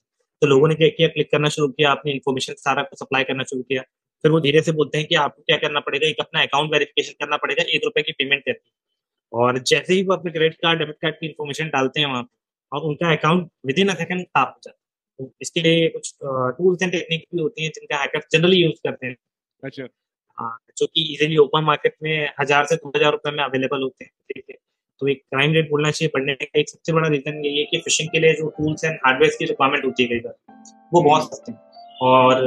तो 0.41 0.48
लोगों 0.48 0.67
ने 0.67 0.76
क्या 0.76 0.88
किया 0.88 1.08
क्लिक 1.08 1.32
करना 1.32 1.50
शुरू 1.50 1.67
किया 1.69 1.91
अपनी 1.91 2.12
इन्फॉर्मेशन 2.12 2.54
सारा 2.60 2.86
सप्लाई 2.93 3.24
करना 3.24 3.43
शुरू 3.43 3.62
किया। 3.62 3.82
फिर 4.23 4.32
वो 4.32 4.39
धीरे 4.39 4.62
से 4.62 4.71
बोलते 4.73 4.97
हैं 4.97 5.08
कि 5.08 5.15
आपको 5.17 5.41
क्या 5.43 5.58
करना 5.58 5.80
पड़ेगा? 5.82 6.08
एक 6.08 6.19
अपना 6.19 6.41
अकाउंट 6.41 6.71
वेरिफिकेशन 6.71 7.13
करना 7.19 7.38
पड़ेगा 7.38 7.63
एक 7.69 7.82
रुपए 7.86 8.01
की 8.01 8.12
पेमेंट 8.13 8.43
करके 8.43 8.69
और 9.32 9.60
जैसे 9.63 9.93
ही 9.93 10.04
वो 10.04 10.13
अपने 10.13 10.32
क्रेडिट 10.32 10.56
कार्ड 10.62 10.80
डेबिट 10.80 10.95
कार्ड 11.01 11.15
की 11.15 11.28
इन्फॉर्मेशन 11.28 11.69
डालते 11.69 11.99
हैं 11.99 12.08
वहाँ 12.08 12.28
और 12.71 12.82
उनका 12.84 13.12
account 13.12 13.49
with 13.65 13.80
in 13.80 13.89
a 13.89 13.95
second 13.95 14.21
साफ़ 14.21 14.49
हो 14.49 14.60
जाता 14.63 14.69
है। 14.69 14.84
तो 15.19 15.32
इसके 15.41 15.62
लिए 15.62 15.88
कुछ 15.89 16.13
टूल्स 16.23 16.84
एंड 16.84 16.91
टेक्निक 16.91 17.25
भी 17.34 17.41
होती 17.41 17.63
हैं 17.63 17.71
जिनका 17.75 17.97
हैकर 17.97 18.21
जनरली 18.32 18.58
यूज़ 18.58 18.80
करते 18.84 19.08
हैं। 19.08 19.15
अच्छा। 19.63 19.88
हाँ 20.38 20.58
जो 20.78 20.86
कि 20.86 21.01
इजीली 21.13 21.38
ओपन 21.38 21.63
मार्केट 21.63 21.95
में 22.04 22.30
हज़ार 22.39 22.65
से 22.65 22.75
दो 22.75 22.91
हज़ार 22.95 23.12
रुपए 23.12 23.32
में 23.32 23.43
अवेलेबल 23.43 23.84
होते 23.84 24.06
हैं। 24.06 24.12
ठीक 24.30 24.43
है? 24.49 24.56
तो 25.01 25.08
एक 25.08 25.21
क्राइम 25.21 25.54
रेट 25.54 25.69
बोलना 25.69 25.91
चाहिए 25.91 26.12
बढ़ने 26.13 26.34
का 26.36 26.60
एक 26.60 26.69
सबसे 26.69 26.93
बड़ा 26.93 27.08
रीजन 27.10 27.45
ये 27.45 27.51
है 27.51 27.63
कि 27.65 27.78
फिशिंग 27.86 28.10
के 28.10 28.19
लिए 28.19 28.34
जो 28.34 28.49
टूल्स 28.58 28.84
एंड 28.86 28.99
हार्डवेयर 29.06 29.36
की 29.39 29.45
रिक्वायरमेंट 29.45 29.86
होती 29.86 30.04
है 30.04 30.10
कई 30.10 30.19
बार 30.19 30.36
वो 30.93 31.01
बहुत 31.01 31.23
सस्ते 31.25 31.51
हैं। 31.51 31.60
और 32.01 32.41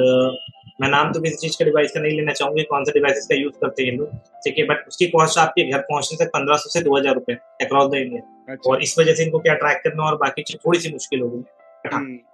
मैं 0.78 0.88
नाम 0.88 1.12
तो 1.12 1.20
किसी 1.20 1.36
चीज़ 1.36 1.56
का 1.58 1.64
डिवाइस 1.64 1.92
का 1.92 2.00
नहीं 2.00 2.16
लेना 2.16 2.32
चाहूँगी 2.32 2.62
कौन 2.64 2.84
सा 2.84 2.92
डिवाइस 2.92 3.26
का 3.28 3.36
यूज़ 3.36 3.54
करते 3.60 3.84
हैं 3.84 3.92
लोग? 3.92 4.10
ठीक 4.44 4.58
है 4.58 4.64
बट 4.66 4.84
उसकी 4.88 5.06
कॉस्ट 5.08 5.38
आपके 5.38 5.62
घर 5.70 5.80
पहुँचने 5.82 6.24
तक 6.24 6.30
पंद्रह 6.34 6.56
सौ 6.56 6.70
से 6.70 6.80
दो 6.82 6.96
हज़ार 6.96 7.14
रुपए 7.14 7.34
अक्रॉस 7.62 7.90
द 7.90 7.94
इंडिया 7.96 8.56
और 8.68 8.82
इस 8.82 8.98
वजह 8.98 9.14
से 9.14 9.24
इनको 9.24 9.38
क्या 9.38 9.54
ट्रैक 9.62 9.80
करना 9.84 10.04
और 10.04 10.16
बाकी 10.18 10.42
चीज़ 10.42 10.58
थोड़ी 10.66 10.78
सी 10.80 10.92
मुश्किल 10.92 11.20
हो 11.20 11.28
गई 11.30 11.42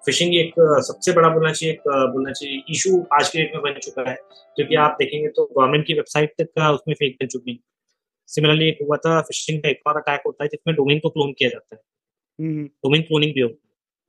फिशिंग 0.07 0.35
एक 0.35 0.55
सबसे 0.87 1.13
बड़ा 1.13 1.29
बोलना 1.29 1.53
चाहिए 1.53 1.73
एक 1.73 1.89
बोलना 1.89 2.33
चाहिए 2.33 2.63
इशू 2.71 3.01
आज 3.15 3.29
के 3.29 3.39
डेट 3.39 3.55
में 3.55 3.63
बन 3.63 3.79
चुका 3.81 4.09
है 4.11 4.15
क्योंकि 4.57 4.75
आप 4.85 4.97
देखेंगे 5.01 5.29
तो 5.29 5.45
गवर्नमेंट 5.47 5.87
की 5.87 5.95
वेबसाइट 5.95 6.35
तक 6.39 6.53
का 6.59 6.71
उसमें 6.73 6.95
फेक 6.95 7.17
बन 7.21 7.27
चुकी 7.27 7.51
है। 7.51 7.59
सिमिलरली 8.29 8.69
एक 8.69 8.79
हुआ 8.83 8.97
था 9.07 9.21
फिशिंग 9.23 9.61
का 9.63 9.69
एक 9.69 9.81
और 9.87 9.97
अटैक 9.97 10.23
होता 10.27 10.45
है 10.45 10.49
जिसमें 10.49 10.75
डोमेन 10.77 10.99
को 10.99 11.09
क्लोन 11.11 11.33
किया 11.39 11.49
जाता 11.51 11.77
है। 11.77 11.83
डोमेन 12.39 13.03
क्लोनिंग 13.03 13.35
भी 13.35 13.41
हो। 13.41 13.49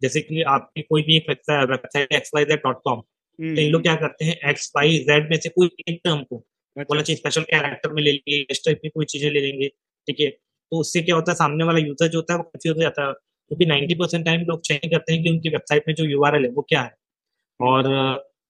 जैसे 0.02 0.22
कि 0.22 0.42
आपकी 0.54 0.82
कोई 0.82 1.02
भी 1.04 1.18
एक 1.18 1.30
website 1.30 2.14
X 2.14 2.32
Y 2.36 2.46
Z 2.46 2.60
dot 2.64 2.82
com 2.84 3.02
तो 3.40 3.62
इन 3.62 3.72
लोग 3.72 3.82
क्या 3.82 3.96
करते 3.96 4.26
हैं 4.26 4.36
एक्स 4.50 4.72
वाई 4.76 4.98
जेड 5.02 5.30
में 5.32 5.38
से 5.40 5.50
कोई 5.50 5.70
एक 5.90 6.00
टर्म 6.04 6.24
को 6.24 6.38
अच्छा। 6.38 6.84
बोला 6.84 7.02
चाहिए 7.02 7.18
स्पेशल 7.18 7.42
कैरेक्टर 7.44 7.94
में 7.94 8.02
ले 8.04 8.12
लेंगे 8.12 8.40
इस 8.52 8.62
टाइप 8.66 8.80
की 8.82 8.90
कोई 8.90 9.06
चीज़ें 9.06 9.30
ले 9.32 9.40
लेंगे 9.42 9.68
ठीक 10.08 10.20
है? 10.20 10.30
तो 10.30 10.80
उससे 10.80 11.02
क्या 11.02 11.16
होता 11.16 11.32
है 11.32 11.36
सामने 11.38 11.64
वाला 11.64 11.80
यूज़र 11.80 12.08
जो 12.10 12.20
होता 12.20 12.34
है 12.34 12.38
वो 12.40 12.44
कंफ्यूज 12.46 12.76
हो 12.78 12.82
जाता 12.82 13.08
है 13.08 13.14
क्योंकि 13.14 13.66
नाइन्टी 13.66 13.96
परसेंट 13.96 14.26
टाइम 14.26 14.42
लोग 14.46 14.62
चेक 14.62 14.82
करते 14.92 15.14
हैं 15.14 15.24
कि 15.24 15.30
उनकी 15.30 15.50
वेबसाइट 15.50 15.84
में 15.88 15.96
जो 15.96 16.06
यू 16.06 16.24
है 16.26 16.48
वो 16.50 16.62
क्या 16.70 16.82
है। 16.82 16.96
और 17.60 17.88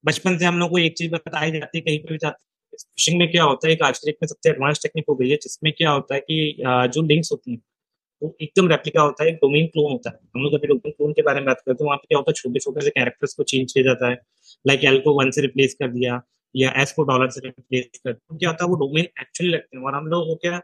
बचपन 0.04 0.38
से 0.38 0.46
हम 0.46 0.60
लोग 0.60 0.70
को 0.72 0.78
एक 0.80 0.98
चीज़ 0.98 1.12
बताई 1.14 1.52
जाती 1.52 1.78
है 1.78 1.82
कहीं 1.82 2.00
पर 2.00 2.12
भी 2.12 2.18
जाती 2.18 2.44
फिशिंग 2.78 3.20
में 3.20 3.32
क्या 3.32 3.44
होता 3.44 3.68
है 3.68 3.74
एक 3.74 3.82
आज 3.84 4.00
के 4.00 4.12
डेट 4.12 4.18
में 4.24 4.28
सबसे 4.28 4.50
एडवांस 4.50 4.80
टेक्निक 4.84 5.06
हो 5.10 5.16
गई 5.16 5.30
है 5.30 5.36
जिसमें 5.44 5.72
क्या 5.74 5.92
होता 5.92 6.16
है 6.16 6.20
कि 6.22 6.56
जो 6.94 7.02
लिंक्स 7.04 7.32
होती 7.32 7.52
हैं 7.52 7.60
वो 8.26 8.36
एकदम 8.42 8.68
रेप्लिका 8.70 9.02
होता 9.02 9.24
है, 9.24 9.30
एक 9.30 9.36
डोमेन 9.36 9.66
क्लोन 9.68 9.92
होता 9.92 10.10
है। 10.10 10.20
हम 10.36 10.44
लोग 10.44 10.54
अभी 10.54 10.68
डोमेन 10.68 10.92
क्लोन 10.92 11.14
के 11.14 11.22
बारे 11.22 11.40
में 11.40 11.46
बात 11.46 11.62
करते 11.66 11.84
हैं, 11.84 11.88
वहाँ 11.88 11.98
पे 11.98 12.08
क्या 12.08 12.18
होता 12.18 12.32
है 12.32 12.34
छोटे 12.34 12.60
छोटे 12.60 12.82
से 12.82 12.90
कैरेक्टर्स 12.92 13.34
को 13.34 13.44
चेंज 13.44 13.74
किया 13.74 13.84
जाता 13.84 14.10
है। 14.10 14.18
लाइक 14.66 14.84
एल 14.86 15.00
को 15.02 15.14
वन 15.20 15.32
से 15.32 15.42
रिप्लेस 15.42 15.74
कर 15.74 15.88
दिया, 15.90 16.22
या 16.56 16.74
एस 16.82 16.92
को 16.94 17.04
डॉलर 17.04 17.30
से 17.30 17.42
रिप्लेस 17.46 17.86
कर 17.98 18.12
दिया। 18.12 18.38
क्या 18.38 18.50
होता 18.50 18.66
है, 18.66 18.70
वो 18.70 18.76
डोमेन 18.78 19.06
एक्चुअली 19.22 19.52
लगते 19.54 19.78
हैं। 19.78 19.84
और 19.86 19.96
हम 19.96 20.08
लोग 20.08 20.36
क्या 20.42 20.62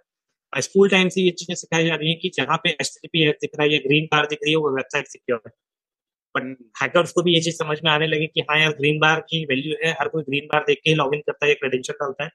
स्कूल 0.53 0.89
टाइम 0.89 1.09
से 1.09 1.21
ये 1.21 1.31
चीज़ें 1.31 1.55
सिखाई 1.55 1.85
जा 1.85 1.95
रही 1.95 2.09
है 2.09 2.15
कि 2.15 2.29
जहाँ 2.35 2.57
पे 2.63 2.69
एच 2.71 2.97
दिख 3.03 3.51
रहा 3.55 3.63
है, 3.63 3.71
या 3.73 3.79
ग्रीन 3.79 4.05
बार 4.05 4.25
दिख 4.27 4.39
रही 4.43 4.51
है, 4.51 4.57
वो 4.57 4.75
वेबसाइट 4.75 5.07
सिक्योर 5.07 5.41
है। 5.47 5.51
बट 6.35 6.57
हैकर्स 6.81 7.11
को 7.11 7.23
भी 7.23 7.33
ये 7.35 7.41
चीज़ 7.41 7.55
समझ 7.55 7.77
में 7.85 7.91
आने 7.91 8.07
लगी 8.07 8.27
कि 8.27 8.41
हाँ 8.41 8.59
यार 8.59 8.71
ग्रीन 8.71 8.99
बार 8.99 9.19
की 9.29 9.43
वैल्यू 9.45 9.75
है। 9.83 9.91
हर 9.91 10.07
कोई 10.07 10.23
ग्रीन 10.23 10.47
बार 10.53 10.63
देख 10.67 10.79
के 10.85 10.95
लॉग 10.95 11.15
इन 11.15 11.21
करता 11.21 11.45
है, 11.45 11.51
या 11.51 11.55
क्रेडेंशियल 11.55 11.97
डालता 12.01 12.23
है। 12.23 12.29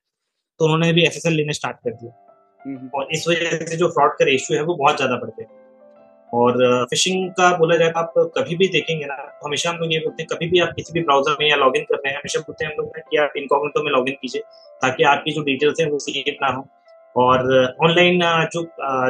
तो 0.61 0.65
उन्होंने 0.65 0.93
भी 0.93 1.05
एस 1.05 1.23
लेने 1.27 1.53
स्टार्ट 1.53 1.77
कर 1.77 1.91
दिया। 1.93 2.26
और 2.95 3.09
इस 3.13 3.25
वजह 3.29 3.65
से 3.67 3.77
जो 3.77 3.89
फ्रॉड 3.89 4.13
का 4.19 4.25
रेशियो 4.25 4.59
है 4.59 4.65
वो 4.65 4.75
बहुत 4.77 4.97
ज़्यादा 4.97 5.17
बढ़ 5.17 5.31
गया। 5.31 5.47
और 6.33 6.87
फिशिंग 6.91 7.29
का 7.33 7.51
बोला 7.59 7.77
जाए 7.77 7.91
तो 7.91 8.01
आप 8.01 8.15
कभी 8.37 8.57
भी 8.57 8.69
देखेंगे 8.69 9.05
ना 9.05 9.17
हमेशा 9.45 9.71
हम 9.71 9.77
लोग 9.77 9.93
ये 9.93 9.99
बोलते 9.99 10.23
हैं, 10.23 10.29
कभी 10.29 10.49
भी 10.49 10.61
आप 10.61 10.73
किसी 10.77 10.93
भी 10.93 11.03
ब्राउज़र 11.03 11.37
में 11.41 11.49
या 11.49 11.57
लॉगिन 11.57 11.85
कर 11.85 11.95
रहे 11.97 12.09
हैं, 12.09 12.17
हमेशा 12.17 12.41
बोलते 12.41 12.65
हैं 12.65 12.73
हम 12.73 12.79
लोग 12.79 12.99
कि 13.11 13.17
आप 13.17 13.33
इनकॉग्निटो 13.37 13.83
में 13.85 13.91
लॉगिन 13.93 14.15
कीजिए, 14.15 14.43
ताकि 14.83 15.05
आपकी 15.07 15.33
जो 15.33 15.43
डिटेल्स 15.43 15.81
हैं 15.81 15.91
वो 15.91 15.99
सेव 15.99 16.35
ना 16.43 16.49
हो। 16.49 16.67
और 17.17 17.77
ऑनलाइन 17.83 18.21
जो 18.53 18.63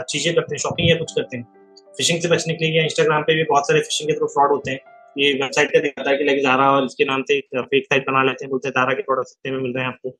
चीज़ें 0.02 0.34
करते 0.34 0.54
हैं 0.54 0.58
शॉपिंग 0.58 0.90
या 0.90 0.96
कुछ 0.96 1.12
करते 1.12 1.36
हैं 1.36 1.46
फिशिंग 1.94 2.20
से 2.20 2.28
बचने 2.28 2.54
के 2.54 2.64
लिए 2.64 2.82
इंस्टाग्राम 2.82 3.22
पे 3.22 3.34
भी 3.34 3.44
बहुत 3.44 3.66
सारे 3.66 3.80
फिशिंग 3.80 4.10
के 4.10 4.16
थ्रू 4.16 4.26
फ्रॉड 4.28 4.50
होते 4.50 4.70
हैं। 4.70 4.80
ये 5.16 5.32
वेबसाइट 5.34 5.70
का 5.72 5.80
दिखाता 5.80 6.10
है 6.10 6.16
कि 6.16 6.24
लाइक 6.24 6.42
जारा 6.42 6.70
और 6.72 6.84
इसके 6.84 7.04
नाम 7.04 7.22
से 7.22 7.40
फेक 7.54 7.84
साइट 7.84 8.06
बना 8.06 8.22
लेते 8.22 8.44
हैं, 8.44 8.50
बोलते 8.50 8.68
हैं 8.68 8.72
जारा 8.72 8.94
के 8.94 9.02
प्रोडक्ट 9.02 9.28
सस्ते 9.28 9.50
में 9.50 9.58
मिल 9.58 9.72
रहे 9.72 9.84
हैं 9.84 9.92
आपको। 9.92 10.16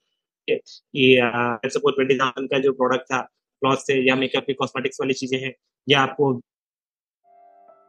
ये 0.48 1.68
सपोज़ 1.68 1.94
ट्वेंटी 1.94 2.18
थाउज़ेंड 2.18 2.50
का 2.50 2.58
जो 2.58 2.72
प्रोडक्ट 2.72 3.04
था 3.04 3.20
क्लॉथ 3.62 3.76
से 3.76 3.94
या 4.08 4.16
मेकअप 4.16 4.44
की 4.46 4.54
कॉस्मेटिक्स 4.54 5.00
वाली 5.00 5.14
चीज़ें 5.14 5.38
हैं 5.40 5.52
या 5.88 6.00
आपको 6.00 6.32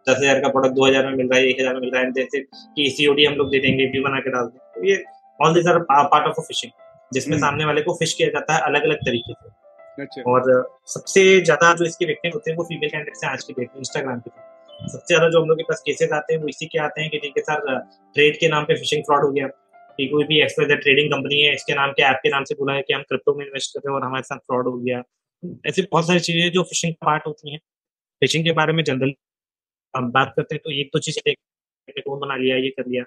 दस 0.07 0.17
हज़ार 0.17 0.39
का 0.39 0.49
प्रोडक्ट 0.49 0.75
दो 0.75 0.85
हज़ार 0.85 1.05
में 1.05 1.13
मिल 1.13 1.27
रहा 1.27 1.39
है 1.39 1.47
एक 1.47 1.59
हज़ार 1.59 1.73
में 1.73 1.81
मिल 1.81 1.91
रहा 1.91 2.01
है 2.01 2.11
जैसे 2.13 2.41
कि 2.41 2.89
सीओडी 2.89 3.25
हम 3.25 3.33
लोग 3.35 3.49
दे 3.51 3.59
देंगे 3.59 3.85
व्यू 3.85 4.03
बना 4.03 4.19
के 4.19 4.31
डाल 4.31 4.45
दें 4.45 4.59
तो 4.75 4.83
ये 4.85 5.03
all 5.39 5.53
this 5.53 5.67
are 5.67 5.79
part 5.91 6.27
of 6.27 6.41
phishing 6.41 6.71
जिसमें 7.11 7.35
हम्म। 7.35 7.47
सामने 7.47 7.65
वाले 7.65 7.81
को 7.81 7.93
फ़िश 7.93 8.13
किया 8.13 8.29
जाता 8.29 8.53
है 8.53 8.61
अलग 8.61 8.83
अलग 8.83 9.05
तरीके 9.05 9.33
से 9.33 9.55
अच्छा। 9.97 10.21
और 10.31 10.51
सबसे 10.87 11.23
ज़्यादा 11.41 11.73
जो 11.73 11.85
इसके 11.85 12.05
विक्टिम 12.05 12.31
होते 12.33 12.51
हैं 12.51 12.57
वो 12.57 12.63
फीमेल 12.63 12.89
कैंडिडेट 12.89 13.15
से 13.15 13.27
आज 13.27 13.43
के 13.43 13.53
डेट 13.53 13.69
में 13.69 13.77
इंस्टाग्राम 13.77 14.19
पे 14.19 14.31
सबसे 14.87 15.05
ज़्यादा 15.07 15.29
जो 15.29 15.41
हम 15.41 15.47
लोग 15.47 15.57
के 15.57 15.63
पास 15.63 15.81
केसेस 15.85 16.11
आते 16.11 16.33
हैं 16.33 16.41
वो 16.41 16.47
इसी 16.47 16.65
के 16.65 16.79
आते 16.79 17.01
हैं 17.01 17.09
कि 17.09 17.17
ठीक 17.17 17.37
है 17.37 17.43
सर 17.43 17.79
ट्रेड 18.15 18.39
के 18.39 18.47
नाम 18.47 18.65
पे 18.65 18.75
फिशिंग 18.75 19.03
फ्रॉड 19.03 19.23
हो 19.23 19.31
गया 19.31 19.47
कि 19.97 20.07
कोई 20.07 20.23
भी 20.25 20.39
एक्सप्रेस 20.41 20.79
ट्रेडिंग 20.79 21.11
कंपनी 21.11 21.41
है, 21.41 21.53
इसके 21.53 21.75
नाम 21.75 21.91
के 21.91 22.03
ऐप 22.03 22.19
के 22.23 22.29
नाम 22.29 22.43
से 22.43 22.55
बोला 22.55 22.73
है 22.73 22.81
कि 22.81 22.93
हम 22.93 23.01
क्रिप्टो 23.03 23.35
में 23.35 23.45
इन्वेस्ट 23.45 23.73
कर 23.73 23.79
रहे 23.79 23.91
हैं 23.91 23.99
और 23.99 24.05
हमारे 24.05 24.23
साथ 24.23 24.37
फ्रॉड 24.39 24.67
हो 24.67 24.77
गया। 24.77 25.01
ऐसी 25.67 25.81
बहुत 25.83 26.07
सारी 26.07 26.19
चीज़ें 26.21 26.51
जो 26.51 26.63
फिशिंग 26.63 26.93
का 26.93 27.05
पार्ट 27.05 27.27
होती 27.27 27.51
हैं। 27.51 27.59
फिशिंग 28.21 28.43
के 28.45 28.51
बारे 28.53 28.73
में 28.73 28.83
जनरल 28.83 29.13
हम 29.93 30.11
बात 30.11 30.33
करते 30.35 30.55
हैं 30.55 30.61
तो 30.63 30.71
एक 30.73 30.89
तो 30.93 30.99
चीज़ 30.99 31.19
फ़ोन 31.99 32.19
बना 32.19 32.35
लिया, 32.35 32.55
ये 32.57 32.69
कर 32.69 32.87
लिया। 32.87 33.03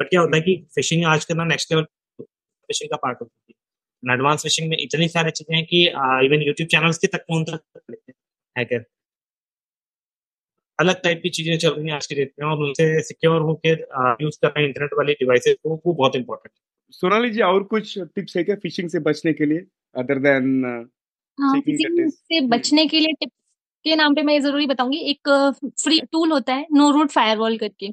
बट 0.00 0.08
क्या 0.08 0.20
होता 0.20 0.36
है 0.36 0.42
कि 0.42 0.56
फिशिंग 0.74 1.04
आज 1.06 1.24
करना 1.24 1.44
नेक्स्ट 1.46 1.72
लेवल 1.72 1.84
फिशिंग 2.18 2.90
का 2.90 2.96
पार्ट 2.98 3.18
होती 3.20 3.52
है। 4.02 4.14
एडवांस 4.14 4.42
फिशिंग 4.42 4.68
में 4.70 4.76
इतनी 4.78 5.08
सारी 5.08 5.30
चीज़ें 5.32 5.56
हैं 5.56 5.64
कि 5.66 5.84
इवन 6.26 6.42
यूट्यूब 6.42 6.68
चैनल्स 6.68 6.98
के 6.98 7.06
तक 7.06 7.24
पहुँच 7.28 7.50
हैकर 8.56 8.84
अलग 10.80 11.00
टाइप 11.04 11.20
की 11.22 11.30
चीज़ें 11.30 11.56
चल 11.58 11.70
रही 11.70 11.86
हैं 11.86 11.94
आज 11.94 12.06
की 12.06 12.14
डेट 12.14 12.32
में 12.40 12.48
और 12.48 12.62
उनसे 12.64 12.86
सिक्योर 13.04 13.40
होकर 13.42 13.86
यूज़ 14.22 14.38
कर 14.42 14.48
रहे 14.48 14.62
हैं 14.62 14.68
इंटरनेट 14.68 14.90
वाली 14.98 15.12
डिवाइसेस 15.20 15.56
को 15.64 15.80
वो 15.86 15.92
बहुत 15.94 16.16
इंपॉर्टेंट 16.16 16.52
है। 16.52 16.58
सोनाली 16.92 17.30
जी 17.30 17.40
और 17.42 17.62
कुछ 17.66 17.98
टिप्स 17.98 18.36
है 18.36 18.44
क्या 18.44 18.56
फिशिंग 18.62 18.88
से 18.90 18.98
बचने 19.00 19.32
के 19.32 19.46
लिए 19.46 19.66
अदर 19.94 20.18
देन 20.20 20.48
फिशिंग 21.38 22.10
से 22.10 22.40
बचने 22.48 22.86
के 22.86 23.00
लिए 23.00 23.12
टिप्स 23.14 23.34
के 23.84 23.96
नाम 23.96 24.14
पे 24.14 24.22
मैं 24.22 24.34
ये 24.34 24.40
ज़रूरी 24.40 24.66
बताऊँगी 24.66 24.98
एक 25.10 25.28
फ्री 25.82 26.00
टूल 26.12 26.32
होता 26.32 26.54
है 26.54 26.66
नो 26.74 26.90
रूट 26.92 27.10
फायरवॉल 27.10 27.56
करके। 27.58 27.88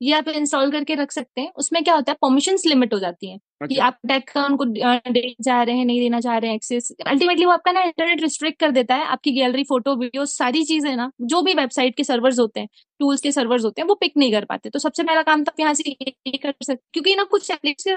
ये 0.00 0.12
आप 0.14 0.28
इंस्टॉल 0.30 0.70
करके 0.72 0.94
रख 0.94 1.12
सकते 1.12 1.40
हैं। 1.40 1.50
उसमें 1.56 1.82
क्या 1.84 1.94
होता 1.94 2.12
है 2.12 2.16
परमिशन 2.22 2.56
लिमिट 2.66 2.92
हो 2.94 2.98
जाती 2.98 3.30
है 3.30 3.36
अच्छा। 3.36 3.66
कि 3.66 3.78
आप 3.80 3.98
अटैक 4.04 4.28
का 4.30 4.44
उनको 4.46 4.64
देना 4.66 4.98
चाह 5.44 5.62
रहे 5.62 5.76
हैं 5.76 5.84
नहीं 5.86 6.00
देना 6.00 6.20
चाह 6.20 6.36
रहे 6.38 6.50
हैं 6.50 6.56
एक्सेस 6.56 6.90
अल्टीमेटली 7.06 7.44
वो 7.44 7.52
आपका 7.52 7.72
ना 7.72 7.82
इंटरनेट 7.82 8.20
रिस्ट्रिक्ट 8.22 8.58
कर 8.60 8.70
देता 8.72 8.94
है 8.94 9.04
आपकी 9.06 9.32
गैलरी 9.32 9.64
फ़ोटो 9.64 9.94
वीडियो 9.96 10.24
सारी 10.26 10.62
चीज़ें 10.64 10.94
ना 10.96 11.10
जो 11.24 11.42
भी 11.42 11.54
वेबसाइट 11.54 11.96
के 11.96 12.04
सर्वर्स 12.04 12.38
होते 12.38 12.60
हैं 12.60 12.68
टूल्स 13.00 13.20
के 13.20 13.32
सर्वर्स 13.32 13.64
होते 13.64 13.80
हैं 13.80 13.88
वो 13.88 13.94
पिक 13.96 14.12
नहीं 14.16 14.32
कर 14.32 14.44
पाते। 14.44 14.70
तो 14.70 14.78
सबसे 14.78 15.02
पहला 15.02 15.22
काम 15.24 15.44
तो 15.44 15.52
आप 15.52 15.60
यहाँ 15.60 15.74
से 15.74 15.90
ये 15.90 16.36
कर 16.38 16.52
सकते 16.62 16.80
क्योंकि 16.92 17.14
ना 17.16 17.24
कुछ 17.26 17.50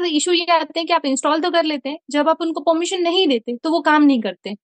इशू 0.08 0.32
ये 0.34 0.46
आते 0.52 0.80
हैं 0.80 0.86
कि 0.88 0.94
आप 0.94 1.06
इंस्टॉल 1.06 1.42
तो 1.42 1.52
कर 1.52 1.64
लेते 1.66 1.90
हैं 1.90 1.98
जब 2.12 2.30
आप 2.30 2.42
उनको 2.42 2.62
परमिशन 2.64 3.02
नहीं 3.04 3.28
देते 3.28 3.58
तो 3.58 3.72
वो 3.72 3.82
काम 3.84 4.04
नहीं 4.04 4.22
करते। 4.22 4.56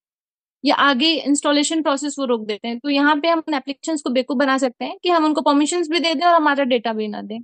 या 0.63 0.75
आगे 0.81 1.11
इंस्टॉलेशन 1.21 1.81
प्रोसेस 1.81 2.15
वो 2.19 2.25
रोक 2.25 2.45
देते 2.47 2.67
हैं 2.67 2.79
तो 2.79 2.89
यहाँ 2.89 3.15
पे 3.17 3.27
हम 3.29 3.43
एप्लीकेशन 3.55 3.97
को 4.03 4.09
बेकूफ 4.11 4.37
बना 4.37 4.57
सकते 4.57 4.85
हैं 4.85 4.97
कि 5.03 5.09
हम 5.09 5.25
उनको 5.25 5.41
परमिशन 5.43 5.83
भी 5.91 5.99
दे 5.99 6.13
दें 6.15 6.25
और 6.25 6.33
हमारा 6.35 6.63
डेटा 6.65 6.93
भी 6.93 7.07
ना 7.07 7.21
दें। 7.23 7.39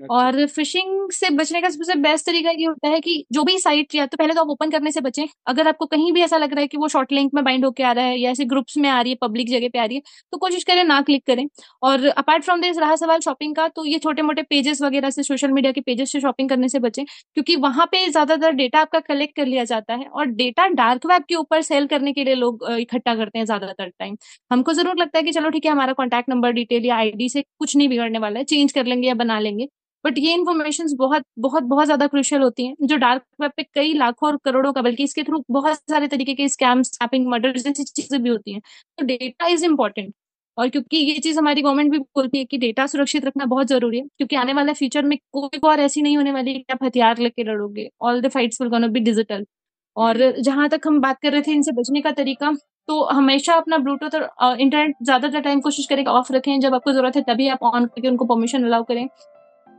और 0.00 0.44
फिशिंग 0.48 1.10
से 1.12 1.30
बचने 1.32 1.60
का 1.60 1.68
सबसे 1.68 1.94
बेस्ट 1.98 2.26
तरीका 2.26 2.50
ये 2.50 2.64
होता 2.64 2.88
है 2.88 3.00
कि 3.00 3.24
जो 3.32 3.42
भी 3.44 3.58
साइट 3.58 3.94
या 3.94 4.06
तो 4.06 4.16
पहले 4.16 4.34
तो 4.34 4.40
आप 4.40 4.48
ओपन 4.50 4.70
करने 4.70 4.90
से 4.92 5.00
बचें। 5.02 5.26
अगर 5.46 5.68
आपको 5.68 5.86
कहीं 5.86 6.12
भी 6.12 6.22
ऐसा 6.22 6.36
लग 6.38 6.52
रहा 6.52 6.60
है 6.60 6.66
कि 6.66 6.76
वो 6.76 6.88
शॉर्ट 6.88 7.12
लिंक 7.12 7.30
में 7.34 7.42
बाइंड 7.44 7.64
होकर 7.64 7.84
आ 7.84 7.92
रहा 7.92 8.04
है 8.04 8.18
या 8.18 8.30
ऐसे 8.30 8.44
ग्रुप्स 8.46 8.76
में 8.78 8.88
आ 8.88 9.00
रही 9.00 9.12
है, 9.12 9.16
पब्लिक 9.22 9.48
जगह 9.50 9.68
पे 9.68 9.78
आ 9.78 9.84
रही 9.84 9.96
है 9.96 10.02
तो 10.32 10.38
कोशिश 10.38 10.64
करें 10.64 10.82
ना 10.84 11.00
क्लिक 11.02 11.24
करें। 11.26 11.46
और 11.82 12.06
अपार्ट 12.08 12.44
फ्रॉम 12.44 12.60
दिस 12.60 12.78
रहा 12.78 12.96
सवाल 12.96 13.20
शॉपिंग 13.20 13.54
का 13.56 13.66
तो 13.70 13.84
ये 13.86 13.98
छोटे 13.98 14.22
मोटे 14.22 14.42
पेजेस 14.44 14.82
वगैरह 14.82 15.10
से, 15.10 15.22
सोशल 15.22 15.52
मीडिया 15.52 15.72
के 15.72 15.80
पेजेस 15.82 16.12
से 16.12 16.20
शॉपिंग 16.20 16.48
करने 16.48 16.68
से 16.68 16.78
बचें, 16.80 17.04
क्योंकि 17.04 17.56
वहाँ 17.58 17.86
पे 17.92 18.06
ज़्यादातर 18.08 18.52
डेटा 18.54 18.80
आपका 18.80 19.00
कलेक्ट 19.02 19.36
कर 19.36 19.46
लिया 19.46 19.64
जाता 19.66 19.94
है 19.94 20.06
और 20.06 20.26
डेटा 20.34 20.66
डार्क 20.74 21.06
वेब 21.06 21.22
के 21.28 21.34
ऊपर 21.36 21.62
सेल 21.62 21.86
करने 21.88 22.12
के 22.12 22.24
लिए 22.24 22.34
लोग 22.36 22.66
इकट्ठा 22.70 23.14
करते 23.14 23.38
हैं 23.38 23.44
ज़्यादातर 23.46 23.88
टाइम। 23.90 24.16
हमको 24.50 24.72
ज़रूर 24.74 24.96
लगता 24.98 25.18
है 25.18 25.24
कि 25.24 25.32
चलो 25.32 25.50
ठीक 25.50 25.64
है, 25.64 25.72
हमारा 25.72 25.92
कॉन्टैक्ट 25.94 26.28
नंबर, 26.30 26.52
डिटेल 26.52 26.86
या 26.86 26.96
आईडी 26.96 27.28
से 27.28 27.42
कुछ 27.58 27.76
नहीं 27.76 27.88
बिगड़ने 27.88 28.18
वाला 28.18 28.38
है, 28.38 28.44
चेंज 28.46 28.72
कर 28.72 28.86
लेंगे 28.86 29.08
या 29.08 29.14
बना 29.16 29.38
लेंगे। 29.40 29.68
बट 30.04 30.18
ये 30.18 30.32
इन्फॉर्मेशन 30.34 30.86
बहुत 30.96 31.22
बहुत 31.38 31.62
बहुत 31.64 31.86
ज़्यादा 31.86 32.06
क्रुशियल 32.08 32.42
होती 32.42 32.66
हैं, 32.66 32.74
जो 32.82 32.96
डार्क 32.98 33.22
वेब 33.40 33.50
पे 33.56 33.62
कई 33.64 33.92
लाखों 33.94 34.28
और 34.28 34.36
करोड़ों 34.44 34.72
का, 34.72 34.82
बल्कि 34.82 35.04
इसके 35.04 35.22
थ्रू 35.24 35.42
बहुत 35.50 35.76
सारे 35.90 36.08
तरीके 36.08 36.34
के 36.34 36.48
स्कैम 36.48 36.82
स्नैपिंग 36.84 37.26
मर्डर 37.28 37.58
जैसी 37.58 37.84
चीज़ें 37.84 38.22
भी 38.22 38.28
होती 38.30 38.52
हैं। 38.52 38.60
तो 38.98 39.04
डेटा 39.06 39.46
इज़ 39.48 39.64
इम्पोर्टेंट 39.64 40.14
और 40.58 40.68
क्योंकि 40.68 40.96
ये 40.98 41.18
चीज़ 41.20 41.38
हमारी 41.38 41.62
गवर्नमेंट 41.62 41.90
भी 41.92 41.98
बोलती 41.98 42.38
है 42.38 42.44
कि 42.44 42.58
डेटा 42.58 42.86
सुरक्षित 42.88 43.24
रखना 43.24 43.44
बहुत 43.46 43.66
ज़रूरी 43.68 43.98
है, 43.98 44.04
क्योंकि 44.08 44.36
आने 44.36 44.52
वाले 44.54 44.72
फ्यूचर 44.74 45.04
में 45.04 45.16
कोई 45.32 45.58
और 45.64 45.80
ऐसी 45.80 46.02
नहीं 46.02 46.16
होने 46.16 46.32
वाली 46.32 46.54
कि 46.54 46.72
आप 46.72 46.84
हथियार 46.84 47.18
लेके 47.18 47.44
लड़ोगे। 47.44 47.88
All 48.02 48.20
the 48.20 48.28
fights 48.30 48.60
will 48.60 48.70
gonna 48.70 48.86
be 48.88 49.00
digital 49.02 49.44
और 49.96 50.18
जहाँ 50.40 50.68
तक 50.68 50.86
हम 50.86 51.00
बात 51.00 51.18
कर 51.22 51.32
रहे 51.32 51.42
थे 51.42 51.52
इनसे 51.52 51.72
बचने 51.74 52.00
का 52.00 52.10
तरीका 52.14 52.52
तो 52.88 53.02
हमेशा 53.06 53.54
अपना 53.54 53.78
ब्लूटूथ 53.78 54.14
और 54.14 54.60
इंटरनेट 54.60 54.94
ज़्यादातर 55.02 55.40
टाइम 55.42 55.60
कोशिश 55.60 55.86
करें 55.86 56.04
ऑफ़ 56.06 56.32
रखें, 56.32 56.60
जब 56.60 56.74
आपको 56.74 56.92
ज़रूरत 56.92 57.16
है 57.16 57.22
तभी 57.24 57.48
आप 57.48 57.62
ऑन 57.64 57.86
करके 57.86 58.08
उनको 58.08 58.24
परमिशन 58.26 58.64
अलाउ 58.64 58.84
करें। 58.84 59.06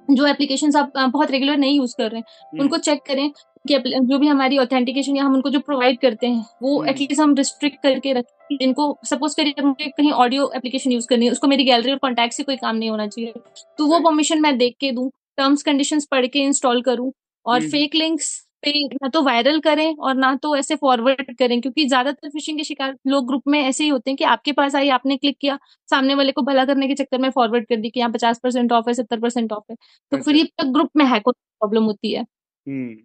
जो 0.09 0.25
एप्लीकेशन 0.27 0.75
आप 0.75 0.91
बहुत 0.97 1.31
रेगुलर 1.31 1.57
नहीं 1.57 1.77
यूज़ 1.77 1.95
कर 1.97 2.09
रहे 2.11 2.19
हैं 2.19 2.25
हम्म। 2.43 2.61
उनको 2.61 2.77
चेक 2.79 3.01
करें 3.07 3.29
कि 3.65 3.79
जो 4.01 4.17
भी 4.19 4.27
हमारी 4.27 4.57
ऑथेंटिकेशन 4.57 5.15
या 5.15 5.23
हम 5.23 5.33
उनको 5.35 5.49
जो 5.49 5.59
प्रोवाइड 5.61 5.99
करते 5.99 6.27
हैं 6.27 6.45
वो 6.61 6.83
एटलीस्ट 6.83 7.11
हम्म। 7.11 7.23
हम 7.23 7.35
रिस्ट्रिक्ट 7.35 7.81
करके 7.83 8.13
रखें 8.13 8.57
जिनको 8.57 8.97
सपोज़ 9.05 9.35
करिए 9.37 9.63
मुझे 9.63 9.89
कहीं 9.89 10.11
ऑडियो 10.13 10.51
एप्लीकेशन 10.55 10.91
यूज़ 10.91 11.07
करनी 11.07 11.25
है 11.25 11.31
उसको 11.31 11.47
मेरी 11.47 11.63
गैलरी 11.65 11.91
और 11.91 11.97
कॉन्टेक्ट 11.99 12.33
से 12.33 12.43
कोई 12.43 12.55
काम 12.57 12.75
नहीं 12.75 12.89
होना 12.89 13.07
चाहिए 13.07 13.33
तो 13.79 13.87
वो 13.87 13.99
परमिशन 14.01 14.41
मैं 14.41 14.57
देख 14.57 14.75
के 14.79 14.91
दूँ 14.91 15.09
टर्म्स 15.37 15.63
कंडीशंस 15.63 16.07
पढ़ 16.11 16.25
के 16.27 16.39
इंस्टॉल 16.41 16.81
करूँ 16.81 17.11
और 17.45 17.61
फेक 17.61 17.95
हम्म। 17.95 18.03
लिंक्स 18.03 18.31
पे 18.63 18.71
ना 18.93 19.07
तो 19.09 19.21
वायरल 19.23 19.59
करें 19.61 19.95
और 19.97 20.15
ना 20.15 20.33
तो 20.37 20.55
ऐसे 20.55 20.75
फॉरवर्ड 20.77 21.35
करें 21.37 21.59
क्योंकि 21.61 21.85
ज़्यादातर 21.87 22.29
फिशिंग 22.29 22.57
के 22.57 22.63
शिकार 22.63 22.95
लोग 23.07 23.27
ग्रुप 23.27 23.43
में 23.47 23.59
ऐसे 23.61 23.83
ही 23.83 23.89
होते 23.89 24.09
हैं 24.11 24.17
कि 24.17 24.23
आपके 24.27 24.51
पास 24.53 24.75
आई 24.75 24.89
आपने 24.91 25.17
क्लिक 25.17 25.37
किया 25.41 25.57
सामने 25.89 26.15
वाले 26.15 26.31
को 26.33 26.41
भला 26.43 26.65
करने 26.65 26.87
के 26.87 26.95
चक्कर 26.95 27.17
में 27.19 27.29
फॉरवर्ड 27.31 27.67
कर 27.67 27.75
दी 27.77 27.89
कि 27.89 27.99
यहाँ 27.99 28.11
पचास 28.13 28.39
परसेंट 28.43 28.71
ऑफ़ 28.73 28.89
है 28.89 28.93
सत्तर 28.95 29.19
परसेंट 29.19 29.51
ऑफ़ 29.53 29.71
है 29.71 29.75
तो 30.11 30.17
फिर। 30.19 30.35
ये 30.35 30.43
ग्रुप 30.65 30.89
में 30.95 31.05
हैक 31.07 31.29
प्रॉब्लम 31.29 31.83
होती 31.85 32.13
है। 32.13 32.21
हम्म, 32.21 32.95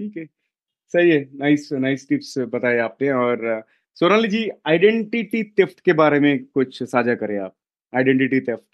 ठीक 0.00 0.16
है। 0.16 0.26
सही 0.94 1.10
है 1.10 1.20
नाइस 1.36 1.68
नाइस 1.74 2.08
टिप्स 2.08 2.38
बताए 2.50 2.78
आपने 2.80 3.10
और 3.14 3.62
सोनाली 3.96 4.28
जी 4.30 4.48
आइडेंटिटी 4.68 5.44
थेफ्ट 5.58 5.80
के 5.82 5.94
बारे 5.96 6.20
में 6.20 6.44
कुछ 6.46 6.82
साझा 6.84 7.14
करें 7.16 7.38
आप 7.40 7.54
आइडेंटिटी 7.92 8.40
थेफ्ट 8.42 8.64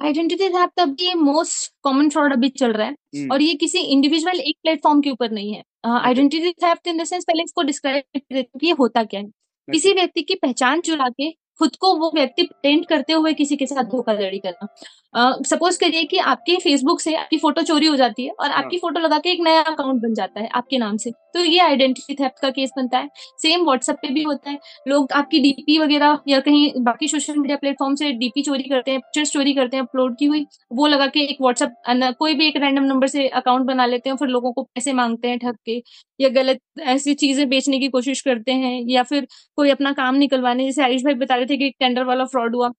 आइडेंटिटी 0.00 0.48
थेफ्ट 0.48 0.72
तो 0.76 0.82
अभी 0.82 1.14
मोस्ट 1.14 1.72
कॉमन 1.82 2.08
फ्रॉड 2.10 2.32
अभी 2.32 2.48
चल 2.50 2.72
रहा 2.72 2.86
है। 2.86 2.92
हम्म। 3.16 3.32
और 3.32 3.42
ये 3.42 3.54
किसी 3.54 3.78
इंडिविजुअल 3.78 4.40
एक 4.40 4.56
प्लेटफॉर्म 4.62 5.00
के 5.00 5.10
ऊपर 5.10 5.30
नहीं 5.30 5.52
है। 5.54 5.62
Identity 5.98 6.52
theft 6.64 6.88
in 6.88 6.98
the 6.98 7.04
sense 7.04 7.24
पहले 7.24 7.42
इसको 7.42 7.62
डिस्क्राइब 7.62 8.44
ये 8.62 8.70
होता 8.70 9.04
क्या 9.04 9.20
है। 9.20 9.26
किसी 9.68 9.92
व्यक्ति 9.92 10.22
की 10.22 10.34
पहचान 10.34 10.80
चुरा 10.80 11.08
के 11.10 11.30
खुद 11.58 11.76
को 11.76 11.94
वो 11.96 12.10
व्यक्ति 12.14 12.42
पेंट 12.62 12.86
करते 12.88 13.12
हुए 13.12 13.32
किसी 13.32 13.56
के 13.56 13.66
साथ 13.66 13.84
धोखाधड़ी 13.84 14.38
करना। 14.38 14.66
सपोज़ 15.14 15.78
करिए 15.80 16.04
कि 16.04 16.18
आपके 16.24 16.56
फेसबुक 16.56 17.00
से 17.00 17.14
आपकी 17.14 17.36
फ़ोटो 17.38 17.62
चोरी 17.62 17.86
हो 17.86 17.96
जाती 17.96 18.24
है 18.24 18.32
और 18.40 18.50
आपकी 18.52 18.78
फ़ोटो 18.78 19.00
हाँ। 19.00 19.06
लगा 19.06 19.18
के 19.18 19.30
एक 19.30 19.40
नया 19.40 19.60
अकाउंट 19.62 20.02
बन 20.02 20.14
जाता 20.14 20.40
है 20.40 20.48
आपके 20.54 20.78
नाम 20.78 20.96
से 20.96 21.10
तो 21.34 21.40
ये 21.40 21.58
आइडेंटिटी 21.60 22.14
थेफ्ट 22.14 22.40
का 22.42 22.50
केस 22.50 22.70
बनता 22.76 22.98
है 22.98 23.08
सेम 23.38 23.64
व्हाट्सएप 23.64 23.96
पे 24.02 24.08
भी 24.08 24.22
होता 24.22 24.50
है 24.50 24.58
लोग 24.88 25.12
आपकी 25.12 25.40
डीपी 25.40 25.78
वगैरह 25.78 26.18
या 26.28 26.40
कहीं 26.40 26.72
बाकी 26.82 27.08
सोशल 27.08 27.38
मीडिया 27.38 27.56
प्लेटफॉर्म 27.56 27.94
से 27.94 28.10
डीपी 28.12 28.42
चोरी 28.42 28.62
करते 28.62 28.90
हैं 28.90 29.00
पिक्चर्स 29.00 29.32
चोरी 29.32 29.54
करते 29.54 29.76
हैं 29.76 29.84
अपलोड 29.84 30.16
की 30.18 30.26
हुई 30.26 30.46
वो 30.72 30.86
लगा 30.86 31.06
के 31.08 31.20
एक 31.22 31.38
व्हाट्सएप 31.40 31.74
कोई 32.18 32.34
भी 32.34 32.46
एक 32.48 32.56
रैंडम 32.56 32.82
नंबर 32.84 33.06
से 33.06 33.28
अकाउंट 33.40 33.66
बना 33.66 33.86
लेते 33.86 34.10
हैं 34.10 34.16
फिर 34.16 34.28
लोगों 34.28 34.52
को 34.52 34.62
पैसे 34.64 34.92
मांगते 34.92 35.28
हैं 35.28 35.38
ठग 35.38 35.56
के 35.66 35.82
या 36.20 36.28
गलत 36.32 36.60
ऐसी 36.88 37.14
चीज़ें 37.16 37.48
बेचने 37.48 37.78
की 37.78 37.88
कोशिश 37.88 38.20
करते 38.20 38.52
हैं 38.54 38.80
या 38.88 39.02
फिर 39.02 39.26
कोई 39.58 39.70
अपना 39.70 39.92
काम 39.92 40.14
निकलवाने 40.16 40.64
जैसे 40.64 40.82
आयुष 40.82 41.02
भाई 41.02 41.14
बता 41.16 41.34
रहे 41.34 41.46
थे 41.46 41.56
कि 41.56 41.70
टेंडर 41.80 42.04
वाला 42.04 42.24
फ्रॉड 42.26 42.54
हुआ। 42.56 42.70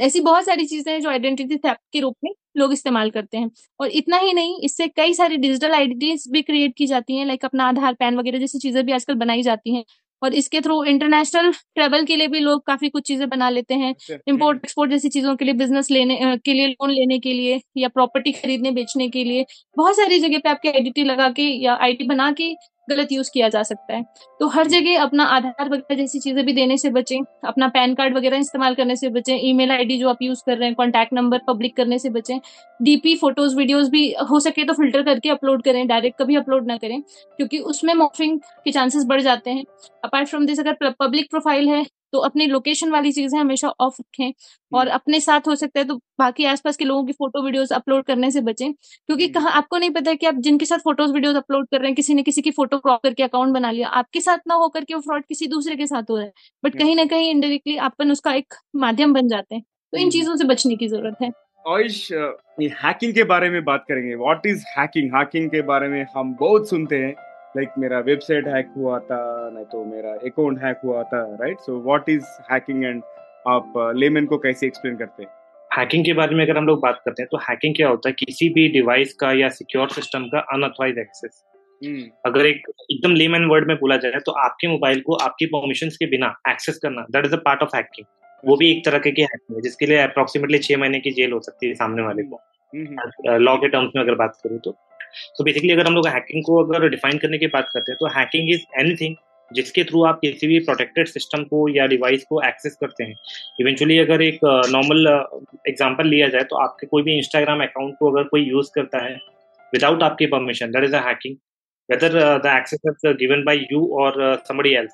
ऐसी 0.00 0.20
बहुत 0.20 0.44
सारी 0.44 0.64
चीज़ें 0.66 0.92
हैं 0.92 1.00
जो 1.00 1.10
आइडेंटिटी 1.10 1.56
थेफ्ट 1.58 1.80
के 1.92 2.00
रूप 2.00 2.16
में 2.24 2.30
लोग 2.56 2.72
इस्तेमाल 2.72 3.10
करते 3.10 3.36
हैं। 3.38 3.50
और 3.80 3.88
इतना 3.92 4.18
ही 4.18 4.32
नहीं 4.32 4.58
इससे 4.64 4.86
कई 4.88 5.14
सारी 5.14 5.36
डिजिटल 5.38 5.72
आइडेंटिटीज 5.74 6.24
भी 6.32 6.42
क्रिएट 6.42 6.74
की 6.76 6.86
जाती 6.86 7.16
हैं 7.16 7.26
लाइक 7.26 7.44
अपना 7.44 7.68
आधार 7.68 7.94
पैन 7.94 8.16
वगैरह 8.18 8.38
जैसी 8.38 8.58
चीज़ें 8.58 8.84
भी 8.86 8.92
आजकल 8.92 9.14
बनाई 9.16 9.42
जाती 9.42 9.74
हैं। 9.74 9.84
और 10.22 10.34
इसके 10.34 10.60
थ्रू 10.60 10.82
इंटरनेशनल 10.84 11.50
ट्रेवल 11.52 12.04
के 12.04 12.16
लिए 12.16 12.28
भी 12.28 12.38
लोग 12.40 12.62
काफ़ी 12.66 12.88
कुछ 12.88 13.06
चीज़ें 13.06 13.28
बना 13.28 13.48
लेते 13.50 13.74
हैं। 13.74 13.94
इम्पोर्ट 14.28 14.58
एक्सपोर्ट 14.58 14.90
जैसी 14.90 15.08
चीज़ों 15.08 15.34
के 15.36 15.44
लिए 15.44 15.54
बिज़नेस 15.54 15.90
लेने 15.90 16.36
के 16.38 16.52
लिए 16.52 16.66
लोन 16.68 16.90
लेने 16.90 17.18
के 17.18 17.32
लिए 17.32 17.60
या 17.76 17.88
प्रॉपर्टी 17.88 18.32
खरीदने 18.32 18.70
बेचने 18.72 19.08
के 19.08 19.24
लिए 19.24 19.44
बहुत 19.76 19.96
सारी 19.96 20.18
जगह 20.20 20.38
पे 20.38 20.48
आपके 20.50 20.68
आईडी 20.70 21.04
लगा 21.04 21.28
के 21.30 21.42
या 21.64 21.74
आईडी 21.82 22.04
बना 22.06 22.30
के 22.32 22.52
गलत 22.88 23.12
यूज़ 23.12 23.30
किया 23.34 23.48
जा 23.48 23.62
सकता 23.64 23.94
है। 23.94 24.02
तो 24.40 24.48
हर 24.48 24.66
जगह 24.68 25.02
अपना 25.02 25.24
आधार 25.26 25.68
वगैरह 25.68 25.96
जैसी 25.96 26.18
चीज़ें 26.20 26.44
भी 26.46 26.52
देने 26.52 26.76
से 26.78 26.90
बचें 26.90 27.18
अपना 27.46 27.68
पैन 27.68 27.94
कार्ड 27.94 28.16
वगैरह 28.16 28.38
इस्तेमाल 28.38 28.74
करने 28.74 28.96
से 28.96 29.08
बचें 29.10 29.34
ईमेल 29.38 29.70
आईडी 29.72 29.98
जो 29.98 30.08
आप 30.08 30.22
यूज़ 30.22 30.42
कर 30.46 30.56
रहे 30.56 30.68
हैं 30.68 30.74
कॉन्टैक्ट 30.76 31.12
नंबर 31.12 31.40
पब्लिक 31.46 31.76
करने 31.76 31.98
से 31.98 32.10
बचें 32.10 32.38
डीपी 32.80 33.14
फ़ोटोज़ 33.16 33.56
वीडियोज़ 33.56 33.90
भी 33.90 34.04
हो 34.30 34.40
सके 34.40 34.64
तो 34.64 34.72
फ़िल्टर 34.74 35.02
करके 35.02 35.28
अपलोड 35.30 35.62
करें 35.64 35.86
डायरेक्ट 35.86 36.18
कभी 36.18 36.36
अपलोड 36.36 36.66
ना 36.66 36.76
करें 36.76 37.00
क्योंकि 37.02 37.58
उसमें 37.66 37.92
मॉफिंग 37.94 38.38
के 38.40 38.70
चांसेस 38.72 39.04
बढ़ 39.06 39.20
जाते 39.22 39.50
हैं। 39.50 39.64
अपार्ट 40.04 40.28
फ्रॉम 40.28 40.46
दिस 40.46 40.60
अगर 40.60 40.92
पब्लिक 40.92 41.30
प्रोफ़ाइल 41.30 41.68
है 41.68 41.84
तो 42.16 42.20
अपनी 42.20 42.46
लोकेशन 42.46 42.90
वाली 42.90 43.10
चीज़ें 43.12 43.38
हमेशा 43.38 43.68
ऑफ़ 43.80 44.00
रखें 44.00 44.32
और 44.72 44.88
अपने 44.88 45.20
साथ 45.20 45.48
हो 45.48 45.54
सकता 45.54 45.80
है 45.80 45.84
तो 45.84 45.94
बाकी 46.18 46.44
आसपास 46.44 46.76
के 46.76 46.84
लोगों 46.84 47.04
की 47.04 47.12
फ़ोटो 47.12 47.42
वीडियोस 47.42 47.72
अपलोड 47.72 48.04
करने 48.04 48.30
से 48.30 48.40
बचें 48.40 48.72
क्योंकि 48.72 49.28
कहा 49.28 49.50
आपको 49.50 49.78
नहीं 49.78 49.90
पता 49.90 50.10
है 50.10 50.16
कि 50.16 50.26
आप 50.26 50.34
जिनके 50.40 50.64
साथ 50.64 50.78
फ़ोटोज़ 50.78 51.12
वीडियोस 51.12 51.36
अपलोड 51.36 51.66
कर 51.70 51.80
रहे 51.80 51.88
हैं 51.88 51.94
किसी 51.94 52.14
ने 52.14 52.22
किसी 52.22 52.42
की 52.42 52.50
फ़ोटो 52.50 52.78
क्रॉप 52.78 53.02
करके 53.02 53.22
अकाउंट 53.22 53.54
बना 53.54 53.70
लिया 53.70 53.88
आपके 54.00 54.20
साथ 54.20 54.38
ना 54.48 54.54
होकर 54.54 54.84
के 54.84 54.94
वो 54.94 55.00
फ्रॉड 55.00 55.24
किसी 55.24 55.46
दूसरे 55.46 55.76
के 55.76 55.86
साथ 55.86 56.10
हो 56.10 56.16
रहा 56.16 56.24
है 56.24 56.32
बट 56.62 56.78
कहीं 56.78 56.96
ना 56.96 57.04
कहीं 57.04 57.30
इनडायरेक्टली 57.30 57.76
अपन 57.90 58.12
उसका 58.12 58.34
एक 58.34 58.54
माध्यम 58.76 59.14
बन 59.14 59.28
जाते 59.28 59.54
हैं 59.54 59.62
तो 59.92 59.98
इन 59.98 60.10
चीज़ों 60.10 60.36
से 60.36 60.44
बचने 60.44 60.76
की 60.76 60.88
ज़रूरत 60.88 61.22
है। 61.22 61.30
आयुष 61.64 62.12
हैकिंग 62.82 63.14
के 63.14 63.24
बारे 63.24 63.50
में 63.50 63.64
बात 63.64 63.84
करेंगे। 63.88 64.14
व्हाट 64.14 64.46
इज़ 64.46 64.64
हैकिंग 64.78 65.14
हैकिंग 65.14 65.50
के 65.50 65.62
बारे 65.62 65.88
में 65.88 66.04
हम 66.16 66.34
बहुत 66.40 66.68
सुनते 66.68 66.96
हैं। 66.96 67.14
लाइक 67.56 67.68
like, 67.68 67.82
मेरा 67.82 67.98
वेबसाइट 67.98 68.48
हैक 68.48 68.72
हुआ 68.76 68.98
था 68.98 69.50
नहीं 69.54 69.64
तो 69.64 69.84
मेरा 69.84 70.10
अकाउंट 70.10 70.62
हैक 70.62 70.80
हुआ 70.84 71.02
था 71.02 71.38
right 71.40 71.58
so 71.58 71.80
what 71.80 72.08
is 72.08 72.24
hacking 72.52 72.84
and 72.84 73.02
आप 73.48 73.92
लेमन 73.96 74.22
uh, 74.22 74.26
को 74.26 74.38
कैसे 74.38 74.66
एक्सप्लेन 74.66 74.96
करते 74.96 75.22
हैं? 75.22 75.30
हैकिंग 75.78 76.04
के 76.04 76.12
बारे 76.12 76.36
में 76.36 76.44
अगर 76.44 76.58
हम 76.58 76.66
लोग 76.66 76.82
बात 76.82 77.02
करते 77.04 77.22
हैं 77.22 77.28
तो 77.32 77.36
हैकिंग 77.36 77.76
क्या 77.76 77.88
होता 77.88 78.08
है? 78.08 78.12
किसी 78.12 78.48
भी 78.48 78.68
डिवाइस 78.68 79.14
का 79.14 79.32
या 79.32 79.48
सिक्योर 79.48 79.88
सिस्टम 79.88 80.24
का 80.24 80.38
अनऑथराइज 80.38 80.98
एक्सेस 80.98 81.44
Hmm. 81.84 82.00
अगर 82.26 82.46
एक 82.46 82.62
एकदम 82.90 83.14
लेमन 83.14 83.44
वर्ड 83.44 83.68
में 83.68 83.76
बोला 83.76 83.96
जाए 83.96 84.12
तो 84.12 84.32
आपके 84.32 84.68
मोबाइल 84.68 85.00
को 85.00 85.14
आपकी 85.14 85.46
परमिशन 85.46 85.88
के 85.88 86.06
बिना 86.06 86.38
एक्सेस 86.48 86.78
करना 86.78 87.02
that 87.10 87.26
is 87.26 87.34
a 87.34 87.36
part 87.36 87.62
of 87.62 87.76
hacking 87.76 88.06
वो 88.44 88.56
भी 88.56 88.70
एक 88.70 88.84
तरह 88.84 88.98
के 88.98 89.08
हैकिंग 89.08 89.56
है 89.56 89.62
जिसके 89.62 89.86
लिए 89.86 89.98
अप्रोक्सीमेटली 89.98 90.58
छह 90.58 90.76
महीने 90.76 91.00
की 91.00 91.10
जेल 91.10 91.32
हो 91.32 91.40
सकती 91.40 91.68
है 91.68 91.74
सामने 91.74 92.02
वाले 92.02 92.22
को। 92.22 92.40
Law 93.38 93.52
hmm. 93.52 93.62
के 93.62 93.68
टर्म्स 93.68 93.92
में 93.96 94.02
अगर 94.02 94.14
बात 94.14 94.38
करूँ 94.44 94.58
तो। 94.58 94.76
तो 95.38 95.44
बेसिकली 95.44 95.72
अगर 95.72 95.86
हम 95.86 95.94
लोग 95.94 96.08
हैकिंग 96.08 96.42
को 96.44 96.62
अगर 96.64 96.88
डिफाइन 96.88 97.18
करने 97.18 97.38
की 97.38 97.46
बात 97.54 97.68
करते 97.74 97.92
हैं 97.92 97.96
तो 98.00 98.18
हैकिंग 98.18 98.50
इज़ 98.50 98.64
एनीथिंग 98.80 99.14
जिसके 99.50 99.84
थ्रू 99.84 100.02
आप 100.04 100.18
किसी 100.20 100.46
भी 100.46 100.58
प्रोटेक्टेड 100.60 101.08
सिस्टम 101.08 101.42
को 101.44 101.68
या 101.68 101.86
डिवाइस 101.86 102.24
को 102.28 102.40
एक्सेस 102.42 102.76
करते 102.80 103.04
हैं। 103.04 103.14
इवेंचुअली 103.60 103.98
अगर 103.98 104.22
एक 104.22 104.38
नॉर्मल 104.44 105.06
एग्जांपल 105.68 106.06
लिया 106.06 106.28
जाए 106.28 106.44
तो 106.44 106.56
आपके 106.56 106.86
कोई 106.86 107.02
भी 107.02 107.16
इंस्टाग्राम 107.16 107.62
अकाउंट 107.62 107.94
को 107.98 108.10
अगर 108.10 108.28
कोई 108.28 108.42
यूज़ 108.44 108.70
करता 108.74 109.04
है 109.04 109.14
विदाउट 109.72 110.02
आपकी 110.02 110.26
permission 110.26 110.70
that 110.70 110.84
is 110.84 110.96
a 110.96 111.06
hacking 111.06 111.36
whether 111.88 112.18
the 112.38 112.56
access 112.56 112.80
is 112.86 113.12
given 113.18 113.44
by 113.44 113.66
you 113.72 113.86
और 114.02 114.20
समबडी 114.48 114.74
एल्स 114.74 114.92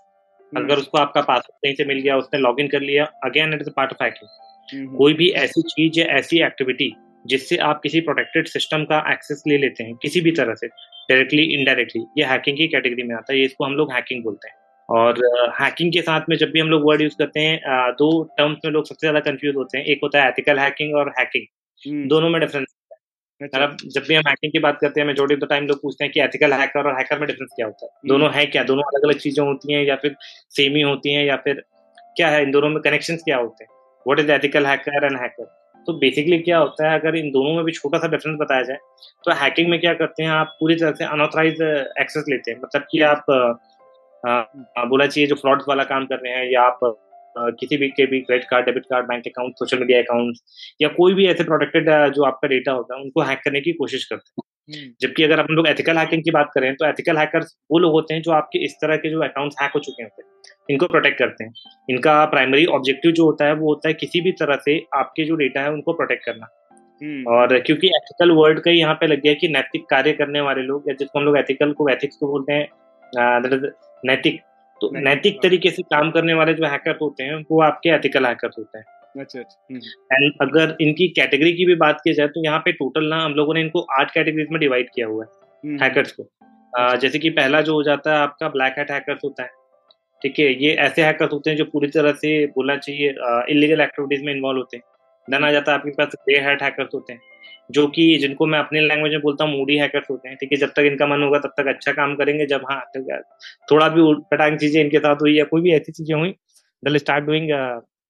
अगर 0.53 0.79
उसको 0.79 0.99
आपका 0.99 1.21
पासवर्ड 1.21 1.57
कहीं 1.63 1.75
से 1.75 1.85
मिल 1.85 2.01
गया 2.01 2.17
उसने 2.17 2.41
लॉग 2.41 2.61
इन 2.61 2.69
कर 2.69 2.81
लिया 2.81 3.05
again 3.25 3.55
it 3.55 3.61
is 3.61 3.71
part 3.77 3.93
of 3.93 4.03
hacking 4.05 4.97
कोई 4.97 5.15
भी 5.15 5.31
ऐसी 5.39 5.63
चीज़ 5.69 5.99
या 6.01 6.07
ऐसी 6.17 6.43
एक्टिविटी 6.45 6.95
जिससे 7.25 7.57
आप 7.65 7.81
किसी 7.83 8.01
प्रोटेक्टेड 8.01 8.49
सिस्टम 8.49 8.85
का 8.85 8.99
एक्सेस 9.13 9.43
ले 9.49 9.59
लेते 9.59 9.85
हैं 9.85 9.95
किसी 10.03 10.21
भी 10.21 10.31
तरह 10.33 10.55
से 10.55 10.67
डायरेक्टली 10.67 11.43
इनडायरेक्टली 11.55 12.03
ये 12.19 12.25
हैकिंग 12.25 12.57
की 12.57 12.69
कैटेगरी 12.69 13.03
में 13.03 13.15
आता 13.17 13.33
है 13.33 13.45
इसको 13.45 13.65
हम 13.65 13.75
लोग 13.75 13.93
हैकिंग 13.93 14.23
बोलते 14.25 14.49
हैं। 14.49 14.61
और 14.89 15.19
हैकिंग 15.61 15.89
uh, 15.89 15.95
के 15.95 16.03
साथ 16.03 16.29
में 16.29 16.37
जब 16.37 16.51
भी 16.53 16.61
हम 16.61 16.69
लोग 16.69 16.83
वर्ड 16.89 17.03
यूज़ 17.03 17.15
करते 17.19 17.41
हैं 17.41 17.57
uh, 17.57 17.95
दो 17.99 18.09
टर्म्स 18.39 18.59
में 18.65 18.73
लोग 18.73 18.87
सबसे 18.87 19.07
ज़्यादा 19.07 19.21
कंफ्यूज 19.21 19.57
होते 19.57 19.79
हैं 19.79 19.85
एक 19.85 20.01
होता 20.03 20.23
है 20.23 20.29
एथिकल 20.29 20.59
हैकिंग 20.59 20.95
और 20.95 21.13
हैकिंग 21.19 21.47
हम्म। 21.83 22.09
दोनों 22.09 22.31
में 22.31 22.41
डिफरेंस 22.41 22.67
अच्छा। 23.41 23.59
मतलब 23.59 23.77
जब 23.95 24.05
भी 24.09 24.15
हम 24.15 24.23
हैकिंग 24.29 24.53
की 24.53 24.59
बात 24.59 24.79
करते 24.81 25.01
हैं 25.01 25.07
मेजोरिटी 25.07 25.35
ऑफ़ 25.35 25.45
द 25.45 25.49
टाइम 25.51 25.67
लोग 25.67 25.81
पूछते 25.83 26.05
हैं 26.05 26.13
कि 26.13 26.21
एथिकल 26.21 26.53
हैकर 26.53 26.89
और 26.89 26.99
हैकर 26.99 27.19
में 27.19 27.27
डिफरेंस 27.27 27.51
क्या 27.57 27.67
होता 27.67 27.87
है। 27.87 27.91
हम्म। 27.91 28.09
दोनों 28.09 28.31
है 28.35 28.47
क्या? 28.47 28.63
दोनों 28.65 28.83
अलग 28.83 29.05
अलग 29.05 29.19
चीज़ें 29.21 29.45
होती 29.45 29.73
हैं 29.73 29.83
या 29.85 29.97
फिर 29.97 30.17
सेम 30.51 30.77
ही 30.77 30.83
होती 30.83 31.15
हैं 31.15 31.25
या 31.25 31.37
फिर 31.47 31.63
क्या 32.17 32.29
है? 32.29 32.43
इन 32.43 32.51
दोनों 32.51 32.69
में 32.69 32.81
कनेक्शन 32.83 33.17
क्या 33.25 33.37
होते 33.37 33.65
हैं? 33.65 33.71
What 34.07 34.21
is 34.21 34.33
ethical 34.33 34.67
hacker 34.67 35.05
and 35.05 35.19
hacker 35.21 35.62
तो 35.87 35.93
बेसिकली 35.99 36.39
क्या 36.41 36.59
होता 36.59 36.91
है, 36.91 36.99
अगर 37.01 37.17
इन 37.17 37.31
दोनों 37.31 37.55
में 37.55 37.65
भी 37.65 37.73
छोटा 37.73 37.99
सा 37.99 38.09
डिफरेंस 38.09 38.37
बताया 38.41 38.63
जाए 38.63 38.79
तो 39.25 39.33
हैकिंग 39.35 39.69
में 39.71 39.79
क्या 39.81 39.95
करते 39.95 40.23
हैं 40.23 40.31
आप, 40.31 40.57
पूरी 40.61 40.75
तरह 40.77 40.93
से 40.93 41.05
अनऑथराइज 41.07 41.63
एक्सेस 42.01 42.25
लेते 42.29 42.51
हैं 42.51 42.59
मतलब 42.61 42.87
कि 42.91 43.01
आप 43.03 43.25
बोला 44.89 45.07
चाहिए 45.07 45.29
जो 45.29 45.35
फ्रॉड 45.37 45.63
वाला 45.69 45.85
काम 45.85 46.07
कर 46.07 46.17
रहे 46.17 46.33
हैं, 46.33 46.51
या 46.51 46.63
आप 46.63 46.79
किसी 47.59 47.77
भी 47.77 47.89
के 47.91 48.07
भी 48.07 48.21
credit 48.21 48.49
card 48.49 48.67
debit 48.67 48.85
card 48.91 49.07
bank 49.07 49.27
account 49.27 49.55
social 49.59 49.79
media 49.79 49.99
account 50.03 50.37
या 50.83 50.89
कोई 50.97 51.15
भी 51.15 51.27
ऐसे 51.29 51.45
प्रोटेक्टेड 51.45 51.91
जो 52.15 52.25
आपका 52.25 52.49
डेटा 52.49 52.73
होता 52.73 52.95
है, 52.95 53.03
उनको 53.03 53.23
हैक 53.23 53.41
करने 53.45 53.61
की 53.61 53.73
कोशिश 53.75 54.05
करते 54.05 54.31
हैं। 54.31 54.51
जबकि 54.69 55.23
अगर 55.23 55.41
हम 55.41 55.47
लोग 55.51 55.67
एथिकल 55.69 55.99
हैकिंग 55.99 56.23
की 56.23 56.31
बात 56.31 56.51
करें 56.55 56.75
तो 56.75 56.87
एथिकल 56.87 57.17
हैकर्स 57.19 57.57
वो 57.71 57.79
लोग 57.79 57.93
होते 57.93 58.15
हैं 58.15 58.23
जो 58.23 58.33
आपके 58.33 58.65
इस 58.65 58.75
तरह 58.83 58.97
के 58.97 59.11
जो 59.11 59.23
अकाउंट्स 59.23 59.57
हैक 59.63 59.73
हो 59.75 59.81
चुके 59.81 60.03
होते 60.03 60.23
हैं 60.23 60.31
इनको 60.71 60.87
प्रोटेक्ट 60.87 61.19
करते 61.19 61.45
हैं। 61.45 61.53
इनका 61.91 62.25
प्राइमरी 62.27 62.67
ऑब्जेक्टिव 62.77 63.13
जो 63.13 63.25
होता 63.25 63.47
है 63.47 63.55
वो 63.55 63.69
होता 63.69 63.89
है 63.89 63.95
किसी 63.95 64.21
भी 64.21 64.33
तरह 64.33 64.57
से 64.65 64.79
आपके 64.97 65.25
जो 65.25 65.37
डेटा 65.37 65.61
है 65.61 65.73
उनको 65.73 65.93
प्रोटेक्ट 65.93 66.25
करना। 66.25 66.47
हम्म। 67.01 67.33
और 67.35 67.59
क्योंकि 67.59 67.87
एथिकल 67.89 68.31
वर्ड 68.31 68.61
का 68.61 68.71
यहाँ 68.71 68.95
पे 68.95 69.07
लग 69.07 69.21
गया 69.21 69.35
कि 69.35 69.49
नैतिक 69.49 69.85
कार्य 69.91 70.13
करने 70.13 70.41
वाले 70.41 70.63
लोग 70.63 70.89
या 70.89 70.95
जिसको 70.95 71.19
हम 71.19 71.25
लोग 71.25 71.39
एथिकल 71.39 71.73
को 71.73 71.89
एथिक्स 71.89 72.17
को 72.17 72.27
बोलते 72.27 72.53
हैं 72.53 72.69
नैतिक 74.05 74.41
तो 74.81 74.91
नैतिक 74.95 75.43
तरीके 75.43 75.71
से 75.71 75.83
काम 75.83 76.11
करने 76.11 76.35
वाले 76.35 76.55
जो 76.55 76.67
हैकर 76.67 76.97
होते 77.03 77.25
हैं 77.25 77.45
वो 77.51 77.61
आपके 77.63 77.89
एथिकल 77.91 78.27
हैकर 78.27 78.51
होते 78.59 78.79
हैं। 78.79 78.85
अच्छा 79.15 79.39
एंड 79.39 79.47
अच्छा। 79.47 80.15
हम्म। 80.15 80.31
अगर 80.43 80.77
इनकी 80.81 81.09
कैटेगरी 81.11 81.53
की 81.53 81.65
भी 81.67 81.75
बात 81.77 82.01
की 82.05 82.15
जाए 82.15 82.29
तो 82.29 82.45
यहाँ 82.45 82.59
पे 82.59 82.73
टोटल 82.75 83.09
ना 83.09 83.17
हम 83.17 83.35
लोगों 83.35 83.55
ने 83.55 83.61
इनको 83.61 83.81
आठ 83.93 84.11
कैटेगरीज 84.11 84.49
में 84.51 84.61
डिवाइड 84.61 84.91
किया 84.95 85.07
हुआ 85.07 85.25
है 85.25 85.77
हैकर्स 85.79 86.15
हम्म। 86.19 86.25
को 86.25 86.81
आ, 86.81 86.95
जैसे 86.97 87.19
कि 87.19 87.31
पहला 87.33 87.61
जो 87.63 87.75
हो 87.75 87.83
जाता 87.83 88.13
है 88.13 88.19
आपका 88.19 88.49
ब्लैक 88.49 88.79
हैट 88.79 88.91
हैकर्स 88.91 89.21
होता 89.25 89.43
है 89.43 89.51
ठीक 90.23 90.39
है 90.39 90.47
ये 90.55 90.73
ऐसे 90.81 91.05
हैकर्स 91.05 91.33
होते 91.33 91.51
हैं 91.51 91.57
जो 91.57 91.65
पूरी 91.67 91.89
तरह 91.91 92.13
से 92.15 92.35
बोलना 92.49 92.77
चाहिए 92.79 93.15
इलीगल 93.51 93.81
एक्टिविटीज़ 93.81 94.25
में 94.25 94.33
इन्वॉल्व 94.35 94.59
होते 94.59 94.77
हैं 94.77 94.85
देन 95.29 95.45
आ 95.45 95.51
जाता 95.53 95.73
है 95.73 95.79
आपके 95.79 95.91
पास 95.93 96.17
ग्रे 96.19 96.39
हैट 96.41 96.63
हैकर्स 96.63 96.95
होते 96.95 97.13
हैं 97.13 97.21
जो 97.71 97.87
कि 97.89 98.05
जिनको 98.19 98.47
मैं 98.47 98.59
अपने 98.59 98.81
लैंग्वेज 98.83 99.13
में 99.13 99.21
बोलता 99.23 99.45
हूँ 99.45 99.53
मूडी 99.53 99.77
हैकर्स 99.77 100.11
होते 100.11 100.29
हैं 100.29 100.37
ठीक 100.37 100.53
है 100.53 100.59
जब 100.59 100.73
तक 100.77 100.83
इनका 100.83 101.07
मन 101.07 101.23
होगा 101.23 101.39
तब 101.39 101.53
तक 101.57 101.67
अच्छा 101.69 101.93
काम 101.93 102.15
करेंगे 102.17 102.47
जब 102.47 102.65
हाँ 102.71 102.81
थोड़ा 103.71 103.89
भी 103.89 104.01
उटपटांग 104.03 104.59
चीज़ें 104.59 104.81
इनके 104.81 104.99
साथ 104.99 105.23
हुई 105.23 105.39
या 105.39 105.45
कोई 105.45 105.63
भी 105.63 105.73
ऐसी 105.73 105.93
चीज़ें 105.93 106.15
हुई 106.15 106.35
दल 106.83 106.97
स्टार्ट 106.99 107.25
डूइंग 107.25 107.51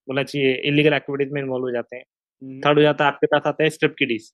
बोलना 0.09 0.23
चाहिए 0.25 0.55
इलीगल 0.69 0.95
एक्टिविटीज़ 0.95 1.33
में 1.35 1.41
इन्वॉल्व 1.43 1.65
हो 1.65 1.71
जाते 1.73 1.97
हैं। 1.97 2.05
थर्ड 2.05 2.67
हम्म। 2.67 2.77
हो 2.77 2.83
जाता 2.83 3.05
है 3.05 3.11
आपके 3.13 3.27
पास 3.27 3.43
आता 3.47 3.65
है 3.65 3.71
स्ट्रिप 3.71 3.95
किडीज 3.99 4.31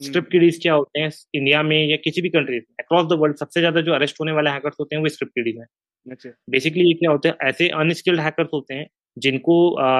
स्ट्रिप 0.00 0.28
किडीज 0.28 0.58
क्या 0.62 0.74
होते 0.74 1.00
हैं? 1.00 1.10
इंडिया 1.34 1.62
में 1.62 1.76
या 1.88 1.96
किसी 2.04 2.22
भी 2.22 2.28
कंट्री 2.30 2.56
में 2.56 2.62
अक्रॉस 2.80 3.06
द 3.06 3.18
वर्ल्ड 3.20 3.36
सबसे 3.36 3.60
ज़्यादा 3.60 3.80
जो 3.80 3.92
अरेस्ट 3.94 4.20
होने 4.20 4.32
वाले 4.32 4.50
हैकर्स 4.50 4.76
होते 4.80 4.96
हैं 4.96 5.02
वो 5.02 5.08
स्ट्रिप 5.08 5.30
किडीज 5.34 5.56
हैं। 5.58 5.66
बेसिकली 6.50 6.84
ये 6.84 6.94
क्या 6.94 7.10
होते 7.10 7.28
हैं? 7.28 7.36
ऐसे 7.42 7.68
अनस्किल्ड 7.80 8.20
हैकर्स 8.20 8.48
होते 8.54 8.74
हैं 8.74 8.86
जिनको 9.16 9.56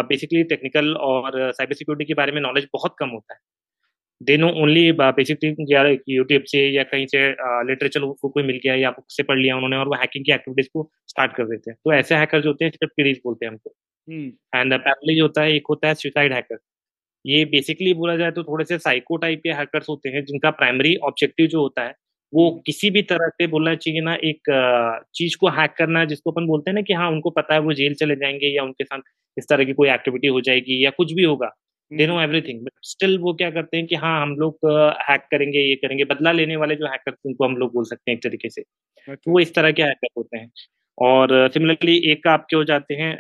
बेसिकली 0.09 0.43
टेक्निकल 0.45 0.95
और 1.09 1.53
साइबर 1.53 1.75
सिक्योरिटी 1.75 2.05
के 2.05 2.15
बारे 2.15 2.33
में 2.33 2.41
नॉलेज 2.41 2.69
बहुत 2.73 2.95
कम 2.99 3.09
होता 3.11 3.35
है। 3.35 3.41
They 4.21 4.37
know 4.37 4.49
only 4.63 4.81
basically 4.95 5.49
YouTube 6.09 6.43
से 6.47 6.59
या 6.71 6.83
कहीं 6.85 7.07
से 7.07 7.21
लिटरेचर 7.69 8.01
को 8.13 8.29
कोई 8.29 8.43
मिल 8.43 8.57
गया 8.65 8.75
या 8.77 8.91
बुक 8.91 9.05
से 9.11 9.23
पढ़ 9.23 9.39
लिया 9.39 9.57
उन्होंने 9.57 9.77
और 9.77 9.89
वो 9.89 9.95
हैकिंग 10.01 10.25
की 10.25 10.33
एक्टिविटीज़ 10.33 10.69
को 10.75 10.89
स्टार्ट 11.09 11.33
कर 11.37 11.45
देते 11.47 11.71
हैं। 11.71 11.77
तो 11.85 11.93
ऐसे 11.95 12.15
हैकर 12.15 12.41
जो 12.43 12.49
होते 12.51 12.65
हैं 12.65 12.73
स्क्रिप्ट 12.73 12.93
सीरीज़ 12.95 13.19
बोलते 13.25 13.47
हैं 13.47 13.53
हमको। 13.53 13.73
एंड 14.55 14.75
पैरली 14.79 15.17
जो 15.17 15.25
होता 15.25 15.43
है 15.43 15.53
एक 15.55 15.67
होता 15.71 15.89
है 15.89 15.95
सुसाइड 15.97 16.33
हैकर 16.33 16.59
ये 17.25 17.45
बेसिकली 17.47 17.95
बोला 17.95 18.17
जाए 18.17 18.31
तो 18.33 18.45
थोड़े 18.45 18.65
से 18.65 18.79
साइको 18.81 19.17
टाइप 19.19 19.41
के 19.43 19.51
हैकर्स 19.55 19.89
होते 19.89 20.09
हैं 20.11 20.25
जिनका 20.27 20.51
प्राइमरी 20.53 20.97
ऑब्जेक्टिव 21.05 21.47
जो 21.49 21.61
होता 21.61 21.85
है 21.85 21.95
वो 22.33 22.49
हम्म। 22.51 22.61
किसी 22.67 22.91
भी 22.91 23.03
तरह 23.05 23.29
से 23.31 23.47
बोलना 23.49 23.75
चाहिए 23.77 24.01
ना 24.03 24.15
एक 24.25 24.51
चीज़ 25.15 25.37
को 25.41 25.49
हैक 25.53 25.75
करना 25.79 26.01
है 26.01 26.07
जिसको 26.07 26.33
अपन 26.33 26.47
बोलते 26.47 26.71
हैं 26.71 26.75
ना 26.77 26.83
कि 26.83 26.95
हाँ 26.95 27.11
उनको 27.11 27.31
पता 27.33 27.55
है 27.55 27.61
वो 27.63 27.75
जेल 27.75 27.95
चले 27.97 28.17
जाएँगे 28.17 28.49
या 28.49 28.65
उनके 28.65 28.85
साथ 28.85 29.01
इस 29.37 29.47
तरह 29.51 29.65
की 29.65 29.75
कोई 29.75 29.91
एक्टिविटी 29.91 30.29
हो 30.29 30.41
जाएगी 30.43 30.85
या 30.85 30.91
कुछ 30.93 31.13
भी 31.15 31.25
होगा। 31.25 31.51
They 31.91 32.07
know 32.07 32.21
everything 32.21 32.61
but 32.65 32.73
still 32.85 33.19
वो 33.19 33.33
क्या 33.35 33.51
करते 33.51 33.77
हैं 33.77 33.87
कि 33.87 33.95
हाँ 33.97 34.21
हम 34.23 34.35
लोग 34.37 34.59
हैक 35.03 35.21
करेंगे 35.31 35.59
ये 35.61 35.75
करेंगे 35.77 36.05
बदला 36.07 36.33
लेने 36.33 36.57
वाले 36.57 36.75
जो 36.77 36.87
हैकर 36.87 37.13
उनको 37.27 37.45
हम 37.45 37.57
लोग 37.57 37.73
बोल 37.75 37.85
सकते 37.87 38.11
हैं 38.11 38.17
एक 38.17 38.23
तरीके 38.25 38.51
से 38.51 38.61
अच्छा। 38.61 39.15
तो 39.17 39.31
वो 39.33 39.41
इस 39.41 39.55
तरह 39.55 39.73
के 39.73 39.83
हैकर 39.83 40.09
होते 40.19 40.39
हैं। 40.39 40.51
और 40.99 41.49
सिमिलरली 41.51 41.97
एक 42.13 42.27
आपके 42.29 42.57
हो 42.57 42.65
जाते 42.65 42.95
हैं 42.95 43.17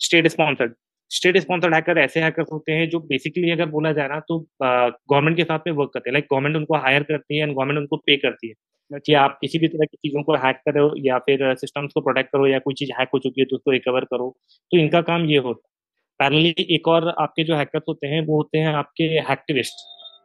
state 0.00 0.28
sponsored 0.28 0.74
state 1.10 1.38
sponsored 1.38 1.74
hacker 1.74 1.98
ऐसे 1.98 2.20
हैकर 2.20 2.44
होते 2.52 2.72
हैं 2.72 2.88
जो 2.90 3.00
बेसिकली 3.08 3.50
अगर 3.52 3.66
बोला 3.70 3.92
जाए 3.92 4.08
ना 4.08 4.20
तो 4.28 4.38
गवर्नमेंट 4.62 5.36
के 5.36 5.44
साथ 5.44 5.60
में 5.66 5.74
वर्क 5.74 5.90
करते 5.94 6.10
हैं। 6.10 6.14
लाइक 6.14 6.26
गवर्नमेंट 6.32 6.56
उनको 6.56 6.76
हायर 6.78 7.02
करती 7.04 7.36
है 7.36 7.42
एंड 7.42 7.54
गवर्नमेंट 7.54 7.80
उनको 7.80 7.98
पे 7.98 8.16
करती 8.18 8.48
है 8.48 8.54
कि 8.90 9.14
अच्छा। 9.14 9.20
आप 9.20 9.38
किसी 9.42 9.58
भी 9.58 9.68
तरह 9.68 9.86
की 9.86 9.96
चीज़ों 9.98 10.22
को 10.24 10.36
हैक 10.46 10.56
करो 10.66 10.92
या 11.06 11.18
फिर 11.20 11.54
सिस्टम्स 11.56 11.92
को 11.94 12.00
प्रोटेक्ट 12.02 12.32
करो 12.32 12.46
या 12.48 12.58
कोई 12.60 12.74
चीज़ 12.76 12.92
हैक 13.00 13.08
हो 13.14 13.18
चुकी 13.20 13.40
है 13.40 13.46
तो 13.46 13.56
उसको 13.56 13.72
रिकवर 13.72 14.04
करो। 14.06 14.30
तो 14.72 14.78
इनका 14.78 15.02
काम 15.04 15.26
ये 15.26 15.38
होता 15.40 15.62
है 15.64 15.71
पैरेलली 16.20 16.54
एक 16.74 16.88
और 16.88 17.08
आपके 17.08 17.44
जो 17.44 17.56
हैकर्स 17.56 17.82
होते 17.88 18.06
हैं 18.06 18.26
वो 18.26 18.36
होते 18.36 18.58
हैं 18.58 18.74
आपके 18.74 19.04
हैक्टिविस्ट 19.04 19.74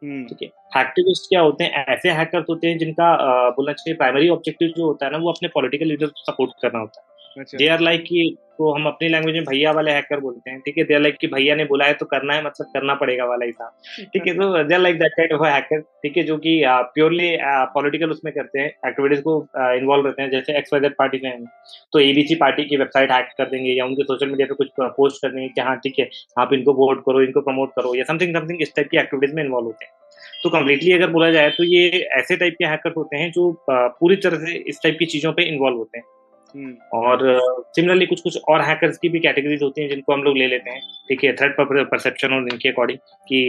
हम्म। 0.04 0.24
ठीक 0.24 0.42
है? 0.42 0.48
हैक्टिविस्ट 0.76 1.28
क्या 1.28 1.40
होते 1.40 1.64
हैं? 1.64 1.84
ऐसे 1.88 2.10
हैकर्स 2.10 2.46
होते 2.50 2.66
हैं 2.66 2.78
जिनका 2.78 3.16
बोला 3.16 3.50
बोलना 3.50 3.72
चाहिए 3.72 3.96
प्राइमरी 3.96 4.28
ऑब्जेक्टिव 4.28 4.68
जो 4.68 4.86
होता 4.86 5.06
है 5.06 5.12
ना 5.12 5.18
वो 5.18 5.30
अपने 5.30 5.48
पॉलिटिकल 5.48 5.86
लीडर 5.86 6.06
को 6.06 6.32
सपोर्ट 6.32 6.50
करना 6.62 6.78
होता 6.78 7.00
है। 7.00 7.07
दे 7.38 7.68
आर 7.68 7.80
लाइक 7.80 8.02
कि 8.02 8.36
तो 8.58 8.70
हम 8.74 8.86
अपनी 8.86 9.08
लैंग्वेज 9.08 9.34
में 9.34 9.44
भैया 9.44 9.72
वाले 9.72 9.90
हैकर 9.90 10.20
बोलते 10.20 10.50
हैं 10.50 10.60
ठीक 10.60 10.78
है? 10.78 10.84
दे 10.84 10.94
आर 10.94 11.00
लाइक 11.00 11.16
कि 11.20 11.26
भैया 11.26 11.54
ने 11.54 11.64
बुलाया 11.64 11.92
तो 11.92 12.06
करना 12.06 12.34
है 12.34 12.44
मतलब 12.44 12.66
करना 12.74 12.94
पड़ेगा 12.94 13.24
वाला 13.24 13.44
ही 13.46 13.52
था। 13.52 13.68
ठीक 14.04 14.26
है 14.26 14.34
तो 14.34 14.62
they 14.62 14.74
are 14.74 14.80
like 14.80 14.98
that 14.98 15.12
kind 15.16 15.32
of 15.32 15.44
hacker 15.46 15.80
ठीक 16.02 16.16
है? 16.16 16.22
जो 16.22 16.36
कि 16.38 16.60
प्योरली 16.94 17.28
पॉलिटिकल 17.74 18.10
उसमें 18.10 18.32
करते 18.34 18.58
हैं 18.60 18.66
एक्टिविटीज़ 18.88 19.20
को 19.22 19.36
इन्वॉल्व 19.74 20.06
रहते 20.06 20.22
हैं 20.22 20.30
जैसे 20.30 20.56
एक्स 20.58 20.72
वाई 20.72 20.88
पार्टी 20.98 21.20
में 21.24 21.30
हैं, 21.30 21.44
तो 21.92 21.98
एबीसी 22.00 22.34
पार्टी 22.36 22.64
की 22.64 22.76
वेबसाइट 22.76 23.12
हैक 23.12 23.32
कर 23.38 23.50
देंगे 23.50 23.70
या 23.70 23.84
उनके 23.84 24.04
सोशल 24.04 24.30
मीडिया 24.30 24.46
पे 24.46 24.54
कुछ 24.54 24.68
पोस्ट 24.96 25.22
कर 25.22 25.32
देंगे 25.32 25.48
कि 25.48 25.60
हाँ 25.60 25.76
ठीक 25.84 25.98
है 25.98 26.08
आप 26.38 26.52
इनको 26.52 26.74
वोट 26.74 27.04
करो 27.06 27.22
इनको 27.22 27.40
प्रमोट 27.42 27.72
करो 27.76 27.94
या 27.94 28.04
समथिंग 28.04 28.36
समथिंग 28.36 28.62
इस 28.62 28.74
टाइप 28.76 28.88
की 28.90 28.98
एक्टिविटीज़ 28.98 29.34
में 29.36 29.42
इन्वॉल्व 29.44 29.66
होते 29.66 29.84
हैं। 29.84 29.92
तो 30.42 30.50
कम्प्लीटली 30.50 30.92
अगर 30.92 31.10
बोला 31.10 31.30
जाए 31.30 31.50
तो 31.50 31.64
ये 31.64 31.88
ऐसे 32.18 32.36
टाइप 32.36 32.54
के 32.58 32.64
हैकर 32.66 32.92
होते 32.96 33.16
हैं 33.16 33.30
जो 33.32 33.50
पूरी 33.68 34.16
तरह 34.16 34.44
से 34.44 34.58
इस 34.68 34.80
टाइप 34.82 34.96
की 34.98 35.06
चीज़ों 35.06 35.32
पे 35.32 35.42
इन्वॉल्व 35.44 35.76
होते 35.78 35.98
हैं। 35.98 36.04
और 36.94 37.22
सिमिलरली 37.74 38.06
कुछ 38.06 38.20
कुछ 38.20 38.38
और 38.48 38.62
हैकर्स 38.62 38.98
की 38.98 39.08
भी 39.08 39.20
कैटेगरीज 39.20 39.62
होती 39.62 39.82
हैं 39.82 39.88
जिनको 39.88 40.12
हम 40.12 40.22
लोग 40.22 40.36
ले 40.36 40.46
लेते 40.46 40.70
हैं। 40.70 40.80
ठीक 41.08 41.24
है 41.24 41.32
थ्रेड 41.36 41.54
परसेप्शन 41.60 42.34
और 42.34 42.48
इनके 42.52 42.68
अकॉर्डिंग 42.68 42.98
कि 43.28 43.40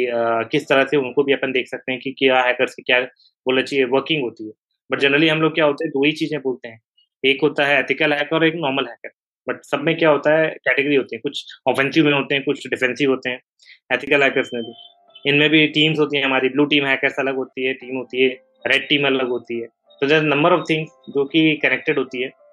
किस 0.52 0.68
तरह 0.70 0.84
से 0.84 0.98
उनको 0.98 1.24
भी 1.24 1.34
अपन 1.34 1.52
देख 1.52 1.68
सकते 1.68 1.92
हैं 1.92 2.02
कि 2.02 2.12
क्या 2.20 2.42
हैकर्स 2.44 2.76
की 2.76 2.84
क्या 2.84 3.00
बोलना 3.02 3.62
चाहिए 3.62 3.86
वर्किंग 3.88 4.24
होती 4.24 4.48
है। 4.48 4.52
बट 4.90 5.00
जनरली 5.00 5.28
हम 5.28 5.42
लोग 5.42 5.54
क्या 5.56 5.66
होते 5.66 5.86
हैं, 5.86 5.92
दो 5.92 6.06
ही 6.06 6.12
चीज़ें 6.14 6.40
बोलते 6.42 6.68
हैं। 6.68 6.80
एक 7.24 7.42
होता 7.44 7.66
है 7.66 7.80
एथिकल 7.80 8.14
हैकर 8.14 8.36
और 8.36 8.46
एक 8.46 8.54
नॉर्मल 8.58 8.88
हैकर 8.88 9.10
बट 9.48 9.64
सब 9.66 9.82
में 9.84 9.96
क्या 9.98 10.10
होता 10.10 10.38
है 10.38 10.48
कैटेगरी 10.58 10.96
होती 10.96 11.16
है। 11.16 11.20
कुछ 11.20 11.46
ऑफेंसिव 11.68 12.06
में 12.06 12.14
होते 12.14 12.36
हैं, 12.36 12.44
कुछ 12.44 12.68
डिफेंसिव 12.68 13.10
होते 13.10 13.30
हैं 13.30 13.40
एथिकल 13.94 14.24
हैकर्स 14.24 14.50
में 14.54 14.62
भी। 14.64 14.74
इनमें 15.26 15.50
भी 15.50 15.66
टीम्स 15.70 16.00
होती 16.00 16.18
हैं 16.18 16.26
हमारी 16.26 16.50
ब्लू 16.50 16.66
टीम 16.66 16.86
हैकर्स 16.86 17.20
अलग 17.20 17.36
होती 17.36 17.66
है 17.66 17.74
टीम 17.76 17.96
होती 17.98 18.22
है 18.24 18.30
रेड 18.68 18.88
टीम 18.90 19.06
अलग 19.08 19.30
होती 19.30 19.60
है। 19.60 19.68
तो 20.02 20.08
देर 20.08 20.22
नंबर 20.24 20.54
ऑफ़ 20.54 20.64
थिंग्स 20.70 20.92
जो 21.10 21.26
कि 21.26 21.56
कनेक्टेड 21.64 21.98
होती 21.98 22.22
है। 22.22 22.28
हम्म 22.28 22.49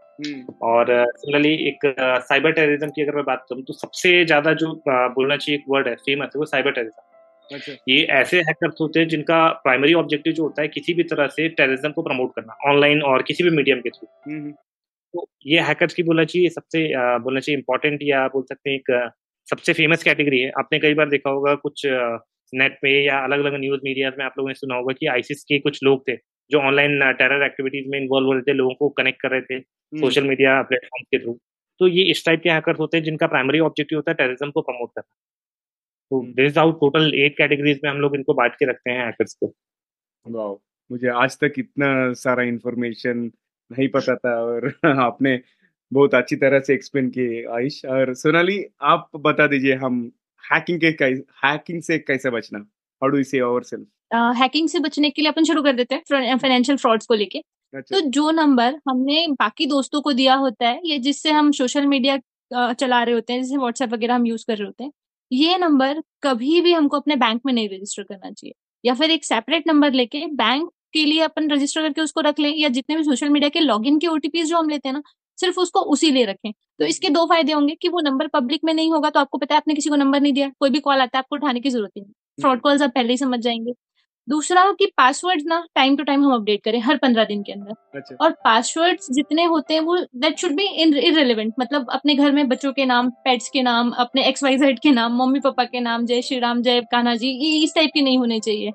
और 0.63 0.87
सिमिलरली 1.17 1.55
एक 1.69 1.87
साइबर 2.23 2.53
टेररिज्म 2.53 2.89
की 2.89 3.03
अगर 3.03 3.17
मैं 3.17 3.25
बात 3.25 3.47
करूँ 3.51 3.63
तो 3.63 3.73
सबसे 3.73 4.25
ज़्यादा 4.25 4.53
जो 4.53 4.73
बोलना 4.89 5.37
चाहिए 5.37 5.59
एक 5.59 5.65
वर्ड 5.69 5.89
है 5.89 5.95
फ़ेमस 5.95 6.27
है 6.27 6.39
वो 6.39 6.45
साइबर 6.45 6.71
टेररिज्म 6.71 7.57
अच्छा। 7.57 7.73
ये 7.89 8.03
ऐसे 8.03 8.41
हैकर्स 8.41 8.81
होते 8.81 9.01
हैं 9.01 9.09
जिनका 9.09 9.49
प्राइमरी 9.49 9.95
ऑब्जेक्टिव 9.95 10.33
जो 10.33 10.43
होता 10.43 10.63
है 10.63 10.69
किसी 10.69 10.95
भी 10.95 11.03
तरह 11.03 11.27
से 11.27 11.49
टेररिज्म 11.49 11.91
को 11.93 12.03
प्रमोट 12.03 12.35
करना 12.35 12.57
ऑनलाइन 12.71 13.03
और 13.03 13.23
किसी 13.23 13.45
भी 13.45 13.51
मीडियम 13.51 13.81
के 13.81 13.91
थ्रू 13.91 14.09
हम्म 14.33 14.53
तो 15.15 15.29
ये 15.47 15.61
हैकर्स 15.61 15.95
की 15.95 16.03
बोलना 16.03 16.25
चाहिए 16.25 16.49
सबसे 16.49 16.89
बोलना 17.19 17.41
चाहिए 17.41 17.59
इंपॉर्टेंट 17.59 18.01
या 18.03 18.27
बोल 18.29 18.43
सकते 18.43 18.71
हैं 18.71 18.77
एक 18.77 19.11
सबसे 19.49 19.73
फ़ेमस 19.73 20.03
कैटेगरी 20.03 20.41
है। 20.41 20.51
आपने 20.59 20.79
कई 20.79 20.95
बार 20.95 21.09
देखा 21.09 21.31
होगा 21.31 21.55
कुछ 21.55 21.83
नेट 22.53 22.79
पे 22.83 22.91
या 23.05 23.19
अलग 23.19 23.45
अलग 23.45 23.55
न्यूज़ 23.61 23.81
मीडिया 23.85 24.11
में 24.19 24.25
आप 24.25 24.35
लोगों 24.39 24.49
ने 24.49 24.55
सुना 24.55 24.75
होगा 24.75 24.93
कि 24.93 25.07
आईसिस 25.07 25.45
के 25.45 25.59
कुछ 25.59 25.79
लोग 25.83 26.03
थे। 26.09 26.17
जो 26.51 26.59
ऑनलाइन 26.59 27.13
टेरर 27.13 27.45
एक्टिविटीज़ 27.45 27.89
में 27.89 28.01
इन्वॉल्व 28.01 28.27
हो 28.27 28.33
रहे 28.33 28.43
थे 28.43 28.53
लोगों 28.53 28.75
को 28.75 28.89
कनेक्ट 28.89 29.21
कर 29.21 29.31
रहे 29.31 29.41
थे 29.41 29.61
सोशल 30.01 30.25
मीडिया 30.25 30.63
प्लेटफॉर्म 30.63 31.03
के 31.03 31.19
थ्रू 31.19 31.41
तो 31.79 31.89
ये 31.89 32.03
इस 32.03 32.27
टाइप 32.27 32.41
के 32.43 32.51
हैकर्स 32.51 32.79
होते 32.79 32.97
हैं 32.97 33.05
जिनका 33.05 33.27
प्राइमरी 33.27 33.59
ऑब्जेक्टिव 33.61 33.99
होता 33.99 34.11
है 34.11 34.15
टेररिज्म 34.15 34.51
को 34.51 34.61
प्रमोट 34.61 34.89
करना। 34.89 35.15
तो। 36.11 36.33
This 36.33 36.59
out 36.59 36.81
total 36.81 37.15
eight 37.15 37.37
categories 37.39 37.81
में 37.85 37.91
हम 37.91 37.97
लोग 37.97 38.17
इनको 38.17 38.35
बांट 38.35 38.55
के 38.55 38.71
रखते 38.71 38.91
हैं 38.91 39.05
हैकर्स 39.05 39.35
को। 39.35 39.55
मुझे 40.91 41.09
आज 41.09 41.39
तक 41.39 41.53
इतना 41.59 42.13
सारा 42.13 42.43
इंफॉर्मेशन 42.43 43.33
नहीं 43.71 43.89
पता 43.89 44.17
था 44.17 44.41
और 44.41 44.73
आपने 44.85 45.41
बहुत 45.93 46.15
अच्छी 46.15 46.37
तरह 46.37 46.61
से 46.61 46.75
एक्सप्लेन 46.75 47.11
किए। 47.11 47.45
आयुष 47.45 47.85
और 47.85 48.15
सोनाली 48.15 48.65
आप 48.83 49.11
बता 49.17 49.47
दीजिए 49.47 49.75
हम 49.75 50.13
हैकिंग 50.53 50.81
के 50.81 50.87
हैकिंग 51.47 51.83
से 51.83 51.99
कैसे 51.99 52.31
बचना? 52.31 52.59
हाउ 52.59 53.09
डू 53.09 53.23
से 53.23 53.39
आवर 53.39 53.63
सेल्फ 53.63 53.87
हैकिंग 54.11 54.69
से 54.69 54.79
बचने 54.81 55.11
के 55.11 55.23
लिए 55.23 55.31
अपन 55.31 55.45
शुरू 55.45 55.63
कर 55.63 55.73
देते 55.75 55.95
हैं 55.95 56.37
फाइनेंशियल 56.39 56.79
फ्रॉड्स 56.79 57.07
को 57.07 57.15
लेके। 57.15 57.39
अच्छा। 57.75 57.97
तो 57.97 58.01
जो 58.11 58.31
नंबर 58.33 58.75
हमने 58.89 59.27
बाकी 59.33 59.67
दोस्तों 59.67 60.01
को 60.03 60.13
दिया 60.13 60.35
होता 60.37 60.69
है 60.69 60.81
या 60.87 60.97
जिससे 61.01 61.31
हम 61.33 61.51
सोशल 61.53 61.87
मीडिया 61.87 62.19
चला 62.75 63.03
रहे 63.03 63.15
होते 63.15 63.33
हैं 63.33 63.43
जैसे 63.43 63.57
व्हाट्सएप 63.57 63.93
वगैरह 63.93 64.15
हम 64.15 64.27
यूज़ 64.27 64.45
कर 64.47 64.57
रहे 64.57 64.67
होते 64.67 64.85
हैं 64.85 64.91
ये 65.31 65.57
नंबर 65.59 66.03
कभी 66.23 66.61
भी 66.61 66.73
हमको 66.73 66.97
अपने 66.97 67.17
बैंक 67.17 67.41
में 67.47 67.53
नहीं 67.53 67.69
रजिस्टर 67.69 68.03
करना 68.05 68.31
चाहिए। 68.31 68.53
या 68.85 68.95
फिर 68.95 69.11
एक 69.11 69.25
सेपरेट 69.25 69.67
नंबर 69.69 69.93
लेके 69.93 70.27
बैंक 70.35 70.69
के 70.93 71.05
लिए 71.05 71.21
अपन 71.23 71.51
रजिस्टर 71.51 71.83
करके 71.83 72.01
उसको 72.01 72.21
रख 72.21 72.39
लें 72.41 72.53
या 72.53 72.69
जितने 72.71 72.97
भी 72.97 73.03
सोशल 73.05 73.29
मीडिया 73.31 73.49
के 73.51 73.61
लॉग 73.61 73.87
इन 73.87 73.99
के 73.99 74.07
ओटीपीज 74.07 74.49
जो 74.49 74.59
हम 74.59 74.69
लेते 74.69 74.89
हैं 74.89 74.93
ना 74.95 75.03
सिर्फ़ 75.39 75.59
उसको 75.61 75.81
उसी 75.93 76.11
लिए 76.11 76.25
रखें। 76.27 76.53
तो 76.53 76.85
इसके 76.87 77.09
दो 77.11 77.25
फ़ायदे 77.27 77.53
होंगे 77.53 77.75
कि 77.77 77.89
वो 77.89 78.01
नंबर 78.03 78.27
पब्लिक 78.31 78.61
में 78.65 78.73
नहीं 78.75 78.93
होगा 78.93 79.11
तो 79.11 79.21
आपको 79.21 79.39
पता 79.39 79.55
है 79.55 79.59
आपने 79.59 79.75
किसी 79.75 79.91
को 79.91 79.97
नंबर 79.97 80.21
नहीं 80.21 80.33
दिया 80.33 80.49
कोई 80.61 80.71
भी 80.71 80.81
कॉल 80.81 81.01
आता 81.01 81.19
है 81.19 81.21
आपको 81.21 81.37
उठाने 81.37 81.61
की 81.61 81.71
ज़रूरत 81.71 81.91
ही 81.97 82.01
नहीं। 82.03 82.13
फ्रॉड 82.39 82.61
कॉल्स 82.61 82.83
आप 82.83 82.91
पहले 82.95 83.13
ही 83.13 83.17
समझ 83.19 83.39
जाएँगे। 83.41 83.73
दूसरा 84.29 84.65
कि 84.73 84.87
पासवर्ड 84.97 85.43
ना 85.47 85.59
टाइम 85.75 85.97
टू 85.97 86.05
टाइम 86.05 86.25
हम 86.25 86.35
अपडेट 86.35 86.63
करें 86.65 86.79
हर 86.81 86.97
पंद्रह 86.97 87.25
दिन 87.25 87.43
के 87.43 87.53
अंदर। 87.53 87.99
अच्छा। 87.99 88.17
और 88.21 88.31
पासवर्ड 88.45 89.01
जितने 89.13 89.45
होते 89.45 89.75
हैं 89.75 89.81
वो 89.81 89.97
दैट 90.17 90.39
शुड 90.39 90.53
बी 90.53 90.65
इनरिलेवेंट 90.83 91.53
मतलब 91.61 91.91
अपने 91.91 92.15
घर 92.15 92.33
में 92.33 92.49
बच्चों 92.49 92.73
के 92.73 92.85
नाम 92.87 93.11
पेट्स 93.25 93.49
के 93.51 93.63
नाम 93.63 93.91
अपने 93.99 94.27
एक्स 94.29 94.43
वाई 94.45 94.57
जेड 94.59 94.79
के 94.79 94.91
नाम 94.93 95.17
मम्मी 95.19 95.41
पापा 95.41 95.65
के 95.65 95.81
नाम 95.81 96.07
जय 96.07 96.23
श्री 96.23 96.39
राम 96.39 96.63
जय 96.63 96.81
कान्हा 96.93 97.15
जी 97.15 97.29
ये 97.29 97.63
इस 97.65 97.75
टाइप 97.75 97.91
के 97.95 98.03
नहीं 98.03 98.19
होने 98.19 98.41
चाहिए। 98.41 98.73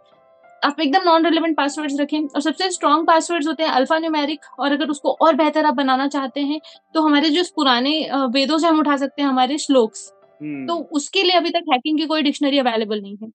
आप 0.61 0.79
एकदम 0.79 1.03
नॉन 1.05 1.25
रिलेवेंट 1.25 1.55
पासवर्ड्स 1.57 1.99
रखें 1.99 2.19
और 2.19 2.41
सबसे 2.41 2.69
स्ट्रॉन्ग 2.71 3.07
पासवर्ड्स 3.07 3.47
होते 3.47 3.63
हैं 3.63 3.69
अल्फ़ा 3.71 3.97
न्यूमेरिक 3.99 4.45
और 4.59 4.71
अगर 4.71 4.89
उसको 4.89 5.11
और 5.21 5.35
बेहतर 5.35 5.65
आप 5.65 5.73
बनाना 5.73 6.07
चाहते 6.07 6.41
हैं 6.41 6.59
तो 6.95 7.01
हमारे 7.01 7.29
जो 7.29 7.43
पुराने 7.55 7.93
वेदों 8.33 8.57
से 8.57 8.67
हम 8.67 8.79
उठा 8.79 8.97
सकते 8.97 9.21
हैं 9.21 9.29
हमारे 9.29 9.57
श्लोक्स। 9.57 10.11
हम्म। 10.41 10.65
तो 10.67 10.75
उसके 10.91 11.23
लिए 11.23 11.35
अभी 11.37 11.49
तक 11.49 11.63
हैकिंग 11.71 11.97
की 11.99 12.05
कोई 12.05 12.21
डिक्शनरी 12.21 12.59
अवेलेबल 12.59 13.01
नहीं 13.01 13.17
है। 13.17 13.29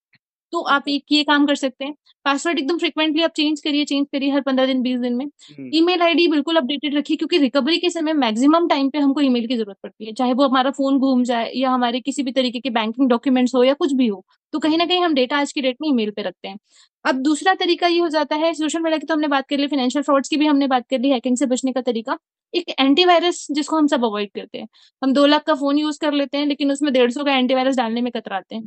तो 0.53 0.61
आप 0.65 0.89
एक 0.89 1.05
ये 1.13 1.23
काम 1.25 1.47
कर 1.47 1.55
सकते 1.57 1.85
हैं। 1.85 1.95
पासवर्ड 2.25 2.59
एकदम 2.59 2.79
फ्रिक्वेंटली 2.79 3.23
आप 3.23 3.33
चेंज 3.37 3.61
करिए 3.61 3.85
चेंज 3.85 4.07
करिए 4.13 4.31
हर 4.31 4.41
पंद्रह 4.41 4.67
दिन 4.67 4.83
बीस 4.83 4.99
दिन 5.01 5.15
में। 5.15 5.25
हम्म, 5.25 5.71
ईमेल 5.75 6.03
आईडी 6.03 6.27
बिल्कुल 6.29 6.57
अपडेटेड 6.57 6.95
रखिए 6.97 7.17
क्योंकि 7.17 7.39
रिकवरी 7.39 7.79
के 7.79 7.91
समय 7.91 8.13
मैक्सिमम 8.15 8.69
टाइम 8.69 8.89
पे 8.91 8.99
हमको 8.99 9.21
ईमेल 9.21 9.47
की 9.47 9.57
ज़रूरत 9.57 9.77
पड़ती 9.83 10.07
है। 10.07 10.13
चाहे 10.13 10.33
वो 10.33 10.49
हमारा 10.49 10.71
फ़ोन 10.73 10.99
घूम 10.99 11.23
जाए 11.25 11.51
या 11.57 11.71
हमारे 11.71 12.01
किसी 12.01 12.23
भी 12.23 12.33
तरीके 12.33 12.61
के 12.61 12.71
बैंकिंग 12.71 13.09
डॉक्यूमेंट्स 13.11 13.55
हो 13.55 13.65
या 13.65 13.75
कुछ 13.75 13.93
भी 13.95 14.07
हो 14.07 14.25
तो 14.53 14.59
कहीं 14.59 14.79
ना 14.79 14.85
कहीं 14.87 15.01
हम 15.01 15.15
डेटा 15.15 15.39
आज 15.39 15.53
की 15.53 15.61
डेट 15.61 15.77
में 15.83 15.89
ईमेल 15.89 16.11
पे 16.11 16.23
रखते 16.23 16.49
हैं। 16.49 16.59
अब 17.05 17.17
दूसरा 17.23 17.55
तरीका 17.55 17.87
ये 17.87 17.99
हो 18.01 18.09
जाता 18.09 18.37
है 18.37 18.53
सोशल 18.55 18.81
मीडिया 18.83 18.99
की 18.99 19.07
तो 19.07 19.15
हमने 19.15 19.29
बात 19.29 19.47
कर 19.49 19.59
ली 19.59 19.67
फाइनेंशियल 19.67 20.03
फ्रॉड्स 20.05 20.29
की 20.29 20.37
भी 20.37 20.47
हमने 20.47 20.67
बात 20.67 20.85
कर 20.91 21.01
ली 21.01 21.11
हैकिंग 21.11 21.37
से 21.37 21.47
बचने 21.47 21.73
का 21.73 21.81
तरीका। 21.83 22.17
एक 22.55 22.69
एंटीवायरस 22.81 23.47
जिसको 23.51 23.77
हम 23.77 23.87
सब 23.87 24.05
अवॉइड 24.05 24.31
करते 24.35 24.59
हैं। 24.59 24.67
हम 25.03 25.13
दो 25.13 25.27
लाख 25.27 25.45
का 25.45 25.55
फ़ोन 25.55 25.79
यूज़ 25.79 25.99
कर 26.01 26.13
लेते 26.13 26.39
हैं 26.39 26.47
लेकिन 26.47 26.73
उसमें 26.73 26.93
डेढ़ 26.93 27.11
सौ 27.11 27.25
का 27.25 27.33
एंटीवायरस 27.35 27.77
डालने 27.77 28.01
में 28.03 28.11
कतराते 28.13 28.55
हैं। 28.57 28.67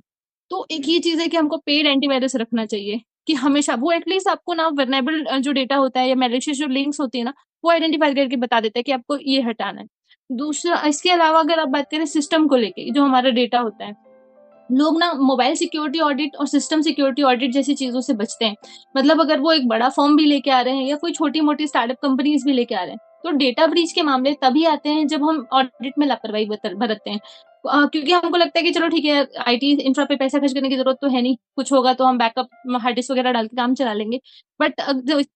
तो 0.52 0.66
एक 0.72 0.88
ये 0.88 1.00
चीज़ 1.00 1.20
है 1.22 1.28
कि 1.28 1.38
हमको 1.38 1.58
पेड 1.58 1.88
एंटीवायरस 1.88 2.36
रखना 2.36 2.66
चाहिए 2.66 3.02
कि 3.28 3.34
हमेशा 3.36 3.76
वो 3.76 3.92
एटलीस्ट 3.92 4.28
आपको 4.28 4.54
ना 4.54 4.68
वर्नेबल 4.70 5.40
जो 5.40 5.52
डेटा 5.52 5.76
होता 5.76 6.00
है 6.00 6.10
या 6.10 6.16
मेलिशियस 6.16 6.58
जो 6.58 6.68
लिंक्स 6.68 7.00
होती 7.00 7.18
है 7.18 7.24
ना, 7.24 7.34
वो 7.64 7.72
आइडेंटिफाई 7.72 8.14
करके 8.16 8.36
बता 8.38 8.60
देता 8.60 8.80
है 8.80 8.84
कि 8.84 8.92
आपको 8.92 9.18
ये 9.18 9.42
हटाना 9.42 9.82
है। 9.82 9.88
दूसरा, 10.30 10.82
इसके 10.88 11.10
अलावा 11.12 11.40
अगर 11.40 11.60
आप 11.60 11.68
बात 11.70 11.88
करें 11.92 12.06
सिस्टम 12.08 12.48
को 12.48 12.56
लेके, 12.56 12.92
जो 12.92 13.04
हमारा 13.04 13.30
डेटा 13.32 13.60
होता 13.60 13.86
है, 13.86 13.96
लोग 14.70 14.98
ना 15.00 15.14
मोबाइल 15.16 15.56
सिक्योरिटी 15.56 16.00
ऑडिट 16.00 16.36
और 16.36 16.48
सिस्टम 16.48 16.82
सिक्योरिटी 16.82 17.22
ऑडिट 17.24 17.52
जैसी 17.52 17.76
चीज़ों 17.76 18.02
से 18.02 18.14
बचते 18.14 18.46
हैं। 18.46 18.56
मतलब 18.98 19.22
अगर 19.22 19.40
वो 19.40 19.52
एक 19.52 19.68
बड़ा 19.68 19.90
फॉर्म 19.90 20.16
भी 20.18 20.26
लेके 20.26 20.52
आ 20.52 20.60
रहे 20.62 20.76
हैं 20.76 20.86
या 20.86 20.96
कोई 20.96 21.12
छोटी 21.12 21.42
मोटी 21.42 21.68
स्टार्टअप 21.68 21.98
कंपनीज़ 22.02 22.46
भी 22.46 22.54
लेके 22.54 22.76
आ 22.76 22.82
रहे 22.82 22.92
हैं 22.92 23.00
तो 23.24 23.32
डेटा 23.38 23.66
ब्रीच 23.68 23.92
के 23.92 24.02
मामले 24.02 24.34
तभी 24.42 24.64
आते 24.66 24.90
हैं 24.90 25.08
जब 25.08 25.24
हम 25.24 25.46
ऑडिट 25.54 25.94
में 25.98 26.06
लापरवाही 26.08 26.46
बरतते 26.46 27.10
हैं। 27.10 27.20
क्योंकि 27.66 28.12
हमको 28.14 28.38
लगता 28.38 28.60
है 28.60 28.64
कि 28.64 28.72
चलो 28.72 28.88
ठीक 28.90 29.06
है 29.06 29.26
आईटी 29.42 29.72
इंफ्रा 29.82 30.06
पे 30.06 30.16
पैसा 30.16 30.40
खर्च 30.40 30.54
करने 30.54 30.70
की 30.70 30.76
ज़रूरत 30.78 30.98
तो 31.02 31.08
है 31.10 31.22
नहीं 31.22 31.36
कुछ 31.56 31.72
होगा 31.72 31.94
तो 31.94 32.06
हम 32.06 32.18
बैकअप 32.18 32.50
हार्ड 32.76 32.96
डिस्क 32.96 33.12
वगैरह 33.12 33.32
डाल 33.32 33.48
के 33.48 33.56
काम 33.58 33.74
चला 33.76 33.94
लेंगे। 33.94 34.20
बट 34.60 34.82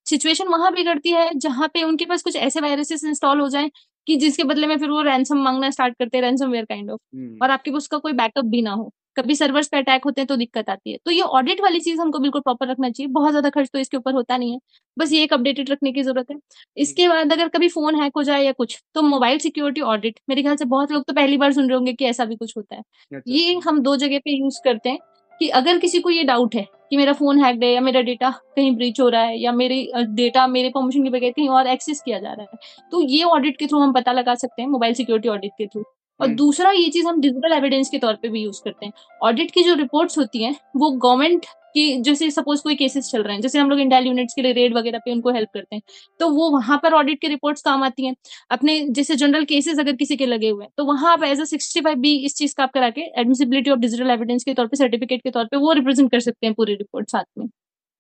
सिचुएशन 0.06 0.48
वहाँ 0.50 0.72
बिगड़ती 0.74 1.12
है 1.12 1.30
जहाँ 1.38 1.68
पे 1.74 1.84
उनके 1.84 2.06
पास 2.06 2.24
कुछ 2.24 2.36
ऐसे 2.38 2.62
वायरसेस 2.62 3.04
इंस्टॉल 3.06 3.40
हो 3.40 3.48
जाए 3.50 3.70
कि 4.08 4.16
जिसके 4.18 4.44
बदले 4.46 4.68
में 4.68 4.78
फिर 4.78 4.90
वो 4.90 5.02
रैनसम 5.04 5.38
मांगना 5.44 5.70
स्टार्ट 5.72 5.98
करते 6.00 6.18
हैं 6.18 6.24
रैनसम 6.24 6.52
वेयर 6.52 6.66
काइंड 6.66 6.92
ऑफ़ 6.92 7.00
और 7.42 7.50
आपके 7.52 7.72
पास 7.72 7.78
उसका 7.78 7.98
कोई 8.00 8.14
बैकअप 8.14 8.46
भी 8.48 8.62
ना 8.62 8.72
हो। 8.74 8.92
कभी 9.16 9.36
सर्वर्स 9.36 9.68
पे 9.68 9.78
अटैक 9.78 10.06
होते 10.06 10.22
हैं 10.22 10.28
तो 10.28 10.36
दिक्कत 10.36 10.70
आती 10.70 10.92
है। 10.92 10.98
तो 11.06 11.12
ये 11.12 11.22
ऑडिट 11.22 11.62
वाली 11.62 11.80
चीज़ 11.82 12.00
हमको 12.02 12.20
बिल्कुल 12.20 12.42
प्रॉपर 12.42 12.68
रखना 12.68 12.90
चाहिए। 12.90 13.12
बहुत 13.12 13.32
ज़्यादा 13.32 13.50
खर्च 13.52 13.70
तो 13.74 13.80
इसके 13.80 13.98
ऊपर 13.98 14.14
होता 14.14 14.38
नहीं 14.38 14.54
है। 14.54 14.60
बस 14.98 15.12
ये 15.14 15.24
एक 15.24 15.34
अपडेटेड 15.34 15.70
रखने 15.70 15.92
की 15.92 16.04
ज़रूरत 16.04 16.32
है। 16.32 16.38
इसके 16.78 17.08
बाद 17.08 17.34
अगर 17.34 17.48
कभी 17.50 17.68
फ़ोन 17.70 18.02
हैक 18.02 18.12
हो 18.18 18.24
जाए 18.24 18.44
या 18.44 18.52
कुछ 18.54 18.82
तो 18.96 19.02
मोबाइल 19.04 19.38
सिक्योरिटी 19.40 19.82
ऑडिट 19.84 20.20
मेरे 20.30 20.42
ख्याल 20.42 20.56
से 20.56 20.66
बहुत 20.68 20.92
लोग 20.92 21.04
तो 21.04 21.14
पहली 21.14 21.38
बार 21.38 21.54
सुन 21.54 21.68
रहे 21.68 21.76
होंगे 21.76 21.94
कि 21.94 22.06
ऐसा 22.06 22.26
भी 22.26 22.36
कुछ 22.36 22.58
होता 22.58 22.76
है। 22.76 22.82
अच्छा 23.12 23.32
ये 23.32 23.60
हम 23.66 23.82
दो 23.82 23.96
जगह 23.98 24.20
पे 24.20 24.38
यूज़ 24.38 24.60
करते 24.64 24.90
हैं 24.90 25.00
कि 25.42 25.48
अगर 25.52 25.78
किसी 25.80 26.00
को 26.00 26.10
ये 26.10 26.24
डाउट 26.24 26.56
है 26.56 26.66
कि 26.90 26.98
मेरा 26.98 27.14
फ़ोन 27.14 27.44
हैक्ड 27.44 27.64
है 27.64 27.72
या 27.72 27.82
मेरा 27.82 28.02
डेटा 28.02 28.30
कहीं 28.56 28.76
ब्रीच 28.76 29.00
हो 29.00 29.08
रहा 29.10 29.22
है 29.22 29.40
या 29.40 29.52
मेरे 29.52 30.06
डेटा 30.12 30.46
मेरे 30.48 30.70
परमिशन 30.70 31.04
के 31.04 31.10
बगैर 31.10 31.32
कहीं 31.32 31.48
और 31.50 31.68
एक्सेस 31.68 32.02
किया 32.02 32.20
जा 32.20 32.34
रहा 32.34 32.48
है 32.52 32.88
तो 32.92 33.02
ये 33.02 33.24
ऑडिट 33.26 33.58
के 33.58 33.68
थ्रू 33.68 33.80
हम 33.80 33.94
पता 33.94 34.12
लगा 34.12 34.36
सकते 34.36 34.62
हैं 34.62 34.70
मोबाइल 34.70 34.94
सिक्योरिटी 34.94 35.30
ऑडिट 35.30 35.52
के 35.58 35.68
थ्रू 35.68 35.84
और 36.20 36.28
हम्म। 36.28 36.36
दूसरा 36.38 36.72
ये 36.72 36.88
चीज़ 36.90 37.08
हम 37.08 37.20
डिजिटल 37.22 37.54
एविडेंस 37.54 37.90
के 37.90 37.98
तौर 38.00 38.16
पे 38.22 38.30
भी 38.30 38.44
यूज़ 38.44 38.62
करते 38.64 38.86
हैं। 38.86 38.94
ऑडिट 39.24 39.52
की 39.52 39.64
जो 39.64 39.74
रिपोर्ट्स 39.76 40.18
होती 40.18 40.44
हैं 40.44 40.56
वो 40.76 40.90
गवर्नमेंट 40.92 41.46
की 41.76 42.02
जैसे 42.04 42.30
सपोज़ 42.32 42.62
कोई 42.64 42.76
केसेस 42.76 43.10
चल 43.12 43.24
रहे 43.24 43.34
हैं 43.34 43.42
जैसे 43.42 43.60
हम 43.60 43.70
लोग 43.70 43.80
इंटेल 43.80 44.06
यूनिट्स 44.08 44.34
के 44.34 44.42
लिए 44.42 44.52
रेड 44.54 44.76
वगैरह 44.76 45.00
पे 45.06 45.12
उनको 45.12 45.32
हेल्प 45.34 45.50
करते 45.54 45.76
हैं 45.76 45.82
तो 46.20 46.30
वो 46.32 46.50
वहाँ 46.52 46.78
पर 46.84 46.94
ऑडिट 46.94 47.22
की 47.22 47.28
रिपोर्ट्स 47.28 47.62
काम 47.62 47.84
आती 47.84 48.06
हैं। 48.06 48.16
अपने 48.52 48.80
जैसे 48.92 49.16
जनरल 49.16 49.46
केसेस 49.46 49.80
अगर 49.80 49.96
किसी 49.96 50.16
के 50.18 50.26
लगे 50.26 50.50
हुए 50.50 50.64
हैं 50.64 50.72
तो 50.78 50.86
वहाँ 50.86 51.12
आप 51.14 51.24
as 51.24 51.42
a 51.42 51.46
sixty 51.46 51.82
five 51.82 51.98
B 52.00 52.16
इस 52.26 52.36
चीज़ 52.36 52.54
का 52.58 52.64
आप 52.64 52.72
करा 52.74 52.90
के 52.90 53.02
एडमिसिबिलिटी 53.22 53.72
ऑफ़ 53.72 53.80
डिजिटल 53.80 54.12
एविडेंस 54.12 54.44
के 54.44 54.54
तौर 54.54 54.68
पे 54.68 54.78
सर्टिफिकेट 54.78 55.22
के 55.24 55.32
तौर 55.32 55.46
पर 55.46 55.58
वो 55.58 55.72
रिप्रेजेंट 55.74 56.12
कर 56.12 56.20
सकते 56.22 56.48
हैं 56.48 56.54
पूरी 56.56 56.76
रिपोर्ट 56.76 57.10
साथ 57.10 57.26
में। 57.38 57.48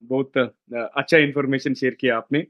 बहुत 0.03 0.37
अच्छा 0.37 1.17
इन्फॉर्मेशन 1.17 1.73
शेयर 1.73 1.97
किया 1.99 2.17
आपने। 2.17 2.45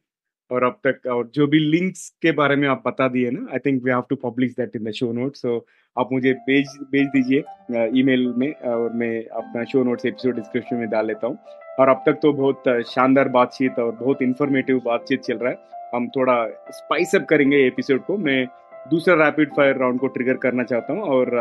और 0.52 0.64
अब 0.64 0.80
तक, 0.88 1.08
और 1.08 1.30
जो 1.36 1.48
भी 1.48 1.60
लिंक्स 1.60 2.10
के 2.22 2.32
बारे 2.32 2.56
में 2.56 2.68
आप 2.68 2.84
बता 2.88 3.08
दिए 3.08 3.30
ना 3.32 3.48
I 3.54 3.60
think 3.66 3.84
we 3.84 3.92
have 3.92 4.04
to 4.10 4.16
publish 4.24 4.52
that 4.58 4.76
in 4.76 4.84
the 4.84 4.92
show 4.94 5.12
note 5.14 5.36
so 5.36 5.66
आप 5.98 6.10
मुझे 6.12 6.34
भेज 6.48 6.78
भेज 6.92 7.08
दीजिए 7.08 8.00
ईमेल 8.00 8.28
में, 8.38 8.52
और 8.54 8.94
मैं 8.94 9.26
अपना 9.26 9.64
शो 9.72 9.84
नोट्स 9.84 10.06
एपिसोड 10.06 10.36
डिस्क्रिप्शन 10.36 10.76
में 10.76 10.90
डाल 10.90 11.08
लेता 11.08 11.28
हूँ। 11.28 11.38
और 11.80 11.90
अब 11.90 12.04
तक 12.06 12.20
तो 12.22 12.32
बहुत 12.34 12.64
शानदार 12.88 13.30
बातचीत 13.30 13.80
और 13.80 13.92
बहुत 14.02 14.22
इन्फॉर्मेटिव 14.22 14.82
बातचीत 14.86 15.22
चल 15.22 15.38
रहा 15.38 15.52
है। 15.52 15.72
हम 15.96 16.08
थोड़ा 16.16 16.36
स्पाइस 16.72 17.16
अप 17.16 17.26
करेंगे 17.30 17.58
एपिसोड 17.68 18.04
को। 18.06 18.18
मैं 18.20 18.46
दूसरा 18.90 19.16
रैपिड 19.24 19.50
फायर 19.56 19.78
राउंड 19.78 20.00
को 20.00 20.08
ट्रिगर 20.08 20.38
करना 20.44 20.64
चाहता 20.64 20.94
हूँ 20.94 21.02
और 21.10 21.36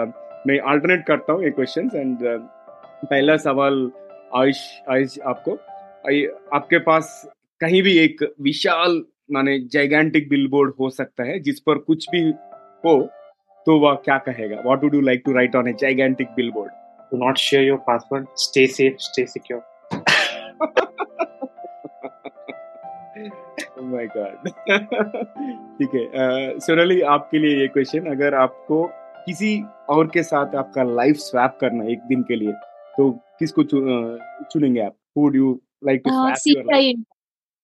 मैं 0.47 0.59
अल्टरनेट 0.61 1.07
करता 1.07 1.33
हूँ 1.33 1.45
ये 1.45 1.51
क्वेश्चन 1.51 1.91
एंड 1.95 2.19
पहला 3.05 3.37
सवाल 3.37 3.91
आयुष 4.37 4.61
आयुष 4.91 5.19
आपको 5.27 5.53
आपके 6.57 6.79
पास 6.81 7.11
कहीं 7.63 7.83
भी 7.83 7.97
एक 7.99 8.23
विशाल 8.43 9.03
माने 9.33 9.59
जाइगेंटिक 9.73 10.29
बिलबोर्ड 10.29 10.75
हो 10.81 10.91
सकता 10.91 11.25
है 11.25 11.39
जिस 11.41 11.61
पर 11.61 11.79
कुछ 11.81 12.07
भी 12.13 12.23
हो 12.85 13.01
तो 13.67 13.79
वह 13.81 13.95
क्या 14.05 14.19
कहेगा 14.29 14.61
what 14.61 14.85
would 14.85 14.95
you 14.95 15.01
like 15.01 15.23
to 15.27 15.33
write 15.33 15.57
on 15.57 15.69
a 15.69 15.73
gigantic 15.81 16.29
billboard 16.37 16.71
Do 17.13 17.19
not 17.19 17.37
share 17.37 17.63
your 17.63 17.79
password. 17.79 18.27
Stay 18.37 18.67
safe. 18.67 18.99
Stay 19.01 19.27
secure. 19.27 19.63
My 23.83 24.07
god 24.07 24.49
ठीक 25.79 25.95
है 25.95 26.59
सोनाली 26.61 27.01
आपके 27.15 27.39
लिए 27.39 27.59
ये 27.61 27.67
क्वेश्चन 27.69 28.07
अगर 28.11 28.35
आपको 28.35 28.83
किसी 29.27 29.51
और 29.91 30.11
के 30.15 30.23
साथ 30.23 30.55
आपका 30.57 30.83
लाइफ 30.91 31.17
स्वैप 31.17 31.57
करना 31.61 31.85
एक 31.93 32.07
दिन 32.09 32.23
के 32.29 32.37
लिए 32.37 32.53
तो 32.97 33.11
किसको 33.39 33.63
चु, 33.63 33.81
चुनेंगे 34.53 34.81
आप 34.81 34.95
who 35.17 35.23
would 35.23 35.37
you 35.37 35.61
like 35.85 36.03
to 36.05 36.11
swap 36.11 36.57
your 36.57 36.73
life 36.73 37.05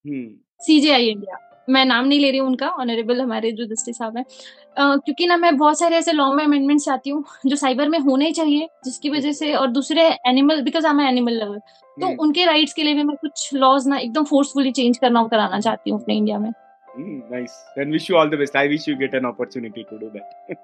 CGI 0.04 1.06
India 1.08 1.44
मैं 1.68 1.84
नाम 1.84 2.06
नहीं 2.06 2.18
ले 2.20 2.30
रही 2.30 2.38
हूँ 2.40 2.46
उनका 2.48 2.68
ऑनरेबल 2.82 3.20
हमारे 3.20 3.50
जो 3.52 3.64
जस्टिस 3.66 3.96
साहब 3.98 4.16
हैं। 4.16 4.24
अ, 4.24 4.96
क्योंकि 4.96 5.26
ना 5.26 5.36
मैं 5.36 5.56
बहुत 5.56 5.78
सारे 5.78 5.96
ऐसे 5.96 6.12
लॉ 6.12 6.30
में 6.32 6.44
अमेंडमेंट्स 6.44 6.84
चाहती 6.84 7.10
हूँ 7.10 7.24
जो 7.46 7.56
साइबर 7.56 7.88
में 7.88 7.98
होने 7.98 8.30
चाहिए 8.32 8.68
जिसकी 8.84 9.10
वजह 9.10 9.32
से 9.32 9.52
और 9.54 9.66
दूसरे 9.72 10.02
animal 10.28 10.62
because 10.62 10.86
I 10.86 10.92
am 10.92 11.00
animal 11.00 11.32
lover 11.42 11.58
तो 11.58 12.06
हम्म, 12.06 12.16
उनके 12.20 12.44
राइट्स 12.44 12.72
के 12.74 12.82
लिए 12.82 12.94
भी 12.94 13.02
मैं 13.02 13.16
कुछ 13.16 13.50
लॉज 13.54 13.86
ना 13.88 13.98
एकदम 13.98 14.24
फोर्सफुली 14.24 14.72
चेंज 14.72 14.98
करना 14.98 15.26
कराना 15.30 15.60
चाहती 15.60 15.90
हूँ 15.90 16.00
अपने 16.00 16.16
इंडिया 16.16 16.38
में। 16.38 16.48
Hmm, 16.50 17.20
nice. 17.34 17.56
Then 17.76 17.92
wish 17.96 18.08
you 18.10 18.16
all 18.20 18.30
the 18.30 18.38
best. 18.42 18.56
I 18.56 18.66
wish 18.72 18.88
you 18.88 18.96
get 19.02 19.14
an 19.20 19.26
opportunity 19.32 19.84
to 19.90 19.98
do 19.98 20.10
that. 20.14 20.54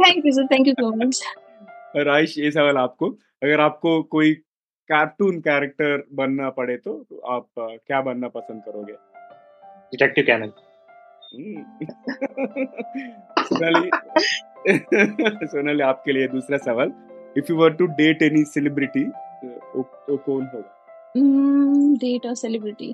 Thank 0.00 0.26
you 0.26 0.32
sir 0.32 0.46
thank 0.52 0.68
you 0.68 0.74
so 0.80 0.94
much 1.04 1.22
और 1.96 2.08
आयुष 2.08 2.38
ये 2.38 2.50
सवाल 2.50 2.76
आपको 2.78 3.10
अगर 3.42 3.60
आपको 3.60 4.02
कोई 4.16 4.34
कार्टून 4.88 5.40
कैरेक्टर 5.40 6.02
बनना 6.12 6.50
पड़े 6.50 6.76
तो 6.76 7.20
आप 7.28 7.46
अ, 7.58 7.76
क्या 7.86 8.00
बनना 8.00 8.28
पसंद 8.28 8.62
करोगे? 8.68 8.92
Detective 9.92 10.28
Cannon. 10.30 10.50
हम्म। 11.34 11.64
सोनाली। 13.44 13.90
सोनाली 15.46 15.82
आपके 15.82 16.12
लिए 16.12 16.28
दूसरा 16.28 16.56
सवाल। 16.56 16.92
If 17.38 17.44
you 17.50 17.56
were 17.56 17.72
to 17.72 17.86
date 17.86 18.22
any 18.22 18.44
celebrity 18.44 19.04
तो 19.44 20.16
कौन 20.16 20.46
होगा? 20.54 20.80
डेट 21.94 22.26
और 22.26 22.34
celebrity 22.34 22.92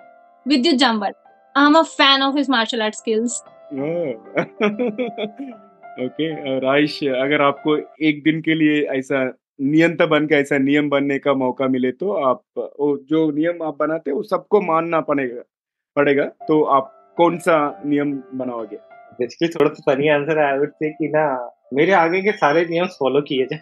Vidyut 0.49 0.77
Jamwal. 0.77 1.13
I 1.57 1.67
am 1.67 1.75
a 1.75 1.83
fan 1.83 2.23
of 2.23 2.37
his 2.37 2.51
martial 2.51 2.83
art 2.83 2.95
skills 2.95 3.43
okay 6.05 6.57
और 6.57 6.65
आयुष 6.65 7.05
अगर 7.05 7.43
आपको 7.43 7.77
एक 8.03 8.23
दिन 8.23 8.41
के 8.41 8.55
लिए 8.55 8.83
ऐसा 8.99 9.33
नियंता 9.61 10.07
बन 10.07 10.27
के 10.27 10.35
ऐसा 10.35 10.59
नियम 10.59 10.89
बनने 10.91 11.19
का 11.19 11.33
मौका 11.35 11.67
मिले 11.69 11.91
तो 11.93 12.13
आप 12.25 12.43
वो 12.57 12.97
जो 13.11 13.31
नियम 13.31 13.63
आप 13.63 13.77
बनाते 13.79 14.11
हो 14.11 14.17
वो 14.17 14.23
सबको 14.23 14.61
मानना 14.61 15.01
पड़ेगा 15.01 15.43
पड़ेगा 15.97 16.25
तो 16.49 16.63
आप 16.65 17.15
कौन 17.17 17.39
सा 17.39 17.57
नियम 17.87 18.13
बनाओगे? 18.35 18.77
बेसिकली 19.19 19.49
थोड़ा 19.49 19.71
सा 19.71 19.83
फनी 19.87 20.09
आंसर 20.09 20.39
है 20.39 20.45
आई 20.53 20.59
वुड 20.59 20.71
से 20.73 20.91
कि 20.91 21.09
ना 21.09 21.25
मेरे 21.75 21.93
आगे 21.93 22.21
के 22.23 22.33
सारे 22.33 22.65
नियम 22.67 22.87
फॉलो 22.99 23.21
किए 23.21 23.47
जाए। 23.47 23.61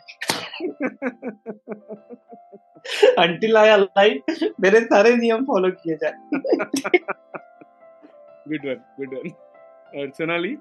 अंटिल 3.18 3.56
आई 3.56 3.68
अलाइव 3.68 4.52
मेरे 4.60 4.80
सारे 4.80 5.16
नियम 5.16 5.44
फॉलो 5.44 5.70
किए 5.70 5.96
जाए। 6.02 6.12
गुड 8.48 8.66
वन 8.66 8.78
गुड 8.98 9.14
वन 9.14 9.30
और 10.00 10.08
सोनाली? 10.08 10.56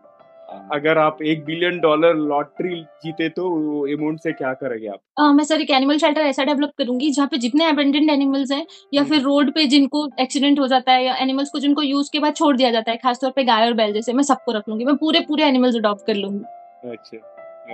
अगर 0.50 0.98
आप 0.98 1.22
एक 1.24 1.44
बिलियन 1.46 1.80
डॉलर 1.80 2.14
लॉटरी 2.16 2.80
जीते 3.04 3.28
तो 3.30 3.48
अमाउंट 3.88 4.20
से 4.20 4.32
क्या 4.34 4.54
करेंगे 4.54 4.88
आप? 4.88 5.00
अ, 5.20 5.24
मैं 5.34 5.44
सर 5.44 5.62
एक 5.62 5.70
एनिमल 5.72 5.98
शेल्टर 5.98 6.22
ऐसा 6.22 6.44
डेवलप 6.44 6.72
करूँगी 6.78 7.10
जहाँ 7.12 7.28
पे 7.32 7.38
जितने 7.38 7.66
अबेंडेंट 7.66 8.10
एनिमल्स 8.10 8.52
हैं 8.52 8.66
या 8.94 9.02
हम्म। 9.02 9.12
फिर 9.12 9.22
रोड 9.22 9.52
पे 9.52 9.66
जिनको 9.66 10.08
एक्सीडेंट 10.20 10.60
हो 10.60 10.68
जाता 10.68 10.92
है 10.92 11.04
या 11.06 11.16
एनिमल्स 11.16 11.50
को 11.50 11.60
जिनको 11.60 11.82
यूज़ 11.82 12.10
के 12.14 12.20
बाद 12.20 12.36
छोड़ 12.36 12.56
दिया 12.58 12.72
जाता 12.72 12.92
है 12.92 12.98
खासतौर 12.98 13.32
पे 13.36 13.44
गाय 13.44 13.66
और 13.66 13.74
बैल 13.74 13.94
जैसे 13.94 14.14
मैं 14.14 14.24
सबको 14.24 14.52
रख 14.52 14.70
लूँगी 14.70 14.86
मैं 14.86 14.96
पूरे 14.96 15.20
पूरे 15.20 15.44
एनिमल्स 15.46 15.76
अडॉप्ट 15.76 16.06
कर 16.08 16.16
लूँगी। 16.16 16.90
अच्छा 16.90 17.18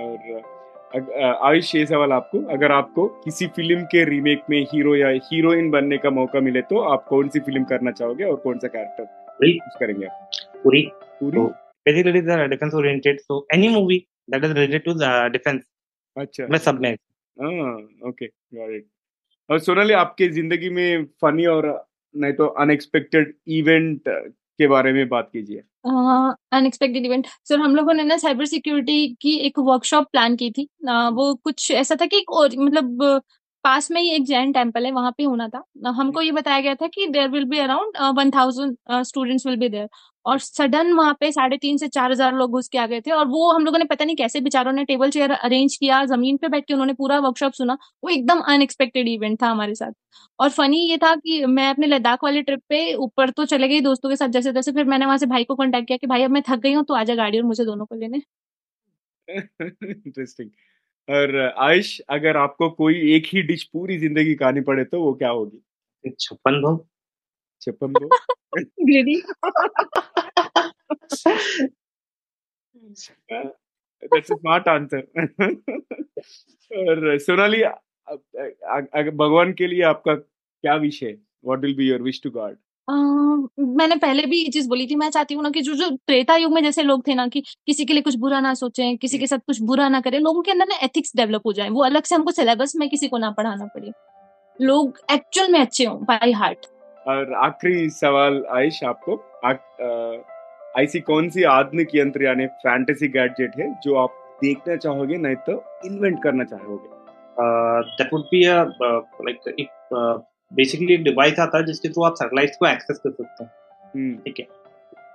और 0.02 1.38
आयुष 1.44 1.74
ये 1.74 1.84
सवाल 1.86 2.12
आपको 2.12 2.38
अगर 2.52 2.72
आपको 2.72 3.06
किसी 3.24 3.46
फ़िल्म 3.46 3.82
के 3.84 4.04
रीमेक 4.04 4.42
में 4.50 4.60
हीरो 4.72 4.94
या 4.96 5.08
हीरोइन 5.08 5.70
बनने 5.70 5.98
का 5.98 6.10
मौका 6.10 6.40
मिले 6.40 6.62
तो 6.62 6.80
आप 6.92 7.04
कौन 7.08 7.28
सी 7.28 7.40
फ़िल्म 7.40 7.64
करना 7.64 7.90
चाहोगे 7.90 8.24
और 8.24 8.36
कौन 8.36 8.58
सा 8.58 8.68
कैरेक्टर 8.68 9.02
वही 9.42 9.58
करेंगे 9.80 10.06
आप? 10.06 10.30
पूरी। 10.64 10.82
पूरी 11.86 12.02
तो 12.02 12.10
basically 12.10 12.18
is 12.18 12.48
defence 12.50 12.74
oriented 12.74 13.20
so 13.20 13.46
any 13.54 13.68
movie 13.68 13.98
that 14.30 14.44
is 14.44 14.52
related 14.52 14.84
to 14.84 14.94
defence 15.28 15.62
अच्छा। 16.16 16.46
मैं 16.50 16.58
सब 16.58 16.80
में 16.80 16.92
हाँ। 16.92 17.74
ओके 18.08 18.26
गॉट 18.26 18.70
इट 18.74 18.86
और 19.50 19.58
सोनाली 19.58 19.94
आपके 19.94 20.28
ज़िंदगी 20.28 20.70
में 20.70 21.04
फनी 21.22 21.46
और 21.46 21.66
नहीं 22.14 22.32
तो 22.32 22.46
अनएक्सपेक्टेड 22.46 23.34
इवेंट 23.48 24.02
के 24.58 24.66
बारे 24.66 24.92
में 24.92 25.08
बात 25.08 25.30
कीजिए। 25.32 25.62
अनएक्सपेक्टेड 26.52 27.06
इवेंट 27.06 27.26
सर 27.44 27.58
हम 27.60 27.76
लोगों 27.76 27.94
ने 27.94 28.04
ना 28.04 28.16
साइबर 28.16 28.46
सिक्योरिटी 28.46 29.08
की 29.20 29.36
एक 29.38 29.58
वर्कशॉप 29.58 30.08
प्लान 30.12 30.36
की 30.36 30.50
थी। 30.50 30.68
अ, 30.88 31.08
वो 31.10 31.34
कुछ 31.34 31.70
ऐसा 31.70 31.96
था 32.00 32.06
कि 32.06 32.18
एक 32.18 32.32
और 32.32 32.50
मतलब 32.58 33.22
पास 33.64 33.90
में 33.90 34.00
ही 34.00 34.10
एक 34.10 34.24
जैन 34.26 34.52
टेंपल 34.52 34.86
है, 34.86 34.90
वहाँ 34.92 35.12
पे 35.18 35.24
होना 35.24 35.48
था। 35.48 35.62
हमको 35.92 36.20
ये 36.22 36.32
बताया 36.32 36.60
गया 36.60 36.74
था 36.74 36.86
कि 36.88 37.06
there 37.08 37.28
will 37.30 37.44
be 37.46 37.58
around 37.60 37.96
one 38.18 38.30
thousand 38.30 38.76
students 39.04 39.46
will 39.46 39.56
be 39.58 39.68
there 39.68 39.88
और 40.26 40.38
सडन 40.38 40.92
वहाँ 40.92 41.16
पे 41.20 41.30
साढ़े 41.32 41.56
तीन 41.58 41.76
से 41.76 41.88
चार 41.88 42.10
हज़ार 42.12 42.34
लोग 42.34 42.50
घुस 42.52 42.68
के 42.68 42.78
आ 42.78 42.86
गए 42.86 43.00
थे 43.00 43.10
और 43.12 43.26
वो 43.28 43.50
हम 43.52 43.64
लोगों 43.64 43.78
ने 43.78 43.84
पता 43.86 44.04
नहीं 44.04 44.16
कैसे 44.16 44.40
बेचारों 44.40 44.72
ने 44.72 44.84
टेबल 44.84 45.10
चेयर 45.10 45.30
अरेंज 45.32 45.76
किया, 45.76 46.04
ज़मीन 46.06 46.36
पे 46.36 46.48
बैठ 46.48 46.66
के 46.66 46.74
उन्होंने 46.74 46.92
पूरा 46.94 47.18
वर्कशॉप 47.20 47.52
सुना, 47.54 47.76
वो 48.04 48.10
एकदम 48.10 48.40
अनएक्सपेक्टेड 48.48 49.08
इवेंट 49.08 49.40
था 49.42 49.48
हमारे 49.48 49.74
साथ। 49.74 49.92
और 50.38 50.50
फनी 50.50 50.78
ये 50.80 50.96
था 50.98 51.14
कि 51.16 51.44
मैं 51.48 51.68
अपने 51.70 51.86
लद्दाख 51.86 52.24
वाले 52.24 52.42
ट्रिप 52.42 52.62
पे 52.68 52.94
ऊपर 52.96 53.30
तो 53.32 53.44
चले 53.46 53.68
गई 53.68 53.80
दोस्तों 53.82 54.10
के 54.10 54.16
साथ 54.16 54.28
जैसे 54.30 54.52
तैसे 54.52 54.72
फिर 54.72 54.84
मैंने 54.86 55.06
वहाँ 55.06 55.18
से 55.18 55.26
भाई 55.26 55.44
को 55.44 55.54
कॉन्टेक्ट 55.56 55.88
किया 55.88 55.96
कि 55.98 56.06
भाई 56.06 56.22
अब 56.22 56.30
मैं 56.30 56.42
थक 56.48 56.58
गई 56.60 56.72
हूँ 56.74 56.84
तो 56.84 56.94
आजा 56.96 57.14
गाड़ी 57.16 57.38
और 57.38 57.44
मुझे 57.46 57.64
दोनों 57.64 57.86
को 57.86 57.94
लेने। 57.96 58.22
इंटरेस्टिंग 60.06 60.50
और 61.08 61.36
आयुष 61.58 62.00
अगर 62.08 62.36
आपको 62.36 62.70
कोई 62.70 63.14
एक 63.14 63.26
ही 63.26 63.42
डिश 63.42 63.62
पूरी 63.64 63.98
ज़िंदगी 63.98 64.34
खानी 64.34 64.60
पड़े 64.60 64.84
तो 64.84 65.00
वो 65.02 65.14
क्या 65.14 65.28
होगी? 65.28 65.62
छप्पन 66.20 66.60
भोग। 66.60 66.86
छप्पन 67.60 67.92
दैट्स 74.02 74.32
अ 74.32 74.36
स्मार्ट 74.36 74.68
आंसर 74.68 75.00
और 76.70 77.18
सोनाली 77.18 77.62
अगर 77.62 79.10
भगवान 79.10 79.52
के 79.52 79.66
लिए 79.66 79.82
आपका 79.82 80.14
क्या 80.14 80.74
विश 80.74 81.02
है? 81.02 81.12
What 81.44 81.58
will 81.58 81.76
be 81.76 81.88
your 81.88 82.02
wish 82.02 82.20
to 82.24 82.30
God 82.30 82.56
मैंने 82.88 83.96
पहले 83.96 84.22
भी 84.26 84.38
ये 84.38 84.50
चीज़ 84.50 84.68
बोली 84.68 84.86
थी 84.86 84.94
मैं 84.94 85.08
चाहती 85.10 85.34
हूँ 85.34 85.42
ना 85.42 85.50
कि 85.50 85.60
जो 85.62 85.74
जो 85.74 85.88
त्रेता 85.98 86.36
युग 86.36 86.52
में 86.52 86.62
जैसे 86.62 86.82
लोग 86.82 87.06
थे 87.06 87.14
ना 87.14 87.26
कि 87.28 87.40
किसी 87.40 87.84
के 87.84 87.92
लिए 87.92 88.02
कुछ 88.02 88.16
बुरा 88.16 88.40
ना 88.40 88.52
सोचें 88.54 88.96
किसी 88.96 89.18
के 89.18 89.26
साथ 89.26 89.38
कुछ 89.38 89.60
बुरा 89.62 89.88
ना 89.88 90.00
करें 90.00 90.18
लोगों 90.20 90.42
के 90.42 90.50
अंदर 90.50 90.66
ना 90.68 90.78
एथिक्स 90.84 91.12
डेवलप 91.16 91.46
हो 91.46 91.52
जाए। 91.52 91.68
वो 91.68 91.84
अलग 91.84 92.02
से 92.02 92.14
हमको 92.14 92.30
सिलेबस 92.30 92.72
में 92.76 92.88
किसी 92.88 93.08
को 93.08 93.18
ना 93.18 93.30
पढ़ाना 93.30 93.66
पड़े। 93.66 93.92
लोग 94.60 94.98
एक्चुअल 95.12 95.52
में 95.52 95.60
अच्छे 95.60 95.84
हों 95.84 95.96
बाई 96.04 96.32
हार्ट 96.32 96.66
और 97.06 97.32
आखिरी 97.36 97.88
सवाल 97.90 98.44
आयुष 98.52 98.82
आपको? 98.84 99.16
ऐसी 100.82 101.00
कौन 101.00 101.28
सी 101.30 101.42
आधुनिक 101.44 101.88
यंत्र 101.94 102.24
यानी 102.24 102.46
फैंटेसी 102.62 103.08
गैजेट 103.08 103.56
है 103.58 103.72
जो 103.84 103.96
आप 103.96 104.20
देखना 104.42 104.76
चाहोगे 104.76 105.16
नहीं 105.16 105.36
तो 105.46 105.52
इन्वेंट 105.86 106.22
करना 106.22 106.44
चाहोगे? 106.44 106.88
दैट 107.96 108.12
वुड 108.14 108.22
बी 108.30 108.44
लाइक 108.44 109.54
एक 109.60 109.68
बेसिकली 110.54 110.94
एक 110.94 111.04
डिवाइस 111.04 111.38
आता 111.40 111.58
है 111.58 111.64
जिसके 111.66 111.88
थ्रू 111.88 112.04
आप 112.04 112.14
सैटेलाइट 112.14 112.50
को 112.60 112.66
एक्सेस 112.66 112.98
कर 112.98 113.10
सकते 113.10 113.44
हैं। 113.44 113.50
हम्म। 113.94 114.14
ठीक 114.24 114.40
है। 114.40 114.46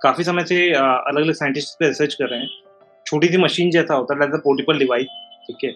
काफ़ी 0.02 0.24
समय 0.24 0.44
से 0.44 0.56
अलग 0.72 1.22
अलग 1.22 1.34
साइंटिस्ट 1.34 1.78
पे 1.78 1.86
रिसर्च 1.86 2.14
कर 2.14 2.28
रहे 2.28 2.40
हैं। 2.40 2.48
छोटी 3.06 3.28
सी 3.28 3.36
मशीन 3.36 3.70
जैसा 3.70 3.94
होता 3.94 4.14
है 4.14 4.20
लाइक 4.20 4.42
पोर्टेबल 4.44 4.78
डिवाइस 4.78 5.06
ठीक 5.46 5.64
है। 5.64 5.72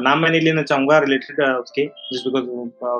नाम 0.00 0.18
मैं 0.18 0.30
नहीं 0.30 0.40
लेना 0.40 0.62
चाहूँगा 0.62 0.98
रिलेटेड 0.98 1.40
उसके 1.46 1.84
जिस 2.12 2.22
बिकॉज़ 2.26 2.46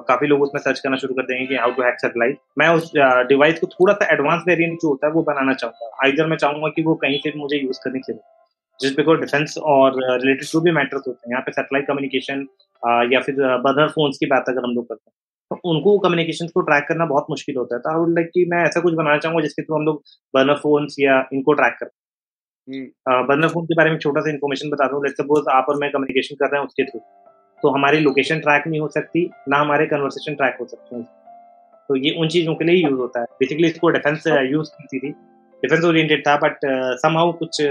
काफ़ी 0.08 0.26
लोग 0.28 0.42
उसमें 0.42 0.60
सर्च 0.62 0.80
करना 0.80 0.96
शुरू 0.96 1.14
कर 1.14 1.22
देंगे 1.26 1.46
कि 1.46 1.54
हाउ 1.56 1.70
टू 1.72 1.82
हैक 1.82 2.00
सैटेलाइट 2.00 2.38
मैं 2.58 2.68
उस 2.70 2.90
डिवाइस 3.28 3.60
को 3.60 3.66
थोड़ा 3.68 3.94
सा 3.94 4.08
एडवांस 4.14 4.42
वेरिएंट 4.48 4.78
जो 4.82 4.88
होता 4.88 5.06
है 5.06 5.12
वो 5.12 5.22
बनाना 5.22 5.54
चाहूँगा। 5.54 5.90
आइधर 6.04 6.26
मैं 6.26 6.36
चाहूँगा 6.36 6.68
कि 6.76 6.82
वो 6.82 6.94
कहीं 7.04 7.18
से 7.18 7.32
मुझे 7.36 7.56
यूज़ 7.56 7.80
करनी 7.84 8.00
चाहिए 8.00 8.20
जिस 8.80 8.96
बिकॉज़ 8.96 9.20
डिफेंस 9.20 9.56
और 9.74 9.96
रिलेटेड 9.96 10.44
जो 10.44 10.60
भी 10.60 10.70
मैटर्स 10.72 11.02
होते 11.08 11.28
हैं 11.28 11.32
यहाँ 11.32 11.42
पे 11.42 11.52
सैटेलाइट 11.52 11.86
कम्युनिकेशन 11.86 12.46
या 13.12 13.20
फिर 13.20 13.34
बदर 13.66 13.88
फोन्स 13.88 14.18
की 14.18 14.26
बात 14.26 14.48
अगर 14.48 14.64
हम 14.64 14.74
लोग 14.74 14.88
करते 14.88 15.10
हैं। 15.10 15.16
उनको 15.64 15.98
कम्युनिकेशन 15.98 16.46
को 16.46 16.60
ट्रैक 16.60 16.84
करना 16.88 17.06
बहुत 17.06 17.26
मुश्किल 17.30 17.56
होता 17.56 17.76
है। 17.76 17.80
तो 17.80 17.90
आई 17.90 17.96
वुड 17.96 18.14
लाइक 18.14 18.30
कि 18.34 18.44
मैं 18.50 18.62
ऐसा 18.64 18.80
कुछ 18.80 18.94
बनाना 18.94 19.18
चाहूँगा 19.18 19.42
जिसके 19.42 19.62
थ्रू 19.62 19.76
हम 19.76 19.84
लोग 19.84 20.02
बर्नर 20.34 20.58
फोन्स 20.62 20.96
या 21.00 21.18
इनको 21.32 21.52
ट्रैक 21.52 21.76
कर 21.80 21.90
बर्नर 23.28 23.48
फ़ोन 23.48 23.64
के 23.66 23.74
बारे 23.74 23.90
में 23.90 23.98
छोटा 23.98 24.20
सा 24.20 24.30
इन्फॉर्मेशन 24.30 24.70
बता 24.70 24.86
दूँ। 24.88 25.02
लेट्स 25.04 25.16
सपोज़ 25.16 25.48
आप 25.52 25.66
और 25.68 25.78
मैं 25.78 25.90
कम्युनिकेशन 25.92 26.34
कर 26.34 26.50
रहे 26.50 26.60
हैं 26.60 26.66
उसके 26.66 26.84
थ्रू। 26.84 27.00
तो 27.60 27.70
हमारी 27.70 28.00
लोकेशन 28.00 28.38
ट्रैक 28.40 28.66
नहीं 28.66 28.80
हो 28.80 28.88
सकती 28.88 29.24
ना 29.48 29.58
हमारे 29.58 29.86
कन्वर्सेशन 29.86 30.34
ट्रैक 30.34 30.56
हो 30.60 30.66
सकते 30.66 30.96
हैं। 30.96 31.04
तो 31.88 31.96
ये 31.96 32.14
उन 32.20 32.28
चीज़ों 32.28 32.54
के 32.54 32.64
लिए 32.64 32.84
यूज़ 32.84 33.00
होता 33.00 33.20
है। 33.20 33.26
बेसिकली 33.40 33.66
इसको 33.66 33.88
डिफेंस 33.88 34.26
यूज़ 34.26 34.70
की 34.82 34.98
थी। 34.98 35.10
डिफेंस 35.10 35.84
ओरिएंटेड 35.84 36.26
था 36.26 36.36
बट 36.36 36.58
समहाउ 37.02 37.32
कुछ 37.32 37.62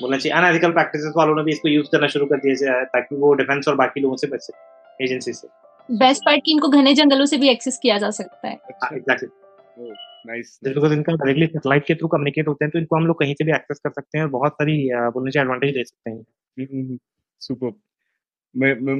बोलना 0.00 0.16
चाहिए 0.16 0.36
अनएथिकल 0.38 0.72
प्रैक्टिस 0.72 1.12
वालों 1.16 1.34
ने 1.36 1.42
भी 1.42 1.52
इसको 1.52 1.68
यूज़ 1.68 1.88
करना 1.92 2.08
शुरू 2.08 2.26
कर 2.26 2.36
दिया 2.38 2.82
ताकि 2.86 3.16
वो 3.16 3.32
डिफेंस 3.34 3.68
और 3.68 3.74
बाकी 3.76 4.00
लोगों 4.00 4.16
से 4.16 4.26
बच 4.26 4.40
सके 4.40 5.04
एजेंसी 5.04 5.32
से। 5.32 5.48
बेस्ट 5.90 6.22
पार्ट 6.26 6.40
की 6.44 6.52
इनको 6.52 6.68
घने 6.68 6.94
जंगलों 6.94 7.26
से 7.26 7.36
भी 7.36 7.48
एक्सेस 7.48 7.78
किया 7.82 7.98
जा 7.98 8.10
सकता 8.10 8.48
है। 8.48 8.54
एग्जैक्टली 8.94 9.90
नाइस 10.26 10.58
बिकॉज़ 10.64 10.92
इनका 10.92 11.12
डायरेक्टली 11.12 11.46
सैटेलाइट 11.46 11.84
के 11.86 11.94
थ्रू 11.94 12.08
कम्युनिकेट 12.08 12.48
होते 12.48 12.64
हैं 12.64 12.70
तो 12.70 12.78
इनको 12.78 12.96
हम 12.96 13.06
लोग 13.06 13.18
कहीं 13.18 13.34
से 13.34 13.44
भी 13.44 13.52
एक्सेस 13.52 13.78
कर 13.78 13.90
सकते 13.90 14.18
हैं 14.18 14.24
और 14.24 14.30
बहुत 14.30 14.52
सारी 14.52 14.88
बोलने 14.94 15.30
से 15.30 15.40
एडवांटेज 15.40 15.76
ले 15.76 15.84
सकते 15.84 16.10
हैं। 16.10 16.98
सुपर 17.40 17.72
मैं 18.54 18.74
मैं, 18.74 18.94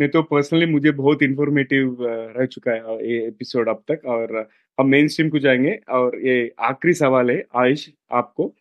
मैं 0.00 0.08
तो 0.08 0.22
पर्सनली 0.22 0.66
मुझे 0.66 0.90
बहुत 0.90 1.22
इंफॉर्मेटिव 1.22 1.96
रह 2.00 2.46
चुका 2.46 2.72
है 2.72 2.96
ये 3.08 3.26
एपिसोड 3.26 3.68
अब 3.68 3.82
तक 3.90 4.06
और 4.06 4.48
हम 4.78 4.88
मेन 4.88 5.08
स्ट्रीम 5.08 5.28
को 5.30 5.38
जाएँगे 5.38 5.78
और 5.90 6.18
ये 6.20 6.52
आखिरी 6.60 6.94
सवाल 6.94 7.30
है 7.30 7.42
आयुष 7.56 7.88
आपको। 8.12 8.52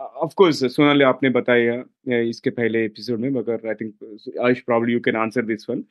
ऑफ़ 0.00 0.34
कोर्स 0.36 0.64
सोनाली 0.74 1.04
आपने 1.04 1.30
बताया 1.30 1.82
इसके 2.20 2.50
पहले 2.50 2.84
एपिसोड 2.84 3.20
में 3.20 3.28
मगर 3.30 3.68
I 3.68 3.74
think 3.74 4.38
Ayush 4.44 4.60
probably 4.60 4.92
you 4.92 5.00
can 5.00 5.16
answer 5.16 5.42
this 5.42 5.70
one 5.70 5.84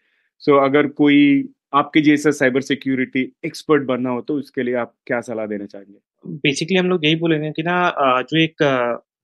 so 0.44 0.52
so, 0.52 0.64
अगर 0.64 0.88
कोई 0.94 1.50
आपके 1.74 2.02
जैसा 2.02 2.32
साइबर 2.32 2.62
सिक्योरिटी 2.62 3.22
एक्सपर्ट 3.46 3.84
बनना 3.84 4.10
हो 4.10 4.22
तो 4.22 4.36
उसके 4.36 4.64
लिए 4.64 4.76
आप 4.76 4.94
क्या 5.08 5.20
सलाह 5.22 5.46
देना 5.46 5.66
चाहेंगे 5.66 6.38
बेसिकली 6.39 6.78
हम 6.78 6.89
लोग 6.89 7.06
यही 7.06 7.16
बोलेंगे 7.16 7.52
कि 7.52 7.64
ना 7.64 7.78
जो 8.22 8.38
एक 8.39 8.64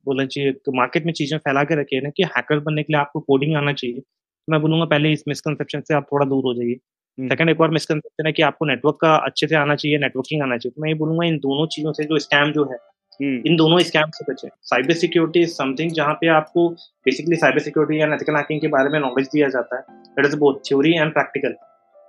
बोलना 0.05 0.25
चाहिए 0.25 0.51
तो 0.65 0.71
मार्केट 0.71 1.05
में 1.05 1.13
चीज़ें 1.13 1.37
फैला 1.39 1.63
के 1.63 1.81
रखे 1.81 1.99
ना 2.01 2.09
कि 2.09 2.23
हैकर 2.37 2.59
बनने 2.59 2.83
के 2.83 2.93
लिए 2.93 2.99
आपको 2.99 3.19
कोडिंग 3.19 3.55
आना 3.55 3.73
चाहिए 3.73 3.99
तो 3.99 4.51
मैं 4.51 4.61
बोलूँगा 4.61 4.85
पहले 4.85 5.11
इस 5.11 5.23
मिसकनसेप्शन 5.27 5.81
से 5.81 5.93
आप 5.93 6.07
थोड़ा 6.13 6.25
दूर 6.25 6.43
हो 6.43 6.53
जाइए 6.53 6.75
सेकंड 7.17 7.39
हम्म। 7.39 7.49
एक 7.49 7.61
और 7.61 7.71
मिसकंसेप्शन 7.71 8.25
है 8.25 8.31
कि 8.31 8.41
आपको 8.41 8.65
नेटवर्क 8.65 8.97
का 9.01 9.15
अच्छे 9.25 9.47
से 9.47 9.55
आना 9.55 9.75
चाहिए 9.75 9.97
नेटवर्किंग 9.97 10.41
आना 10.41 10.57
चाहिए 10.57 10.73
तो 10.75 10.81
मैं 10.81 10.89
ये 10.89 10.95
बोलूँगा 10.95 11.25
इन 11.27 11.37
दोनों 11.37 11.67
चीज़ों 11.67 11.93
से 11.93 12.03
जो 12.03 12.19
स्कैम 12.19 12.51
जो 12.51 12.63
है। 12.63 12.77
इन 13.19 13.55
दोनों 13.55 13.79
स्कैम 13.79 14.09
से 14.13 14.25
बचे। 14.31 14.49
साइबर 14.63 14.93
सिक्योरिटी 14.95 15.41
इज़ 15.41 15.53
समथिंग 15.53 15.91
जहाँ 15.91 16.13
पे 16.21 16.27
आपको 16.29 16.67
बेसिकली 17.05 17.35
साइबर 17.35 17.59
सिक्योरिटी 17.59 18.01
या 18.01 18.07
एथिकल 18.15 18.35
हैकिंग 18.35 18.61
के 18.61 18.67
बारे 18.67 18.89
में 18.89 18.99
नॉलेज 18.99 19.27
दिया 19.33 19.49
जाता 19.49 19.77
है। 19.77 19.97
That 20.05 20.25
is 20.25 20.35
both 20.39 20.59
theory 20.67 20.93
and 20.93 21.13
practical 21.13 21.55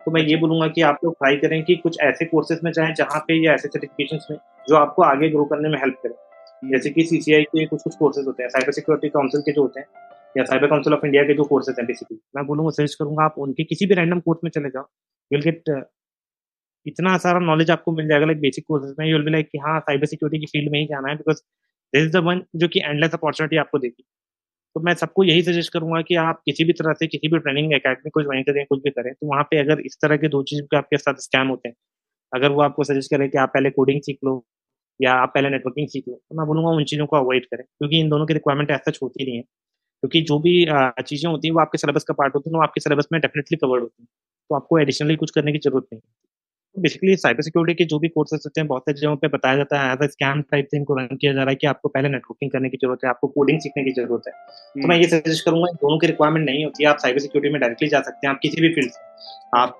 तो 0.00 0.10
मैं 0.10 0.22
ये 0.22 0.36
बोलूँगा 0.36 0.66
कि 0.68 0.82
आप 0.82 0.98
लोग 1.04 1.14
ट्राई 1.14 1.36
करें 1.36 1.62
कि 1.64 1.76
कुछ 1.76 1.98
ऐसे 2.02 2.24
कोर्सेज 2.24 2.60
में 2.64 2.70
जाएँ 2.72 2.94
जहाँ 2.94 3.20
पे 3.28 3.34
या 3.44 3.54
ऐसे 3.54 3.68
सर्टिफिकेशन 3.68 4.18
में 4.30 4.38
जो 4.68 4.76
आपको 4.76 5.02
आगे 5.02 5.28
ग्रो 5.28 5.44
करने 5.44 5.68
में 5.68 5.78
हेल्प 5.78 5.96
करें। 6.02 6.14
हम्म। 6.14 6.72
जैसे 6.72 6.90
कि 6.90 7.04
सीसीआई 7.04 7.42
के 7.44 7.66
कुछ 7.66 7.82
कुछ 7.82 7.94
कोर्सेज 7.96 8.26
होते 8.26 8.42
हैं 8.42 8.50
साइबर 8.50 8.72
सिक्योरिटी 8.72 9.08
काउंसिल 9.08 9.40
के 9.40 9.52
जो 9.52 9.62
होते 9.62 9.80
हैं 9.80 9.86
या 10.36 10.44
साइबर 10.44 10.66
काउंसिल 10.66 10.94
ऑफ़ 10.94 11.06
इंडिया 11.06 11.22
के 11.22 11.34
जो 11.34 11.44
कोर्सेज 11.44 11.76
हैं 11.78 11.86
बेसिकली 11.86 12.18
मैं 12.36 12.46
बोलूँगा 12.46 12.70
सर्च 12.76 12.94
करूँगा 12.94 13.24
आप 13.24 13.34
उनके 13.38 13.64
किसी 13.64 13.86
भी 13.86 13.94
रैंडम 13.94 14.20
कोर्स 14.20 14.40
में 14.44 14.50
चले 14.50 14.68
जाओ। 14.68 14.84
विल 15.30 15.42
गेट 15.42 15.70
इतना 16.86 17.16
सारा 17.18 17.38
नॉलेज 17.40 17.70
आपको 17.70 17.92
मिल 17.92 18.08
जाएगा 18.08 18.26
लाइक 18.26 18.40
बेसिक 18.40 18.64
कोर्सेज 18.68 18.94
में 18.98 19.06
यू 19.06 19.18
विल 19.18 19.32
लाइक 19.32 19.50
हाँ 19.62 19.78
साइबर 19.80 20.06
सिक्योरिटी 20.06 20.40
की 20.40 20.46
फ़ील्ड 20.48 20.72
में 20.72 20.78
ही 20.80 20.86
जाना 20.86 21.08
है 21.10 21.16
because 21.16 21.38
this 21.92 22.04
is 22.04 22.12
the 22.12 22.16
one 22.26 22.42
जो 22.56 22.68
कि 22.68 22.80
एंडलेस 22.82 23.14
अपॉर्चुनिटी 23.14 23.56
आपको 23.58 23.78
देगी। 23.78 24.02
तो 24.76 24.80
मैं 24.82 24.94
सबको 24.96 25.24
यही 25.24 25.42
सजेस्ट 25.42 25.72
करूँगा 25.72 26.00
कि 26.04 26.14
आप 26.18 26.42
किसी 26.46 26.64
भी 26.64 26.72
तरह 26.74 26.92
से 26.94 27.06
किसी 27.08 27.28
भी 27.28 27.38
ट्रेनिंग 27.40 27.72
अकेडमी 27.74 28.10
कुछ 28.10 28.26
वहीं 28.26 28.44
करें, 28.44 28.64
कुछ 28.66 28.80
भी 28.84 28.90
करें 28.90 29.12
तो 29.14 29.26
वहाँ 29.28 29.44
पे 29.50 29.58
अगर 29.60 29.80
इस 29.86 29.98
तरह 30.02 30.16
के 30.18 30.28
दो 30.30 30.42
चीज़ 30.44 30.62
के 30.64 30.76
आपके 30.76 30.98
साथ 30.98 31.20
स्कैम 31.22 31.48
होते 31.48 31.68
हैं, 31.68 31.76
अगर 32.32 32.52
वो 32.52 32.62
आपको 32.62 32.84
सजेस्ट 32.84 33.10
करें 33.12 33.28
कि 33.30 33.38
आप 33.38 33.50
पहले 33.54 33.70
कोडिंग 33.72 34.00
सीख 34.02 34.18
लो, 34.24 34.44
या 35.00 35.12
आप 35.14 35.32
पहले 35.34 35.50
नेटवर्किंग 35.50 35.88
सीख 35.90 36.04
लो 36.08 36.14
तो 36.16 36.36
मैं 36.38 36.46
बोलूँगा 36.46 36.70
उन 36.72 36.84
चीज़ों 36.86 37.06
को 37.06 37.16
अवॉइड 37.18 37.46
करें, 37.46 37.64
क्योंकि 37.66 38.00
इन 38.00 38.08
दोनों 38.10 38.26
की 38.26 38.34
रिक्वायरमेंट 38.34 38.70
ऐसा 38.72 38.92
होती 39.02 39.24
नहीं 39.24 39.36
है। 39.36 39.42
क्योंकि 40.02 40.22
जो 40.24 40.38
भी 40.40 40.54
चीज़ें 41.02 41.30
होती 41.30 41.48
हैं, 41.48 41.54
वो 41.54 41.60
आपके 41.62 41.78
सिलेबस 41.78 42.04
का 42.08 42.14
पार्ट 42.14 42.34
होती 42.36 42.50
है, 42.50 42.56
वो 42.56 42.62
आपके 42.64 42.80
सिलेबस 42.82 43.08
में 43.12 43.20
डेफिनेटली 43.22 43.58
कवर्ड 43.58 43.82
होती 43.82 44.02
है। 44.02 44.08
तो 44.50 44.56
आपको 44.56 44.80
एडिशनली 44.80 45.16
कुछ 45.16 45.30
करने 45.32 45.52
की 45.52 45.58
ज़रूरत 45.60 45.86
नहीं 45.92 46.02
बेसिकली 46.76 47.14
साइबर 47.16 47.42
सिक्योरिटी 47.42 47.74
के 47.74 47.84
जो 47.84 47.98
भी 47.98 48.08
कोर्सेज 48.08 48.42
होते 48.46 48.60
हैं 48.60 48.66
बहुत 48.68 48.82
सारी 48.82 49.00
जगहों 49.00 49.16
पे 49.16 49.28
बताया 49.28 49.56
जाता 49.56 49.80
है 49.80 49.92
एज 49.94 50.10
स्कैम 50.10 50.40
टाइप 50.50 50.66
से 50.70 50.76
इनको 50.76 50.94
रन 50.94 51.16
किया 51.16 51.32
जा 51.32 51.40
रहा 51.40 51.50
है 51.50 51.56
कि 51.56 51.66
आपको 51.66 51.88
पहले 51.88 52.08
नेटवर्किंग 52.08 52.50
करने 52.50 52.68
की 52.68 52.76
ज़रूरत 52.76 53.04
है 53.04 53.10
आपको 53.10 53.28
कोडिंग 53.28 53.58
सीखने 53.60 53.84
की 53.84 53.92
ज़रूरत 53.92 54.28
है। 54.28 54.32
तो 54.74 54.88
मैं 54.88 54.96
ये 54.96 55.06
सजेस्ट 55.08 55.44
करूँगा 55.44 55.72
दोनों 55.74 55.98
की 55.98 56.06
रिक्वायरमेंट 56.06 56.46
नहीं 56.46 56.64
होती 56.64 56.84
है 56.84 56.90
आप 56.90 56.98
साइबर 56.98 57.20
सिक्योरिटी 57.20 57.52
में 57.52 57.60
डायरेक्टली 57.60 57.88
जा 57.88 58.00
सकते 58.00 58.26
हैं 58.26 58.34
आप 58.34 58.40
किसी 58.42 58.60
भी 58.62 58.72
फ़ील्ड 58.74 58.90
से। 58.90 59.08
आप 59.56 59.76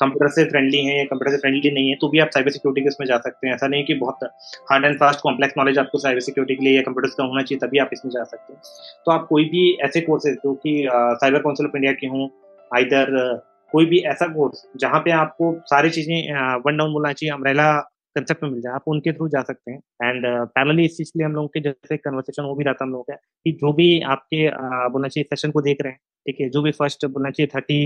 कंप्यूटर 0.00 0.28
से 0.30 0.44
फ्रेंडली 0.44 0.84
हैं 0.84 0.98
या 0.98 1.04
कंप्यूटर 1.04 1.30
से 1.30 1.38
फ्रेंडली 1.38 1.70
नहीं 1.70 1.88
है 1.90 1.96
तो 2.00 2.08
भी 2.08 2.18
आप 2.18 2.30
साइबर 2.34 2.50
सिक्योरिटी 2.50 2.82
के 2.82 2.88
इसमें 2.88 3.06
जा 3.06 3.18
सकते 3.18 3.46
हैं। 3.46 3.54
ऐसा 3.54 3.66
नहीं 3.66 3.84
कि 3.84 3.94
बहुत 3.96 4.24
hard 4.70 4.84
and 4.84 4.98
fast 4.98 5.20
complex 5.20 5.54
knowledge 5.58 5.78
आपको 5.78 5.98
साइबर 5.98 6.20
सिक्योरिटी 6.20 6.54
के 6.54 6.64
लिए 6.64 6.76
या 6.76 6.82
कंप्यूटर 6.82 7.14
का 7.18 7.24
होना 7.24 7.42
चाहिए 7.42 7.66
तभी 7.66 7.78
आप 7.78 7.90
इसमें 7.92 8.12
जा 8.12 8.24
सकते 8.24 8.52
हैं। 8.52 8.60
तो 9.06 9.12
आप 9.12 9.26
कोई 9.28 9.44
भी 9.48 9.66
ऐसे 9.84 10.00
कोर्सेज 10.02 10.36
जो 10.44 10.54
कि 10.56 10.76
साइबर 10.90 11.38
काउंसिल 11.38 11.66
ऑफ़ 11.66 11.76
इंडिया 11.76 11.92
के 11.94 12.06
हों 12.06 12.28
आइदर 12.70 13.16
कोई 13.74 13.86
भी 13.86 13.98
ऐसा 14.08 14.26
कोर्स 14.34 14.62
जहाँ 14.80 15.00
पे 15.04 15.10
आपको 15.12 15.52
सारी 15.66 15.90
चीज़ें 15.90 16.60
वन 16.66 16.76
डाउन 16.76 16.92
बोलना 16.92 17.12
चाहिए 17.12 17.32
अमरेला 17.34 17.72
कंसेप्ट 18.16 18.42
में 18.42 18.50
मिल 18.50 18.60
जाए, 18.60 18.72
आप 18.74 18.84
उनके 18.88 19.12
थ्रू 19.12 19.28
जा 19.28 19.40
सकते 19.42 19.70
हैं। 19.70 19.78
एंड 20.02 20.26
पैनली 20.48 20.84
इस 20.84 20.96
चीज़ 20.96 21.08
के 21.10 21.18
लिए 21.18 21.26
हम 21.26 21.32
लोगों 21.34 21.48
के 21.48 21.60
जैसे 21.60 21.96
कन्वर्सेशन 21.98 22.42
वो 22.44 22.54
भी 22.54 22.64
रहता 22.64 22.84
हम 22.84 22.90
लोगों 22.90 23.04
का, 23.04 23.14
कि 23.14 23.52
जो 23.52 23.72
भी 23.72 24.00
आपके 24.14 24.48
बोलना 24.90 25.08
चाहिए 25.08 25.24
सेशन 25.30 25.50
को 25.50 25.60
देख 25.62 25.82
रहे 25.82 25.92
हैं, 25.92 25.98
ठीक 26.26 26.40
है? 26.40 26.48
जो 26.50 26.62
भी 26.62 26.70
फ़र्स्ट 26.72 27.06
बोलना 27.06 27.30
चाहिए 27.30 27.50
थर्टी 27.54 27.78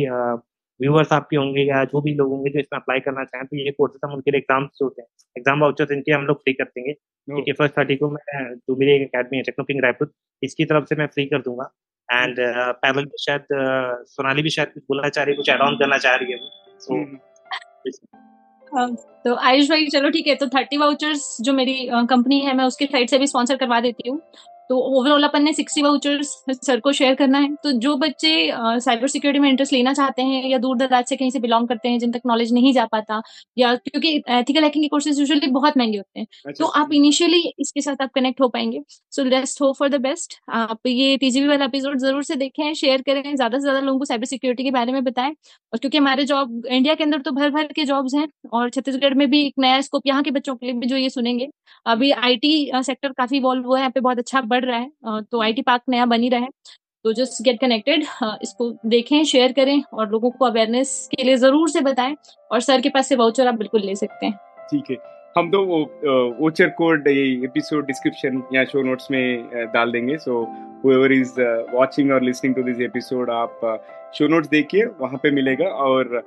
व्यूअर्स 0.81 1.13
आपके 1.13 1.37
होंगे 1.37 1.63
या 1.63 1.83
जो 1.85 2.01
भी 2.03 2.15
लोग 2.15 2.29
होंगे 2.31 2.51
जो 2.51 2.59
इसमें 2.61 2.79
अप्लाई 2.79 3.01
करना 3.01 3.25
चाहें 3.25 3.47
तो 3.47 3.57
ये 3.57 3.71
कोर्सेज 3.79 4.01
हम 4.05 4.13
उनके 4.15 4.31
लिए 4.31 4.39
एग्ज़ाम्स 4.39 4.79
होते 4.83 5.03
हैं 5.03 5.09
एग्ज़ाम 5.37 5.61
वाउचर्स 5.61 5.93
इनके 5.93 6.13
हम 6.13 6.27
लोग 6.27 6.43
फ्री 6.43 6.53
कर 6.55 6.65
देंगे। 6.67 6.93
ठीक 7.29 7.55
फ़र्स्ट 7.59 7.79
थर्टी 7.79 7.97
को 7.97 8.11
मैं 8.11 8.55
जो 8.55 8.77
मेरी 8.77 8.93
एक 8.93 9.03
अकेडमी 9.09 9.37
है 9.37 9.43
टेक्नोपिंग 9.43 9.83
रायपुर 9.85 10.13
इसकी 10.43 10.65
तरफ़ 10.65 10.85
से 10.85 10.97
मैं 10.97 11.07
फ्री 11.07 11.25
कर 11.27 11.43
दूँगा। 11.43 11.71
एंड 12.09 12.37
पैनल 12.83 13.03
uh, 13.03 13.09
भी 13.09 13.23
शायद 13.25 13.41
uh, 13.41 14.07
सोनाली 14.07 14.43
भी 14.43 14.51
शायद 14.51 14.69
कुछ 14.69 14.83
बोलना 14.83 15.09
चाह 15.09 15.25
रही 15.25 15.33
है 15.33 15.37
कुछ 15.37 15.49
एड 15.51 15.61
ऑन 15.61 15.77
करना 15.77 15.99
चाह 15.99 16.15
रही 16.15 16.33
है 16.33 16.39
सो 16.79 17.05
हाँ, 18.73 18.95
तो 19.25 19.35
आयुष 19.35 19.69
भाई 19.71 19.87
चलो 19.87 20.11
ठीक 20.11 20.27
है 20.27 20.35
तो 20.35 20.47
थर्टी 20.47 20.77
वाउचर्स 20.77 21.37
जो 21.41 21.53
मेरी 21.53 21.89
कंपनी 21.93 22.41
uh, 22.41 22.47
है 22.47 22.55
मैं 22.57 22.65
उसके 22.65 22.87
साइड 22.87 23.11
से 23.11 23.19
भी 23.19 23.27
स्पॉन्सर 23.27 23.57
करवा 23.57 23.81
देती 23.81 24.09
हूँ। 24.09 24.21
तो 24.71 24.79
ओवरऑल 24.91 25.23
अपन 25.23 25.43
ने 25.43 25.53
सिक्सटी 25.53 25.83
वाउचर्स 25.83 26.33
सर 26.57 26.81
को 26.81 26.93
शेयर 26.93 27.15
करना 27.15 27.39
है। 27.39 27.55
तो 27.63 27.73
जो 27.79 27.95
बच्चे 27.97 28.31
साइबर 28.55 29.09
सिक्योरिटी 29.09 29.41
में 29.41 29.49
इंटरेस्ट 29.49 29.73
लेना 29.73 29.93
चाहते 29.95 30.23
हैं 30.23 30.45
या 30.47 30.59
दूर 30.59 30.77
दराज 30.79 31.05
से 31.09 31.17
कहीं 31.17 31.31
से 31.31 31.39
बिलोंग 31.41 31.69
करते 31.69 31.89
हैं 31.89 31.99
जिन 31.99 32.13
तक 32.13 32.21
नॉलेज 32.27 32.53
नहीं 32.53 32.73
जा 32.73 32.85
पाता 32.87 33.21
या 33.57 33.75
क्योंकि 33.77 34.15
एथिकल 34.31 34.65
हैकिंग 34.65 34.85
के 34.85 34.89
कोर्सेज 34.89 35.19
यूजुअली 35.21 35.47
बहुत 35.51 35.77
महँगे 35.79 35.99
होते 35.99 36.21
हैं। 36.21 36.27
अच्छा, 36.47 36.65
तो 36.65 36.71
आप 36.73 36.93
इनिशियली 36.95 37.43
इसके 37.59 37.81
साथ 37.81 38.03
आप 38.03 38.11
कनेक्ट 38.15 38.41
हो 38.41 38.49
पाएँगे। 38.49 38.81
So 39.13 39.25
let's 39.25 39.61
hope 39.63 39.77
for 39.79 39.89
the 39.89 40.01
best 40.03 40.35
आप 40.55 40.87
ये 40.87 41.17
टीजीवी 41.19 41.49
वाला 41.49 41.65
एपिसोड 41.65 41.99
ज़रूर 41.99 42.23
से 42.25 42.37
देखें 42.37 42.73
शेयर 42.75 43.03
करें 43.03 43.23
ज़्यादा 43.27 43.59
से 43.59 43.63
ज़्यादा 43.63 43.81
लोगों 43.81 43.99
को 43.99 44.05
साइबर 44.05 44.27
सिक्योरिटी 44.27 44.65
के 44.65 44.71
बारे 44.71 44.93
में 44.93 45.03
बताएँ। 45.05 45.35
और 45.73 45.79
क्योंकि 45.79 45.99
हमारे 45.99 46.25
जॉब 46.27 46.67
इंडिया 46.69 46.95
के 46.95 47.05
अंदर 47.05 47.21
तो 47.21 47.31
भर 47.33 47.51
भर 47.51 47.67
के 47.73 47.85
जॉब्स 47.85 48.15
हैं 48.15 48.27
और 48.53 48.71
छत्तीसगढ़ 48.71 49.15
में 49.15 49.29
भी 49.31 49.45
एक 49.47 49.55
नया 49.59 49.81
स्कोप 49.81 50.07
यहाँ 50.07 50.23
के 50.23 50.31
बच्चों 50.31 50.55
के 50.57 50.67
लिए 50.67 50.75
भी 50.77 50.87
जो 50.87 50.97
ये 50.97 51.11
सुनेंगे। 51.11 51.49
अभी 51.87 52.11
आईटी 52.13 52.71
सेक्टर 52.77 53.13
काफ़ी 53.15 53.37
इवॉल्व 53.37 53.67
हुआ 53.67 53.79
है 53.79 53.83
यहाँ 53.83 53.91
पे 53.91 54.01
बहुत 54.01 54.19
अच्छा 54.19 54.41
बढ़ 54.59 54.65
रहा 54.65 54.79
है 54.79 55.23
तो 55.23 55.43
आईटी 55.43 55.63
पार्क 55.63 55.83
नया 55.89 56.07
बनी 56.09 56.29
रहे 56.29 56.47
तो 57.05 57.13
जस्ट 57.15 57.43
गेट 57.45 57.61
कनेक्टेड 57.61 58.05
इसको 58.43 58.71
देखें 58.87 59.23
शेयर 59.27 59.53
करें 59.53 59.83
और 59.93 60.11
लोगों 60.11 60.31
को 60.31 60.45
अवेयरनेस 60.45 60.91
के 61.11 61.25
लिए 61.25 61.37
ज़रूर 61.37 61.69
से 61.71 61.81
बताएँ 61.83 62.17
और 62.51 62.61
सर 62.61 62.81
के 62.81 62.89
पास 62.89 63.09
से 63.09 63.17
वाउचर 63.17 63.47
आप 63.49 63.55
बिल्कुल 63.55 63.83
ले 63.83 63.95
सकते 63.97 64.27
हैं। 64.27 64.35
ठीक 64.71 64.91
है 64.91 64.97
हम 65.37 65.51
तो 65.51 65.65
वो 65.67 65.79
वोचर 66.39 66.69
कोड 66.79 67.09
ये 67.09 67.25
एपिसोड 67.45 67.87
डिस्क्रिप्शन 67.87 68.43
या 68.55 68.65
शो 68.65 68.83
नोट्स 68.83 69.11
में 69.11 69.69
डाल 69.75 69.93
देंगे 69.93 70.17
सो 70.19 70.43
whoever 70.83 71.11
इज़ 71.13 71.41
वाचिंग 71.75 72.11
और 72.13 72.23
लिसनिंग 72.23 72.55
टू 72.55 72.63
दिस 72.63 72.81
एपिसोड 72.81 73.31
आप 73.31 73.61
शो 74.15 74.29
नोट्स 74.29 74.49
देखिए 74.49 74.85
वहाँ 75.01 75.21
पे 75.23 75.31
मिलेगा 75.31 75.69
और 75.87 76.21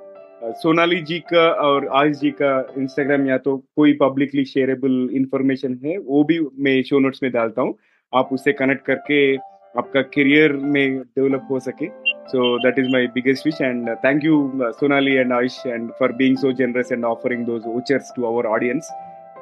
सोनाली 0.62 1.00
जी 1.02 1.18
का 1.32 1.48
और 1.62 1.88
आयुष 1.96 2.16
जी 2.16 2.30
का 2.40 2.58
इंस्टाग्राम 2.78 3.26
या 3.28 3.38
तो 3.38 3.56
कोई 3.76 3.92
पब्लिकली 4.00 4.44
शेयरेबल 4.44 5.08
इंफॉर्मेशन 5.16 5.78
है 5.84 5.96
वो 6.00 6.22
भी 6.24 6.38
मैं 6.58 6.82
शो 6.82 6.98
नोट्स 6.98 7.22
में 7.22 7.30
डालता 7.32 7.62
हूँ। 7.62 7.74
आप 8.14 8.32
उससे 8.32 8.52
कनेक्ट 8.52 8.84
करके 8.86 9.36
आपका 9.74 10.02
करियर 10.14 10.52
में 10.52 10.98
डेवलप 10.98 11.46
हो 11.50 11.60
सके। 11.60 11.86
So 12.28 12.56
that 12.64 12.78
is 12.78 12.88
my 12.92 13.06
biggest 13.14 13.46
wish 13.46 13.60
and 13.62 13.88
thank 14.04 14.24
you 14.24 14.50
Sonali 14.80 15.14
and 15.14 15.32
Ayush 15.32 15.66
and 15.66 15.90
for 16.00 16.12
being 16.12 16.36
so 16.36 16.52
generous 16.52 16.92
and 16.92 17.04
offering 17.04 17.44
those 17.46 17.62
vouchers 17.66 18.12
to 18.16 18.24
our 18.26 18.46
audience 18.46 18.90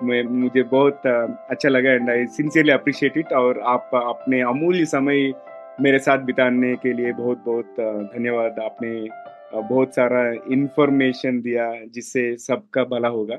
मैं 0.03 0.23
मुझे 0.23 0.63
बहुत 0.63 1.03
uh, 1.07 1.31
अच्छा 1.51 1.69
लगा 1.69 1.93
and 1.93 2.11
I 2.11 2.27
sincerely 2.27 2.73
appreciate 2.73 3.19
it 3.19 3.33
और 3.33 3.59
आप 3.67 3.91
अपने 3.95 4.41
अमूल्य 4.41 4.85
समय 4.85 5.33
मेरे 5.81 5.99
साथ 5.99 6.19
बिताने 6.25 6.75
के 6.77 6.93
लिए 6.93 7.13
बहुत 7.13 7.43
बहुत 7.47 7.77
uh, 7.81 8.17
धन्यवाद। 8.17 8.59
आपने 8.65 8.93
uh, 9.03 9.69
बहुत 9.71 9.95
सारा 9.95 10.23
इंफॉर्मेशन 10.53 11.41
दिया 11.41 11.73
जिससे 11.95 12.37
सबका 12.37 12.85
भला 12.85 13.09
होगा। 13.09 13.39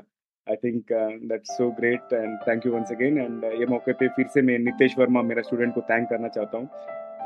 I 0.50 0.56
think 0.64 0.92
that's 1.30 1.56
so 1.56 1.70
great 1.80 2.12
and 2.12 2.38
thank 2.48 2.66
you 2.66 2.72
once 2.72 2.90
again 2.92 3.18
and 3.18 3.44
ये 3.60 3.66
मौके 3.70 3.92
पे 4.00 4.08
फिर 4.16 4.26
से 4.34 4.42
मैं 4.42 4.58
नितेश 4.58 4.98
वर्मा 4.98 5.22
मेरा 5.22 5.42
स्टूडेंट 5.42 5.74
को 5.74 5.80
थैंक 5.90 6.08
करना 6.08 6.28
चाहता 6.28 6.58
हूँ 6.58 6.68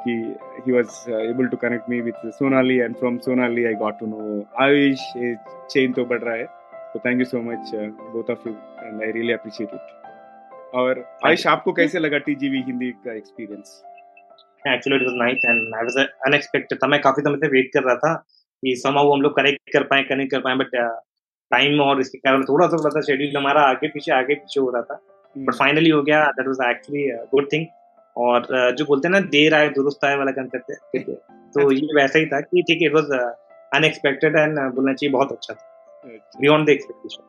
कि 0.09 0.73
was 0.73 0.91
uh, 1.09 1.21
able 1.29 1.49
to 1.53 1.57
connect 1.63 1.89
me 1.89 2.01
with 2.09 2.19
Sonali 2.39 2.75
and 2.81 2.99
from 2.99 3.21
Sonali 3.21 3.63
I 3.69 3.73
got 3.81 3.99
to 4.01 4.09
know 4.11 4.27
Ayush. 4.65 5.05
chain 5.73 5.95
तो 5.97 6.05
बढ़ 6.13 6.21
रहा 6.23 6.35
है। 6.35 6.47
So 6.93 7.01
thank 7.07 7.23
you 7.23 7.29
so 7.31 7.43
much 7.47 7.73
uh, 7.79 7.87
both 8.13 8.31
of 8.35 8.45
you 8.49 8.53
and 8.85 9.03
I 9.07 9.09
really 9.17 9.35
appreciate 9.39 9.75
it. 9.79 9.89
और 10.75 11.03
आयुष 11.27 11.47
आपको 11.47 11.73
कैसे 11.73 11.99
लगा 11.99 12.19
TGV 12.29 12.63
Hindi 12.67 12.91
का 13.07 13.17
experience 13.17 13.83
actually 14.69 14.97
it 14.97 15.07
was 15.09 15.19
nice 15.19 15.45
and 15.45 15.75
I 15.75 15.83
was 15.83 15.99
unexpected 16.27 16.79
था। 16.83 16.87
मैं 16.95 17.01
काफ़ी 17.01 17.23
समय 17.23 17.39
से 17.45 17.49
वेट 17.57 17.71
कर 17.75 17.83
रहा 17.83 17.97
था 18.05 18.15
कि 18.63 18.77
समहाउ 18.85 19.13
हम 19.13 19.23
लोग 19.23 19.37
कनेक्ट 19.37 19.73
कर 19.73 19.83
पाए 19.93 20.03
कनेक्ट 20.15 20.33
कर 20.33 20.41
पाए 20.47 20.57
बट 20.63 20.77
टाइम 21.51 21.81
और 21.81 22.01
इसके 22.01 22.19
कारण 22.19 22.45
थोड़ा 22.45 22.67
सा 22.67 22.77
थोड़ा 22.77 22.91
सा 22.91 23.01
शेड्यूल 23.07 23.37
हमारा 23.37 23.63
आगे 23.63 23.89
पीछे 23.89 24.13
आगे 24.13 24.35
पीछे 24.35 24.61
हो 24.61 24.71
रहा 24.71 24.83
था। 24.83 25.01
बट 25.37 25.55
फाइनली 25.55 25.91
हो 25.91 26.03
गया 26.03 26.25
that 26.31 26.47
was 26.47 26.69
actually 26.71 27.07
good 27.33 27.49
thing 27.53 27.67
और 28.17 28.47
जो 28.79 28.85
बोलते 28.85 29.09
हैं 29.09 29.13
ना 29.13 29.21
देर 29.31 29.55
आए 29.55 29.69
दुरुस्त 29.71 30.05
आए 30.05 30.17
वाला 30.17 30.31
कंसेप्ट 30.33 30.71
है 30.71 30.77
ठीक 30.93 31.09
है? 31.09 31.15
तो 31.15 31.71
ये 31.73 31.95
वैसा 31.97 32.19
ही 32.19 32.27
था 32.27 32.41
कि 32.41 32.63
ठीक 32.63 32.83
है 32.83 32.89
इट 32.89 32.95
वाज 32.95 33.11
अनएक्सपेक्टेड 33.75 34.37
एंड 34.37 34.59
बोलना 34.75 34.93
चाहिए 34.95 35.13
बहुत 35.13 35.33
अच्छा 35.33 35.55
था। 35.55 36.09
Beyond 36.41 36.67
the 36.67 36.71
expectation 36.71 37.23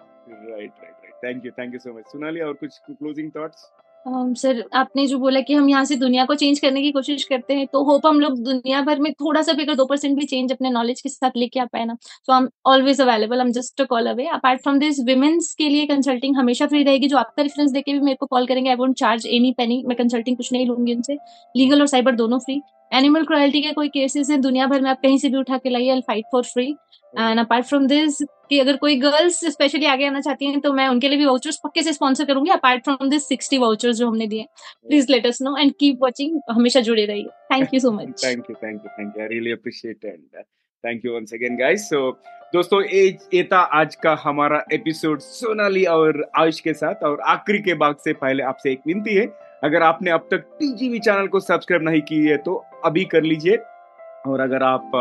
right 0.51 0.51
right 0.51 0.71
right 0.83 1.13
thank 1.23 1.45
you 1.45 1.51
thank 1.59 1.73
you 1.73 1.79
so 1.79 1.97
much 1.97 2.11
Sonali 2.11 2.41
और 2.41 2.53
कुछ 2.53 2.77
क्लोजिंग 2.89 3.31
थॉट्स 3.35 3.69
सर, 4.07 4.63
आपने 4.73 5.05
जो 5.07 5.17
बोला 5.19 5.39
कि 5.41 5.53
हम 5.53 5.67
यहाँ 5.69 5.83
से 5.85 5.95
दुनिया 5.95 6.25
को 6.25 6.35
चेंज 6.35 6.59
करने 6.59 6.81
की 6.81 6.91
कोशिश 6.91 7.23
करते 7.23 7.53
हैं 7.53 7.65
तो 7.73 7.83
होप 7.83 8.05
हम 8.05 8.19
लोग 8.19 8.37
दुनिया 8.43 8.81
भर 8.81 8.99
में 8.99 9.11
थोड़ा 9.13 9.41
सा 9.41 9.53
भी 9.53 9.63
अगर 9.63 9.75
दो 9.75 9.85
परसेंट 9.85 10.17
भी 10.19 10.25
चेंज 10.25 10.51
अपने 10.51 10.69
नॉलेज 10.69 11.01
के 11.01 11.09
साथ 11.09 11.31
लेके 11.37 11.59
आ 11.59 11.65
पाए 11.65 11.85
ना 11.85 11.95
तो 12.27 12.33
हम 12.33 12.49
ऑलवेज 12.67 13.01
अवेलेबल 13.01 13.41
हम 13.41 13.51
just 13.51 13.83
call 13.89 14.07
away 14.07 14.27
apart 14.29 14.61
from 14.63 14.79
this 14.79 14.99
women's 15.07 15.53
के 15.57 15.69
लिए 15.69 15.85
कंसल्टिंग 15.87 16.37
हमेशा 16.37 16.67
फ्री 16.67 16.83
रहेगी. 16.83 17.07
जो 17.07 17.17
आपका 17.17 17.43
रेफरेंस 17.43 17.71
देके 17.71 17.93
भी 17.93 17.99
मेरे 17.99 18.17
को 18.19 18.25
कॉल 18.25 18.47
करेंगे 18.47 18.69
I 18.69 18.75
won't 18.75 18.95
charge 18.99 19.27
any 19.27 19.51
penny 19.57 19.83
मैं 19.87 19.97
कंसल्टिंग 19.97 20.37
कुछ 20.37 20.51
नहीं 20.53 20.65
लूँगी 20.67 20.95
उनसे. 20.95 21.17
लीगल 21.55 21.81
और 21.81 21.87
साइबर 21.87 22.15
दोनों 22.15 22.39
फ्री 22.39 22.61
एनिमल 22.91 23.23
क्रुएल्टी 23.25 23.61
के 23.61 23.71
कोई 23.73 23.87
केसेस 23.89 24.29
हैं 24.29 24.39
दुनिया 24.41 24.67
भर 24.67 24.81
में 24.81 24.89
आप 24.89 24.99
कहीं 25.01 25.17
से 25.17 25.29
भी 25.29 25.37
उठा 25.37 25.57
के 25.57 25.69
लाइए 25.69 25.89
I 25.91 26.01
fight 26.07 26.25
for 26.31 26.43
free 26.43 26.65
and 27.13 27.39
apart 27.39 27.65
from 27.65 27.87
this 27.87 28.17
कि 28.49 28.59
अगर 28.59 28.75
कोई 28.77 28.95
गर्ल्स 28.99 29.39
स्पेशली 29.51 29.85
आगे 29.85 30.05
आना 30.07 30.19
चाहती 30.21 30.45
हैं 30.45 30.59
तो 30.61 30.71
मैं 30.73 30.87
उनके 30.87 31.09
लिए 31.09 31.17
भी 31.17 31.25
वाउचर्स 31.25 31.59
पक्के 31.63 31.81
से 31.83 31.93
स्पॉन्सर 31.93 32.25
करूँगी। 32.25 32.49
Apart 32.51 32.83
from 32.83 33.09
this 33.09 33.27
sixty 33.29 33.57
vouchers 33.57 33.97
जो 33.97 34.07
हमने 34.07 34.27
दिए 34.27 34.45
please 34.87 35.11
let 35.11 35.25
us 35.27 35.41
know 35.41 35.55
and 35.57 35.71
keep 35.79 35.99
watching 36.01 36.39
हमेशा 36.51 36.79
जुड़े 36.81 37.05
रहिए. 37.05 37.27
Thank 37.51 37.73
you 37.73 37.79
so 37.79 37.91
much 37.91 38.23
thank 38.25 38.49
you 38.49 38.55
thank 38.55 38.81
you 38.83 38.89
thank 38.99 39.17
you 39.17 39.23
I 39.23 39.27
really 39.27 39.51
appreciate 39.51 40.05
and 40.05 40.43
thank 40.83 41.05
you 41.05 41.13
once 41.15 41.33
again 41.33 41.57
guys 41.57 41.89
so 41.89 42.09
दोस्तों 42.53 42.81
ये 42.83 43.43
था 43.43 43.59
आज 43.79 43.95
का 44.03 44.15
हमारा 44.23 44.63
एपिसोड 44.73 45.19
सोनाली 45.21 45.83
और 45.85 46.23
आयुष 46.39 46.59
के 46.59 46.73
साथ 46.73 47.03
और 47.03 47.19
आखिरी 47.27 47.59
के 47.59 47.73
भाग 47.83 47.95
से 48.03 48.13
पहले 48.15 48.43
आपसे 48.43 48.71
एक 48.71 48.79
विनती 48.87 49.15
है 49.15 49.25
अगर 49.63 49.83
आपने 49.83 50.11
अब 50.11 50.27
तक 50.31 50.37
टीजीवी 50.37 50.99
चैनल 50.99 51.27
को 51.27 51.39
सब्सक्राइब 51.39 51.83
नहीं 51.83 52.01
की 52.01 52.25
है 52.25 52.37
तो 52.37 52.65
अभी 52.85 53.05
कर 53.05 53.23
लीजिए। 53.23 53.55
और 54.27 54.39
अगर 54.39 54.63
आप, 54.63 54.91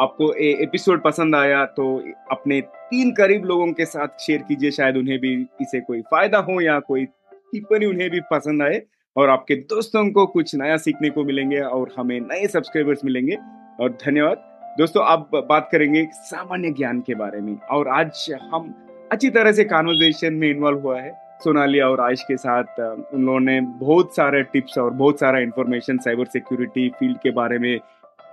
आपको 0.00 0.32
ए 0.32 0.48
एपिसोड 0.62 1.02
पसंद 1.02 1.34
आया 1.34 1.64
तो 1.66 2.12
अपने 2.30 2.60
तीन 2.60 3.10
करीब 3.10 3.44
लोगों 3.44 3.72
के 3.72 3.84
साथ 3.84 4.08
शेयर 4.20 4.42
कीजिए। 4.42 4.70
शायद 4.70 4.96
उन्हें 4.96 5.18
भी 5.18 5.46
इसे 5.60 5.80
कोई 5.80 6.00
फ़ायदा 6.00 6.38
हो 6.38 6.60
या 6.60 6.78
कोई 6.80 7.04
टिप्पणी 7.04 7.86
उन्हें 7.86 8.10
भी 8.10 8.20
पसंद 8.20 8.62
आए। 8.62 8.82
और 9.16 9.30
आपके 9.30 9.54
दोस्तों 9.54 10.10
को 10.10 10.26
कुछ 10.26 10.54
नया 10.54 10.76
सीखने 10.76 11.10
को 11.10 11.24
मिलेंगे 11.24 11.60
और 11.60 11.94
हमें 11.98 12.20
नए 12.20 12.46
सब्सक्राइबर्स 12.46 13.04
मिलेंगे। 13.04 13.36
और 13.80 13.98
धन्यवाद। 14.06 14.42
दोस्तों, 14.78 15.04
अब 15.04 15.30
बात 15.48 15.68
करेंगे 15.72 16.08
सामान्य 16.12 16.70
ज्ञान 16.70 17.00
के 17.00 17.14
बारे 17.14 17.40
में। 17.40 17.56
और 17.60 17.88
आज 17.88 18.26
हम 18.52 18.74
अच्छी 19.12 19.30
तरह 19.30 19.52
से 19.52 19.64
कॉन्वर्जेशन 19.64 20.34
में 20.34 20.50
इन्वॉल्व 20.50 20.78
हुआ 20.78 21.00
है। 21.00 21.25
सोनाली 21.42 21.80
और 21.80 22.00
आयश 22.00 22.22
के 22.28 22.36
साथ 22.36 22.80
उन 22.80 23.24
लोगों 23.24 23.40
ने 23.40 23.60
बहुत 23.80 24.14
सारे 24.16 24.42
टिप्स 24.52 24.78
और 24.78 24.90
बहुत 24.92 25.20
सारा 25.20 25.38
इंफॉर्मेशन 25.38 25.98
साइबर 25.98 26.24
सिक्योरिटी 26.26 26.88
फ़ील्ड 26.98 27.18
के 27.22 27.30
बारे 27.30 27.58
में 27.58 27.78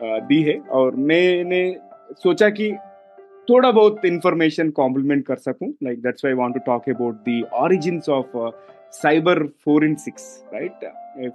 दी 0.02 0.42
है। 0.44 0.58
और 0.72 0.96
मैंने 1.10 1.62
सोचा 2.24 2.50
कि 2.50 2.72
थोड़ा 3.50 3.72
बहुत 3.72 4.06
इंफॉर्मेशन 4.06 4.70
कॉम्प्लीमेंट 4.72 5.26
कर 5.26 5.36
सकूँ। 5.38 5.74
Like 5.84 6.02
that's 6.02 6.26
why 6.26 6.36
want 6.38 6.54
to 6.54 6.60
talk 6.66 6.90
about 6.90 7.16
the 7.30 7.42
origins 7.64 8.10
of 8.10 8.38
cyber 8.94 9.44
forensics 9.66 10.26
right 10.54 10.86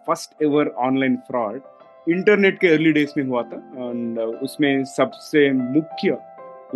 first 0.06 0.42
ever 0.42 0.68
online 0.86 1.16
fraud 1.26 1.60
internet 2.06 2.58
के 2.58 2.68
अर्ली 2.68 2.92
डेज़ 2.92 3.12
में 3.16 3.24
हुआ 3.24 3.42
था। 3.42 3.56
एंड 3.78 4.18
उसमें 4.18 4.84
सबसे 4.86 5.50
मुख्य 5.52 6.18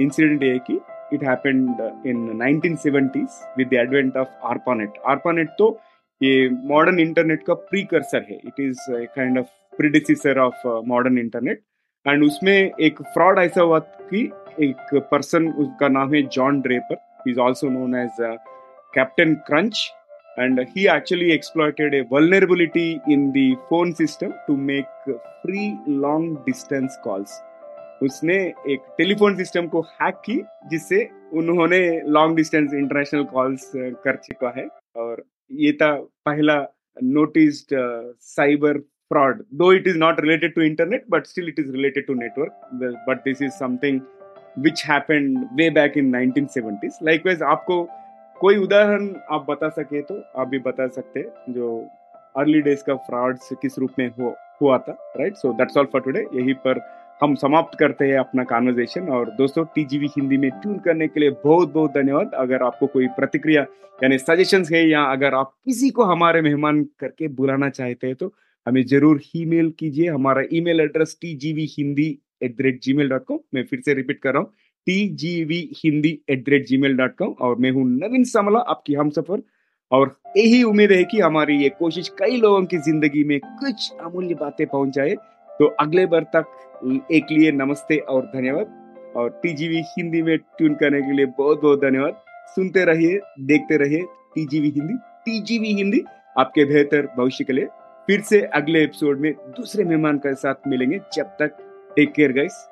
इंसिडेंट 0.00 0.42
ये 0.42 0.58
कि 0.66 0.78
it 1.13 1.23
happened 1.23 1.81
in 2.07 2.25
1970s 2.41 3.37
with 3.57 3.67
the 3.67 3.73
advent 3.73 4.17
of 4.17 4.39
ARPANET 4.45 4.97
ARPANET 5.07 5.49
तो 5.57 5.69
ये 6.21 6.49
मॉडर्न 6.73 6.99
इंटरनेट 6.99 7.43
का 7.47 7.53
प्रीकर्सर 7.71 8.25
है 8.29 8.39
it 8.45 8.59
is 8.59 8.85
kind 8.89 9.39
of 9.39 9.49
predecessor 9.77 10.39
of 10.39 10.61
modern 10.87 11.17
internet 11.17 11.61
and 12.05 12.23
उसमें 12.23 12.55
एक 12.55 13.01
फ्रॉड 13.13 13.39
ऐसा 13.39 13.61
हुआ 13.61 13.79
कि 14.13 14.23
एक 14.61 14.95
पर्सन 15.11 15.47
उसका 15.49 15.87
नाम 15.89 16.13
है 16.13 16.21
John 16.37 16.61
Draper 16.61 17.29
is 17.29 17.37
also 17.39 17.69
known 17.69 17.95
as 17.95 18.17
Captain 18.93 19.33
Crunch 19.47 19.87
and 20.37 20.59
he 20.73 20.87
actually 20.87 21.31
exploited 21.31 21.93
a 21.93 22.03
vulnerability 22.03 23.01
in 23.07 23.31
the 23.31 23.55
phone 23.69 23.93
system 23.95 24.33
to 24.45 24.55
make 24.55 24.85
free 25.43 25.69
long 25.87 26.25
distance 26.45 26.95
calls 27.03 27.31
उसने 28.06 28.36
एक 28.72 28.80
टेलीफोन 28.98 29.36
सिस्टम 29.36 29.66
को 29.74 29.80
हैक 30.00 30.14
की, 30.26 30.40
जिससे 30.70 31.08
उन्होंने 31.32 31.80
लॉन्ग 32.16 32.36
डिस्टेंस 32.36 32.74
इंटरनेशनल 32.74 33.24
कॉल्स 33.32 33.70
कर 33.76 34.16
चुका 34.24 34.52
है। 34.56 34.66
और 34.96 35.24
ये 35.50 35.72
था 35.82 35.94
पहला 36.26 36.56
noticed 37.02 37.74
cyber 38.36 38.82
fraud 39.10 39.40
though 39.60 39.70
it 39.76 39.88
is 39.90 39.96
not 40.00 40.20
related 40.24 40.54
to 40.56 40.62
internet, 40.66 41.02
but 41.14 41.26
still 41.26 41.48
it 41.48 41.58
is 41.62 41.66
related 41.72 42.06
to 42.06 42.14
network. 42.14 42.52
But 43.08 43.18
this 43.24 43.42
is 43.46 43.58
something 43.62 43.98
which 44.66 44.82
happened 44.82 45.42
way 45.58 45.68
back 45.78 45.98
in 46.02 46.08
1970s 46.12 47.00
likewise, 47.08 47.42
आपको 47.42 47.76
कोई 48.36 48.56
उदाहरण 48.58 49.08
आप 49.32 49.44
बता 49.48 49.68
सके 49.80 50.00
तो 50.02 50.14
आप 50.40 50.48
भी 50.48 50.58
बता 50.68 50.86
सकते 50.96 51.24
जो 51.52 51.68
अर्ली 52.36 52.60
डेज़ 52.62 52.82
का 52.86 52.94
फ्रॉड 53.08 53.38
किस 53.62 53.78
रूप 53.78 53.98
में 53.98 54.08
हो, 54.08 54.34
हुआ 54.60 54.78
था 54.78 54.96
right 55.18 55.36
so 55.36 55.52
that's 55.58 55.76
all 55.76 55.86
for 55.92 56.00
today 56.00 56.24
यही 56.34 56.54
पर 56.66 56.80
हम 57.22 57.34
समाप्त 57.34 57.78
करते 57.78 58.04
हैं 58.04 58.18
अपना 58.18 58.44
कॉन्वर्जेशन 58.44 59.08
और 59.16 59.30
दोस्तों 59.38 59.64
टीजीवी 59.74 60.06
हिंदी 60.16 60.36
में 60.36 60.50
ट्यून 60.52 60.78
करने 60.84 61.06
के 61.08 61.20
लिए 61.20 61.30
बहुत 61.44 61.72
बहुत 61.72 61.90
धन्यवाद। 61.92 62.30
अगर 62.36 62.62
आपको 62.62 62.86
कोई 62.86 63.06
प्रतिक्रिया 63.16 63.62
यानी 63.98 64.18
सजेशंस 64.18 64.72
है 64.72 64.82
या 64.88 65.02
अगर 65.10 65.34
आप 65.34 65.52
किसी 65.64 65.90
को 65.90 66.04
हमारे 66.04 66.40
मेहमान 66.42 66.82
करके 67.00 67.28
बुलाना 67.30 67.68
चाहते 67.70 68.06
हैं 68.06 68.16
तो 68.16 68.32
हमें 68.66 68.82
ज़रूर 68.86 69.20
ईमेल 69.36 69.70
कीजिए। 69.78 70.08
हमारा 70.08 70.42
email 70.52 70.80
address 70.80 71.16
T 71.20 71.34
G 71.36 71.52
V 71.52 71.66
Hindi 71.70 72.08
at 72.42 72.56
the 72.56 72.60
rate 72.60 72.80
Gmail 72.92 73.08
dot 73.08 73.24
com 73.24 73.38
मैं 73.54 73.64
फिर 73.64 73.80
से 73.80 73.94
रिपीट 73.94 74.20
कर 74.20 74.32
रहा 74.32 74.42
हूँ 74.42 74.52
T 74.86 75.08
G 75.16 75.42
V 75.44 75.58
Hindi 75.76 76.18
at 76.30 76.44
the 76.44 76.48
rate 76.48 76.66
Gmail 76.78 76.96
dot 76.96 77.16
com 77.16 77.34
और 77.40 77.56
मैं 77.56 77.70
हूँ 77.70 77.84
नवीन 77.88 78.24
समला, 78.26 78.58
आपकी 78.60 78.94
हम 78.94 79.10
सफ़र। 79.10 79.42
और 79.90 80.16
यही 80.36 80.62
उम्मीद 80.64 80.92
है 80.92 81.02
कि 81.04 81.20
हमारी 81.20 81.56
ये 81.56 81.68
कोशिश 81.78 82.08
कई 82.18 82.36
लोगों 82.38 82.64
की 82.64 82.78
ज़िंदगी 82.80 83.24
में 83.24 83.38
कुछ 83.40 83.90
अमूल्य 84.00 84.34
बातें 84.34 84.66
पहुँचाए। 84.66 85.14
तो 85.62 85.66
अगले 85.80 86.04
बार 86.06 86.22
तक 86.36 87.08
एक 87.12 87.26
लिए 87.30 87.50
नमस्ते 87.52 87.96
और 88.12 88.22
धन्यवाद। 88.26 89.12
और 89.16 89.28
टीजीवी 89.42 89.82
हिंदी 89.88 90.22
में 90.22 90.36
ट्यून 90.38 90.74
करने 90.74 91.00
के 91.00 91.12
लिए 91.12 91.26
बहुत 91.38 91.60
बहुत 91.62 91.80
धन्यवाद। 91.80 92.14
सुनते 92.54 92.84
रहिए, 92.84 93.20
देखते 93.40 93.76
रहिए 93.76 94.00
टीजीवी 94.34 94.70
हिंदी। 94.70 94.94
टीजीवी 95.26 95.72
हिंदी 95.74 96.02
आपके 96.38 96.64
बेहतर 96.64 97.08
भविष्य 97.18 97.44
के 97.44 97.52
लिए। 97.52 97.66
फिर 98.08 98.20
से 98.20 98.40
अगले 98.42 98.82
एपिसोड 98.84 99.20
में 99.20 99.32
दूसरे 99.32 99.84
मेहमान 99.84 100.18
के 100.18 100.34
साथ 100.34 100.68
मिलेंगे। 100.68 101.00
जब 101.14 101.36
तक 101.40 101.56
टेक 101.96 102.12
केयर 102.12 102.32
गाइस 102.32 102.66